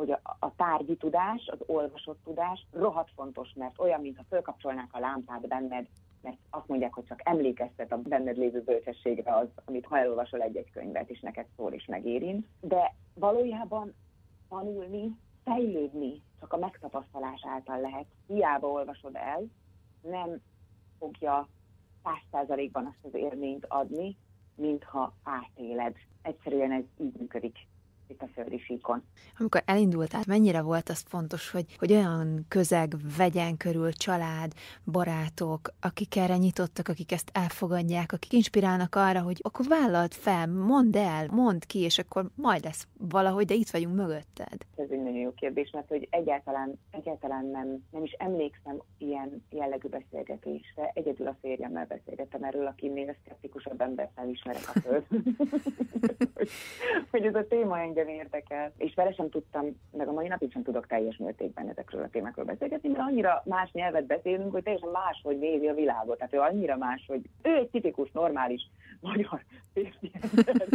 hogy 0.00 0.10
a, 0.10 0.36
a 0.38 0.54
tárgyi 0.56 0.96
tudás, 0.96 1.48
az 1.52 1.58
olvasott 1.66 2.18
tudás 2.24 2.66
rohadt 2.72 3.10
fontos, 3.14 3.52
mert 3.54 3.78
olyan, 3.78 4.00
mintha 4.00 4.24
fölkapcsolnák 4.28 4.88
a 4.90 4.98
lámpát 4.98 5.46
benned, 5.46 5.86
mert 6.22 6.36
azt 6.50 6.68
mondják, 6.68 6.94
hogy 6.94 7.04
csak 7.04 7.20
emlékeztet 7.24 7.92
a 7.92 7.96
benned 7.96 8.36
lévő 8.36 8.62
bölcsességre 8.62 9.34
az, 9.34 9.46
amit 9.64 9.86
ha 9.86 9.98
elolvasol 9.98 10.42
egy-egy 10.42 10.70
könyvet, 10.70 11.10
és 11.10 11.20
neked 11.20 11.46
szól 11.56 11.72
és 11.72 11.86
megérint. 11.86 12.46
De 12.60 12.94
valójában 13.14 13.94
tanulni, 14.48 15.16
fejlődni 15.44 16.22
csak 16.40 16.52
a 16.52 16.58
megtapasztalás 16.58 17.44
által 17.46 17.80
lehet. 17.80 18.06
Hiába 18.26 18.68
olvasod 18.68 19.14
el, 19.14 19.42
nem 20.02 20.40
fogja 20.98 21.48
száz 22.02 22.22
százalékban 22.30 22.86
azt 22.86 23.14
az 23.14 23.14
élményt 23.14 23.66
adni, 23.68 24.16
mintha 24.54 25.14
átéled. 25.22 25.96
Egyszerűen 26.22 26.72
ez 26.72 26.84
így 26.98 27.14
működik 27.18 27.56
itt 28.10 28.22
a 28.22 28.28
földi 28.34 28.58
síkon. 28.58 29.02
Amikor 29.38 29.62
elindultál, 29.64 30.22
mennyire 30.26 30.60
volt 30.60 30.88
az 30.88 31.04
fontos, 31.08 31.50
hogy, 31.50 31.64
hogy 31.78 31.92
olyan 31.92 32.44
közeg 32.48 32.94
vegyen 33.16 33.56
körül, 33.56 33.92
család, 33.92 34.52
barátok, 34.84 35.72
akik 35.80 36.16
erre 36.16 36.36
nyitottak, 36.36 36.88
akik 36.88 37.12
ezt 37.12 37.30
elfogadják, 37.32 38.12
akik 38.12 38.32
inspirálnak 38.32 38.94
arra, 38.94 39.20
hogy 39.20 39.38
akkor 39.42 39.66
vállalt 39.66 40.14
fel, 40.14 40.46
mondd 40.46 40.96
el, 40.96 41.26
mondd 41.30 41.60
ki, 41.66 41.78
és 41.78 41.98
akkor 41.98 42.26
majd 42.34 42.64
lesz 42.64 42.86
valahogy, 42.98 43.46
de 43.46 43.54
itt 43.54 43.70
vagyunk 43.70 43.96
mögötted. 43.96 44.66
Ez 44.76 44.90
egy 44.90 45.02
nagyon 45.02 45.20
jó 45.20 45.32
kérdés, 45.34 45.70
mert 45.70 45.88
hogy 45.88 46.08
egyáltalán, 46.10 46.78
egyáltalán 46.90 47.46
nem, 47.46 47.84
nem 47.90 48.02
is 48.02 48.12
emlékszem 48.12 48.82
ilyen 48.98 49.44
jellegű 49.50 49.88
beszélgetésre. 49.88 50.90
Egyedül 50.94 51.26
a 51.26 51.36
férjemmel 51.40 51.86
beszélgettem 51.86 52.42
erről, 52.42 52.66
akinél 52.66 53.16
szkeptikusabb 53.24 53.80
embert 53.80 54.16
nem 54.16 54.28
ismerek 54.28 54.70
a 54.74 54.80
föld. 54.80 55.04
hogy, 56.34 56.50
hogy 57.10 57.24
ez 57.24 57.34
a 57.34 57.46
téma 57.46 57.78
engem 57.78 57.99
engem 58.00 58.14
érdekel, 58.14 58.72
és 58.76 58.94
vele 58.94 59.12
sem 59.12 59.30
tudtam, 59.30 59.80
meg 59.92 60.08
a 60.08 60.12
mai 60.12 60.28
napig 60.28 60.52
sem 60.52 60.62
tudok 60.62 60.86
teljes 60.86 61.16
mértékben 61.16 61.68
ezekről 61.68 62.02
a 62.02 62.08
témákról 62.08 62.44
beszélgetni, 62.44 62.88
mert 62.88 63.00
annyira 63.00 63.42
más 63.44 63.70
nyelvet 63.72 64.06
beszélünk, 64.06 64.52
hogy 64.52 64.62
teljesen 64.62 64.88
más, 64.88 65.20
hogy 65.22 65.38
nézi 65.38 65.66
a 65.66 65.74
világot. 65.74 66.18
Tehát 66.18 66.34
ő 66.34 66.38
annyira 66.38 66.76
más, 66.76 67.04
hogy 67.06 67.20
ő 67.42 67.54
egy 67.54 67.68
tipikus, 67.68 68.10
normális 68.10 68.70
magyar 69.00 69.44
férfi 69.72 70.10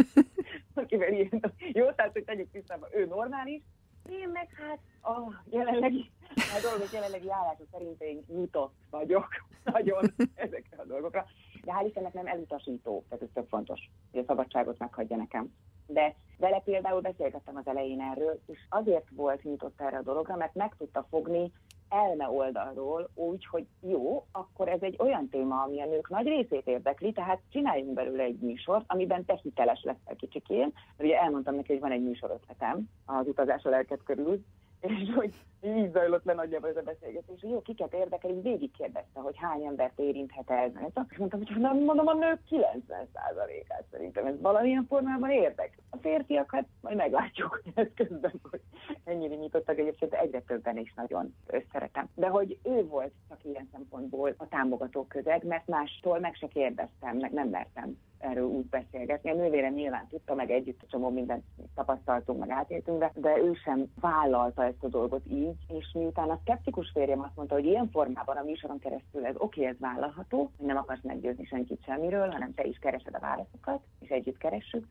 akivel 0.74 1.12
ilyen, 1.12 1.52
jó, 1.72 1.90
tehát 1.90 2.12
hogy 2.12 2.24
tegyük 2.24 2.50
tisztában, 2.50 2.88
ő 2.92 3.06
normális, 3.06 3.62
én 4.10 4.28
meg 4.28 4.48
hát 4.58 4.78
a 5.02 5.42
jelenlegi, 5.50 6.10
a 6.34 6.60
dolgok 6.62 6.92
jelenlegi 6.92 7.30
állása 7.30 7.62
szerint 7.72 8.02
én 8.02 8.24
nyitott 8.36 8.74
vagyok 8.90 9.28
nagyon 9.64 10.04
ezekre 10.34 10.76
a 10.76 10.84
dolgokra. 10.84 11.26
De 11.66 11.72
hál' 11.72 11.86
Istennek 11.86 12.12
nem 12.12 12.26
elutasító, 12.26 13.04
tehát 13.08 13.24
ez 13.24 13.30
tök 13.34 13.48
fontos, 13.48 13.90
hogy 14.10 14.20
a 14.20 14.24
szabadságot 14.26 14.78
meghagyja 14.78 15.16
nekem 15.16 15.52
de 15.86 16.14
vele 16.38 16.60
például 16.64 17.00
beszélgettem 17.00 17.56
az 17.56 17.66
elején 17.66 18.00
erről, 18.00 18.40
és 18.46 18.58
azért 18.68 19.06
volt 19.10 19.42
nyitott 19.42 19.80
erre 19.80 19.96
a 19.96 20.02
dologra, 20.02 20.36
mert 20.36 20.54
meg 20.54 20.74
tudta 20.78 21.06
fogni 21.10 21.52
elme 21.88 22.30
oldalról 22.30 23.10
úgy, 23.14 23.46
hogy 23.46 23.66
jó, 23.80 24.26
akkor 24.32 24.68
ez 24.68 24.82
egy 24.82 24.96
olyan 24.98 25.28
téma, 25.28 25.62
ami 25.62 25.80
a 25.80 25.86
nők 25.86 26.08
nagy 26.08 26.26
részét 26.26 26.66
érdekli, 26.66 27.12
tehát 27.12 27.40
csináljunk 27.50 27.94
belőle 27.94 28.22
egy 28.22 28.38
műsort, 28.38 28.84
amiben 28.86 29.24
te 29.24 29.38
hiteles 29.42 29.82
leszel 29.82 30.16
kicsikén. 30.16 30.72
Ugye 30.98 31.18
elmondtam 31.18 31.54
neki, 31.54 31.72
hogy 31.72 31.80
van 31.80 31.92
egy 31.92 32.02
műsor 32.02 32.30
ötletem 32.30 32.88
az 33.04 33.26
utazás 33.26 33.64
a 33.64 33.68
lelket 33.68 34.02
körül, 34.02 34.44
és 34.80 35.10
hogy 35.14 35.34
így 35.62 35.92
zajlott 35.92 36.24
le 36.24 36.34
nagyjából 36.34 36.68
ez 36.68 36.76
a 36.76 36.82
beszélgetés, 36.82 37.40
hogy 37.40 37.50
jó, 37.50 37.62
kiket 37.62 37.94
érdekel, 37.94 38.30
így 38.30 38.42
végigkérdezte, 38.42 39.20
hogy 39.20 39.36
hány 39.36 39.64
embert 39.64 39.98
érinthet 39.98 40.50
ez. 40.50 40.70
És 41.08 41.16
mondtam, 41.18 41.42
hogy 41.46 41.60
nem 41.60 41.84
mondom, 41.84 42.06
a 42.06 42.14
nők 42.14 42.40
90%-át 42.50 43.84
szerintem 43.90 44.26
ez 44.26 44.40
valamilyen 44.40 44.86
formában 44.88 45.30
érdek. 45.30 45.78
A 45.90 45.96
férfiak, 45.96 46.50
hát 46.50 46.66
majd 46.80 46.96
meglátjuk, 46.96 47.60
hogy 47.62 47.72
ez 47.74 47.88
közben, 47.94 48.40
hogy 48.50 48.60
ennyire 49.04 49.34
nyitottak, 49.34 49.78
egyébként 49.78 50.14
egyre 50.14 50.40
többen 50.40 50.76
is 50.76 50.92
nagyon 50.94 51.34
összeretem. 51.46 52.08
De 52.14 52.28
hogy 52.28 52.58
ő 52.62 52.86
volt 52.86 53.12
csak 53.28 53.44
ilyen 53.44 53.68
szempontból 53.72 54.34
a 54.36 54.48
támogató 54.48 55.06
közeg, 55.06 55.44
mert 55.44 55.66
mástól 55.66 56.18
meg 56.18 56.34
se 56.34 56.46
kérdeztem, 56.46 57.16
meg 57.16 57.32
nem 57.32 57.48
mertem 57.48 57.98
erről 58.18 58.44
úgy 58.44 58.66
beszélgetni. 58.66 59.30
A 59.30 59.34
nővérem 59.34 59.72
nyilván 59.72 60.06
tudta, 60.08 60.34
meg 60.34 60.50
együtt 60.50 60.82
a 60.82 60.86
csomó 60.90 61.10
mindent 61.10 61.44
tapasztaltunk, 61.74 62.38
meg 62.38 62.50
átéltünk, 62.50 62.98
de, 62.98 63.12
de 63.14 63.38
ő 63.38 63.54
sem 63.64 63.92
vállalta 64.00 64.64
ezt 64.64 64.84
a 64.84 64.88
dolgot 64.88 65.22
így, 65.30 65.56
és 65.68 65.92
miután 65.94 66.30
a 66.30 66.38
szkeptikus 66.42 66.90
férjem 66.94 67.20
azt 67.20 67.36
mondta, 67.36 67.54
hogy 67.54 67.64
ilyen 67.64 67.90
formában 67.90 68.36
a 68.36 68.42
műsoron 68.42 68.78
keresztül 68.78 69.26
ez 69.26 69.34
oké, 69.38 69.60
okay, 69.60 69.72
ez 69.72 69.78
vállalható, 69.78 70.50
hogy 70.56 70.66
nem 70.66 70.76
akarsz 70.76 71.02
meggyőzni 71.02 71.44
senkit 71.44 71.84
semmiről, 71.84 72.30
hanem 72.30 72.54
te 72.54 72.64
is 72.64 72.78
keresed 72.78 73.14
a 73.14 73.20
válaszokat, 73.20 73.80
és 74.00 74.08
együtt 74.08 74.38
keressük, 74.38 74.86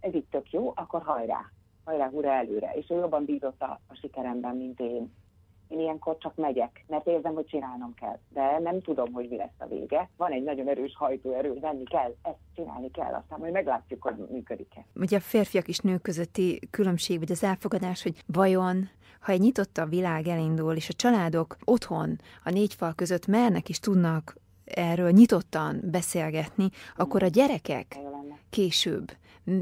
ez 0.00 0.14
itt 0.14 0.30
tök 0.30 0.50
jó, 0.50 0.72
akkor 0.74 1.02
hajrá, 1.02 1.50
hajrá, 1.84 2.08
hurra 2.08 2.32
előre. 2.32 2.72
És 2.74 2.90
ő 2.90 2.94
jobban 2.94 3.24
bízott 3.24 3.62
a, 3.62 3.80
a 3.88 3.94
sikeremben, 3.94 4.56
mint 4.56 4.80
én 4.80 5.12
én 5.70 5.80
ilyenkor 5.80 6.18
csak 6.18 6.36
megyek, 6.36 6.84
mert 6.88 7.06
érzem, 7.06 7.34
hogy 7.34 7.46
csinálnom 7.46 7.94
kell. 7.94 8.18
De 8.28 8.58
nem 8.58 8.82
tudom, 8.82 9.12
hogy 9.12 9.28
mi 9.28 9.36
lesz 9.36 9.58
a 9.58 9.66
vége. 9.66 10.08
Van 10.16 10.32
egy 10.32 10.42
nagyon 10.42 10.68
erős 10.68 10.96
hajtóerő, 10.96 11.58
venni 11.60 11.84
kell, 11.84 12.14
ezt 12.22 12.38
csinálni 12.54 12.90
kell, 12.90 13.14
aztán 13.14 13.38
majd 13.38 13.52
meglátjuk, 13.52 14.02
hogy 14.02 14.14
működik-e. 14.30 14.84
Ugye 14.94 15.16
a 15.16 15.20
férfiak 15.20 15.68
és 15.68 15.78
nők 15.78 16.02
közötti 16.02 16.60
különbség, 16.70 17.18
vagy 17.18 17.30
az 17.30 17.44
elfogadás, 17.44 18.02
hogy 18.02 18.22
vajon 18.26 18.88
ha 19.20 19.32
egy 19.32 19.40
nyitott 19.40 19.78
a 19.78 19.86
világ 19.86 20.26
elindul, 20.26 20.74
és 20.74 20.88
a 20.88 20.92
családok 20.92 21.56
otthon, 21.64 22.20
a 22.44 22.50
négy 22.50 22.74
fal 22.74 22.94
között 22.94 23.26
mernek 23.26 23.68
és 23.68 23.78
tudnak 23.78 24.34
erről 24.64 25.10
nyitottan 25.10 25.80
beszélgetni, 25.84 26.68
akkor 26.96 27.22
a 27.22 27.26
gyerekek 27.26 27.98
később 28.50 29.12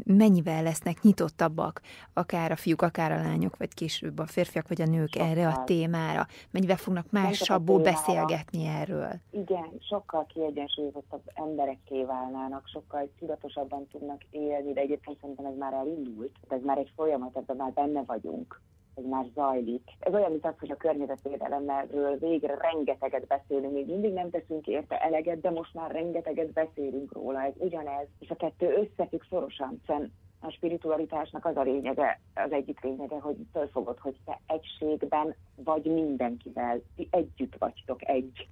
mennyivel 0.05 0.63
lesznek 0.63 1.03
nyitottabbak, 1.03 1.81
akár 2.13 2.51
a 2.51 2.57
fiúk, 2.57 2.83
akár 2.83 3.13
a 3.13 3.17
lányok, 3.17 3.57
vagy 3.57 3.75
később 3.75 4.19
a 4.19 4.27
férfiak, 4.27 4.69
vagy 4.69 4.83
a 4.83 4.87
nők 4.87 5.13
sokkal. 5.13 5.29
erre 5.29 5.49
a 5.49 5.65
témára? 5.65 6.27
Mennyivel 6.51 6.77
fognak 6.77 7.11
másabbul 7.11 7.83
beszélgetni 7.83 8.67
erről? 8.67 9.11
Igen, 9.31 9.69
sokkal 9.81 10.27
kiegyensúlyozottabb 10.27 11.23
emberekké 11.35 12.05
válnának, 12.05 12.67
sokkal 12.67 13.09
tudatosabban 13.19 13.87
tudnak 13.87 14.23
élni, 14.31 14.73
de 14.73 14.81
egyébként 14.81 15.21
szerintem 15.21 15.45
ez 15.45 15.57
már 15.59 15.73
elindult, 15.73 16.37
ez 16.49 16.63
már 16.63 16.79
egy 16.79 16.93
folyamat, 16.97 17.37
ebben 17.37 17.57
már 17.57 17.73
benne 17.73 18.03
vagyunk 18.07 18.61
ez 18.99 19.05
már 19.05 19.27
zajlik. 19.35 19.83
Ez 19.99 20.15
olyan, 20.15 20.31
mint 20.31 20.47
az, 20.47 20.59
hogy 20.59 20.71
a 20.71 20.77
környezetvédelemről 20.77 22.19
végre 22.19 22.55
rengeteget 22.55 23.27
beszélünk, 23.27 23.73
még 23.73 23.87
mindig 23.87 24.13
nem 24.13 24.31
teszünk 24.31 24.67
érte 24.67 25.01
eleget, 25.01 25.41
de 25.41 25.51
most 25.51 25.75
már 25.75 25.91
rengeteget 25.91 26.53
beszélünk 26.53 27.13
róla, 27.13 27.43
ez 27.43 27.53
ugyanez, 27.57 28.07
és 28.19 28.31
a 28.31 28.37
kettő 28.37 28.67
összefügg 28.67 29.23
szorosan, 29.31 29.79
hiszen 29.81 30.13
a 30.41 30.51
spiritualitásnak 30.51 31.45
az 31.45 31.57
a 31.57 31.63
lényege, 31.63 32.21
az 32.35 32.53
egyik 32.53 32.81
lényege, 32.81 33.21
hogy 33.21 33.37
fölfogod, 33.53 33.99
hogy 33.99 34.17
te 34.25 34.41
egységben 34.47 35.35
vagy 35.57 35.85
mindenkivel, 35.85 36.81
ti 36.97 37.09
együtt 37.11 37.57
vagytok 37.59 38.09
egy. 38.09 38.49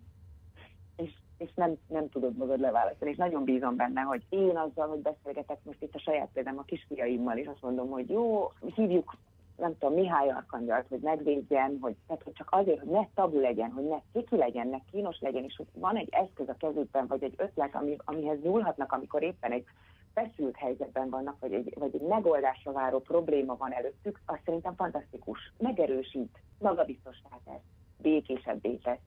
és 1.03 1.11
és 1.43 1.49
nem, 1.55 1.77
nem 1.87 2.09
tudod 2.09 2.37
magad 2.37 2.59
leválasztani. 2.59 3.11
És 3.11 3.17
nagyon 3.17 3.43
bízom 3.43 3.75
benne, 3.75 4.01
hogy 4.01 4.23
én 4.29 4.57
azzal, 4.57 4.87
hogy 4.87 4.99
beszélgetek 4.99 5.57
most 5.63 5.81
itt 5.81 5.95
a 5.95 5.99
saját 5.99 6.29
példám 6.33 6.57
a 6.57 6.63
kisfiaimmal, 6.63 7.37
és 7.37 7.47
azt 7.47 7.61
mondom, 7.61 7.89
hogy 7.89 8.09
jó, 8.09 8.51
hívjuk 8.75 9.15
nem 9.57 9.77
tudom, 9.77 9.93
Mihály 9.93 10.29
Arkangyalt, 10.29 10.87
hogy 10.87 10.99
megvédjen, 10.99 11.77
hogy, 11.81 11.95
tehát, 12.07 12.23
hogy 12.23 12.33
csak 12.33 12.47
azért, 12.51 12.79
hogy 12.79 12.89
ne 12.89 13.07
tabu 13.13 13.39
legyen, 13.39 13.71
hogy 13.71 13.83
ne 13.83 13.97
kiki 14.13 14.35
legyen, 14.35 14.67
ne 14.67 14.77
kínos 14.91 15.19
legyen, 15.19 15.43
és 15.43 15.55
hogy 15.55 15.67
van 15.73 15.95
egy 15.95 16.09
eszköz 16.11 16.49
a 16.49 16.55
kezükben, 16.57 17.07
vagy 17.07 17.23
egy 17.23 17.33
ötlet, 17.37 17.75
ami, 17.75 17.97
amihez 18.03 18.41
nyúlhatnak, 18.41 18.91
amikor 18.91 19.23
éppen 19.23 19.51
egy 19.51 19.65
feszült 20.13 20.55
helyzetben 20.55 21.09
vannak, 21.09 21.39
vagy 21.39 21.53
egy, 21.53 21.73
vagy 21.79 21.95
egy 21.95 22.07
megoldásra 22.07 22.71
váró 22.71 22.99
probléma 22.99 23.55
van 23.55 23.73
előttük, 23.73 24.21
az 24.25 24.37
szerintem 24.45 24.75
fantasztikus. 24.75 25.53
Megerősít, 25.57 26.39
magabiztossá 26.59 27.29
tesz, 27.45 27.61
békésebbé 27.97 28.75
tesz, 28.75 28.99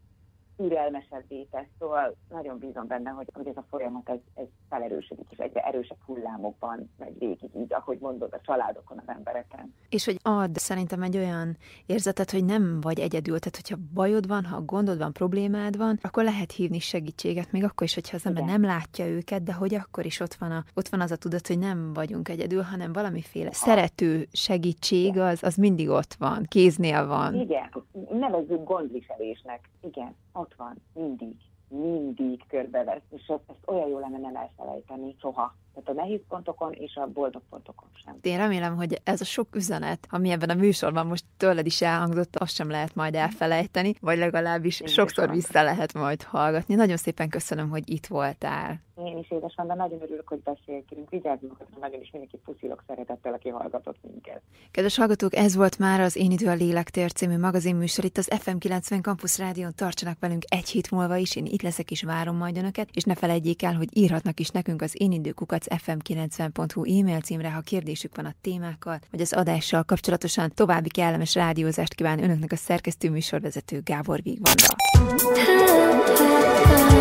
türelmesebbé 0.57 1.47
tesz, 1.51 1.67
szóval 1.79 2.15
nagyon 2.29 2.59
bízom 2.59 2.87
benne, 2.87 3.11
hogy, 3.11 3.29
hogy 3.33 3.47
ez 3.47 3.57
a 3.57 3.65
folyamat 3.71 4.09
ez, 4.09 4.19
ez 4.35 4.47
felerősödik, 4.69 5.27
és 5.31 5.39
egyre 5.39 5.61
erősebb 5.61 5.99
hullámokban 6.07 6.91
megy 6.99 7.19
végig, 7.19 7.51
így 7.57 7.73
ahogy 7.73 7.99
mondod, 7.99 8.33
a 8.33 8.41
családokon, 8.41 8.99
az 8.99 9.15
embereken. 9.15 9.75
És 9.89 10.05
hogy 10.05 10.19
ad 10.23 10.57
szerintem 10.57 11.03
egy 11.03 11.17
olyan 11.17 11.57
érzetet, 11.87 12.31
hogy 12.31 12.45
nem 12.45 12.81
vagy 12.81 13.01
egyedül, 13.01 13.39
tehát 13.39 13.57
hogyha 13.57 13.77
bajod 13.95 14.27
van, 14.27 14.45
ha 14.45 14.61
gondod 14.61 14.99
van, 14.99 15.13
problémád 15.13 15.77
van, 15.77 15.99
akkor 16.03 16.25
lehet 16.25 16.53
hívni 16.53 16.79
segítséget, 16.79 17.53
még 17.53 17.65
akkor 17.65 17.83
is, 17.83 17.95
hogyha 17.95 18.17
az 18.17 18.27
ember 18.27 18.45
nem 18.45 18.63
látja 18.63 19.07
őket, 19.07 19.43
de 19.43 19.53
hogy 19.53 19.75
akkor 19.75 20.05
is 20.05 20.21
ott 20.21 20.35
van, 20.35 20.51
a, 20.51 20.65
ott 20.75 20.89
van 20.89 21.01
az 21.01 21.11
a 21.11 21.17
tudat, 21.17 21.47
hogy 21.47 21.59
nem 21.59 21.93
vagyunk 21.93 22.29
egyedül, 22.29 22.63
hanem 22.63 22.93
valamiféle 22.93 23.53
szerető 23.53 24.27
segítség 24.33 25.19
az, 25.19 25.43
az 25.43 25.55
mindig 25.55 25.89
ott 25.89 26.15
van, 26.15 26.45
kéznél 26.49 27.07
van. 27.07 27.35
Igen, 27.35 27.71
nevezzük 28.11 28.65
gondviselésnek. 28.65 29.69
Igen, 29.81 30.15
ott 30.47 30.55
van, 30.57 30.77
mindig 30.93 31.37
mindig 31.69 32.45
körbevesz, 32.49 33.03
és 33.11 33.23
ezt 33.27 33.59
olyan 33.65 33.89
jó 33.89 33.99
lenne 33.99 34.19
nem 34.19 34.37
elfelejteni 34.37 35.17
soha. 35.21 35.55
Tehát 35.75 35.89
a 35.89 35.93
nehéz 35.93 36.21
pontokon 36.29 36.73
és 36.73 36.97
a 36.97 37.07
boldog 37.07 37.43
pontokon 37.51 37.89
sem. 38.05 38.19
Én 38.23 38.37
remélem, 38.37 38.77
hogy 38.77 39.01
ez 39.05 39.21
a 39.21 39.25
sok 39.25 39.55
üzenet, 39.55 40.07
ami 40.11 40.31
ebben 40.31 40.51
a 40.51 40.55
műsorban 40.55 41.07
most 41.07 41.25
tőled 41.37 41.67
is 41.67 41.83
elhangzott, 41.83 42.37
azt 42.37 42.55
sem 42.55 42.71
lehet 42.71 42.95
majd 42.95 43.15
elfelejteni, 43.15 43.95
vagy 44.01 44.19
legalábbis 44.19 44.81
Én 44.81 44.87
sokszor 44.87 45.31
vissza 45.31 45.63
lehet 45.63 45.95
majd 45.95 46.23
hallgatni. 46.23 46.75
Nagyon 46.75 46.97
szépen 46.97 47.29
köszönöm, 47.29 47.71
hogy 47.71 47.91
itt 47.91 48.07
voltál. 48.07 48.86
Én 49.05 49.19
is 49.19 49.31
édes 49.31 49.55
van, 49.57 49.67
de 49.67 49.75
nagyon 49.75 50.03
örülök, 50.03 50.29
hogy 50.29 50.43
beszéltünk. 50.43 51.11
Vigyázzunk, 51.11 51.55
hogy 51.57 51.67
nagyon 51.81 52.01
is 52.01 52.11
mindenki 52.11 52.39
puszilok 52.45 52.85
szeretettel, 52.87 53.33
aki 53.33 53.49
hallgatott 53.49 53.97
minket. 54.03 54.43
Kedves 54.71 54.97
hallgatók, 54.97 55.35
ez 55.35 55.57
volt 55.57 55.79
már 55.79 56.01
az 56.01 56.17
Én 56.17 56.31
idő 56.31 56.49
a 56.49 56.55
lélektér 56.55 57.13
című 57.13 57.39
magazinműsor 57.39 58.05
itt 58.05 58.17
az 58.17 58.31
FM90 58.31 59.03
Campus 59.03 59.39
Rádión. 59.39 59.73
Tartsanak 59.75 60.19
velünk 60.19 60.43
egy 60.49 60.69
hét 60.69 60.91
múlva 60.91 61.17
is, 61.17 61.37
én 61.37 61.45
itt 61.45 61.63
leszek 61.63 61.91
és 61.91 62.03
várom 62.03 62.37
majd 62.37 62.57
önöket, 62.57 62.89
és 62.93 63.03
ne 63.03 63.15
felejtjék 63.15 63.63
el, 63.63 63.75
hogy 63.75 63.89
írhatnak 63.93 64.41
is 64.41 64.49
nekünk 64.49 64.83
az 64.83 64.95
én 64.99 65.13
időkukac 65.13 65.67
fm90.hu 65.69 66.99
e-mail 66.99 67.21
címre, 67.21 67.51
ha 67.51 67.61
kérdésük 67.61 68.17
van 68.17 68.25
a 68.25 68.35
témákkal, 68.41 68.99
vagy 69.11 69.21
az 69.21 69.33
adással 69.33 69.83
kapcsolatosan. 69.83 70.53
További 70.55 70.89
kellemes 70.89 71.35
rádiózást 71.35 71.95
kíván 71.95 72.23
önöknek 72.23 72.53
a 72.53 72.57
szerkesztő 72.57 73.11
műsorvezető 73.11 73.81
Gábor 73.85 74.23
Vigvanda. 74.23 74.75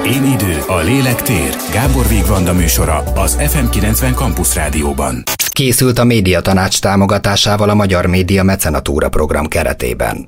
Én 0.06 0.24
idő, 0.24 0.60
a 0.68 0.80
lélektér. 0.80 1.56
Gábor 1.86 2.08
Vigvanda 2.08 2.54
műsora 2.54 3.04
az 3.16 3.38
FM90 3.40 4.16
Campus 4.16 4.56
Rádióban. 4.56 5.24
Készült 5.50 6.00
a 6.00 6.04
médiatanács 6.04 6.80
támogatásával 6.80 7.70
a 7.70 7.74
Magyar 7.74 8.06
Média 8.06 8.44
Mecenatúra 8.44 9.10
program 9.10 9.48
keretében. 9.48 10.24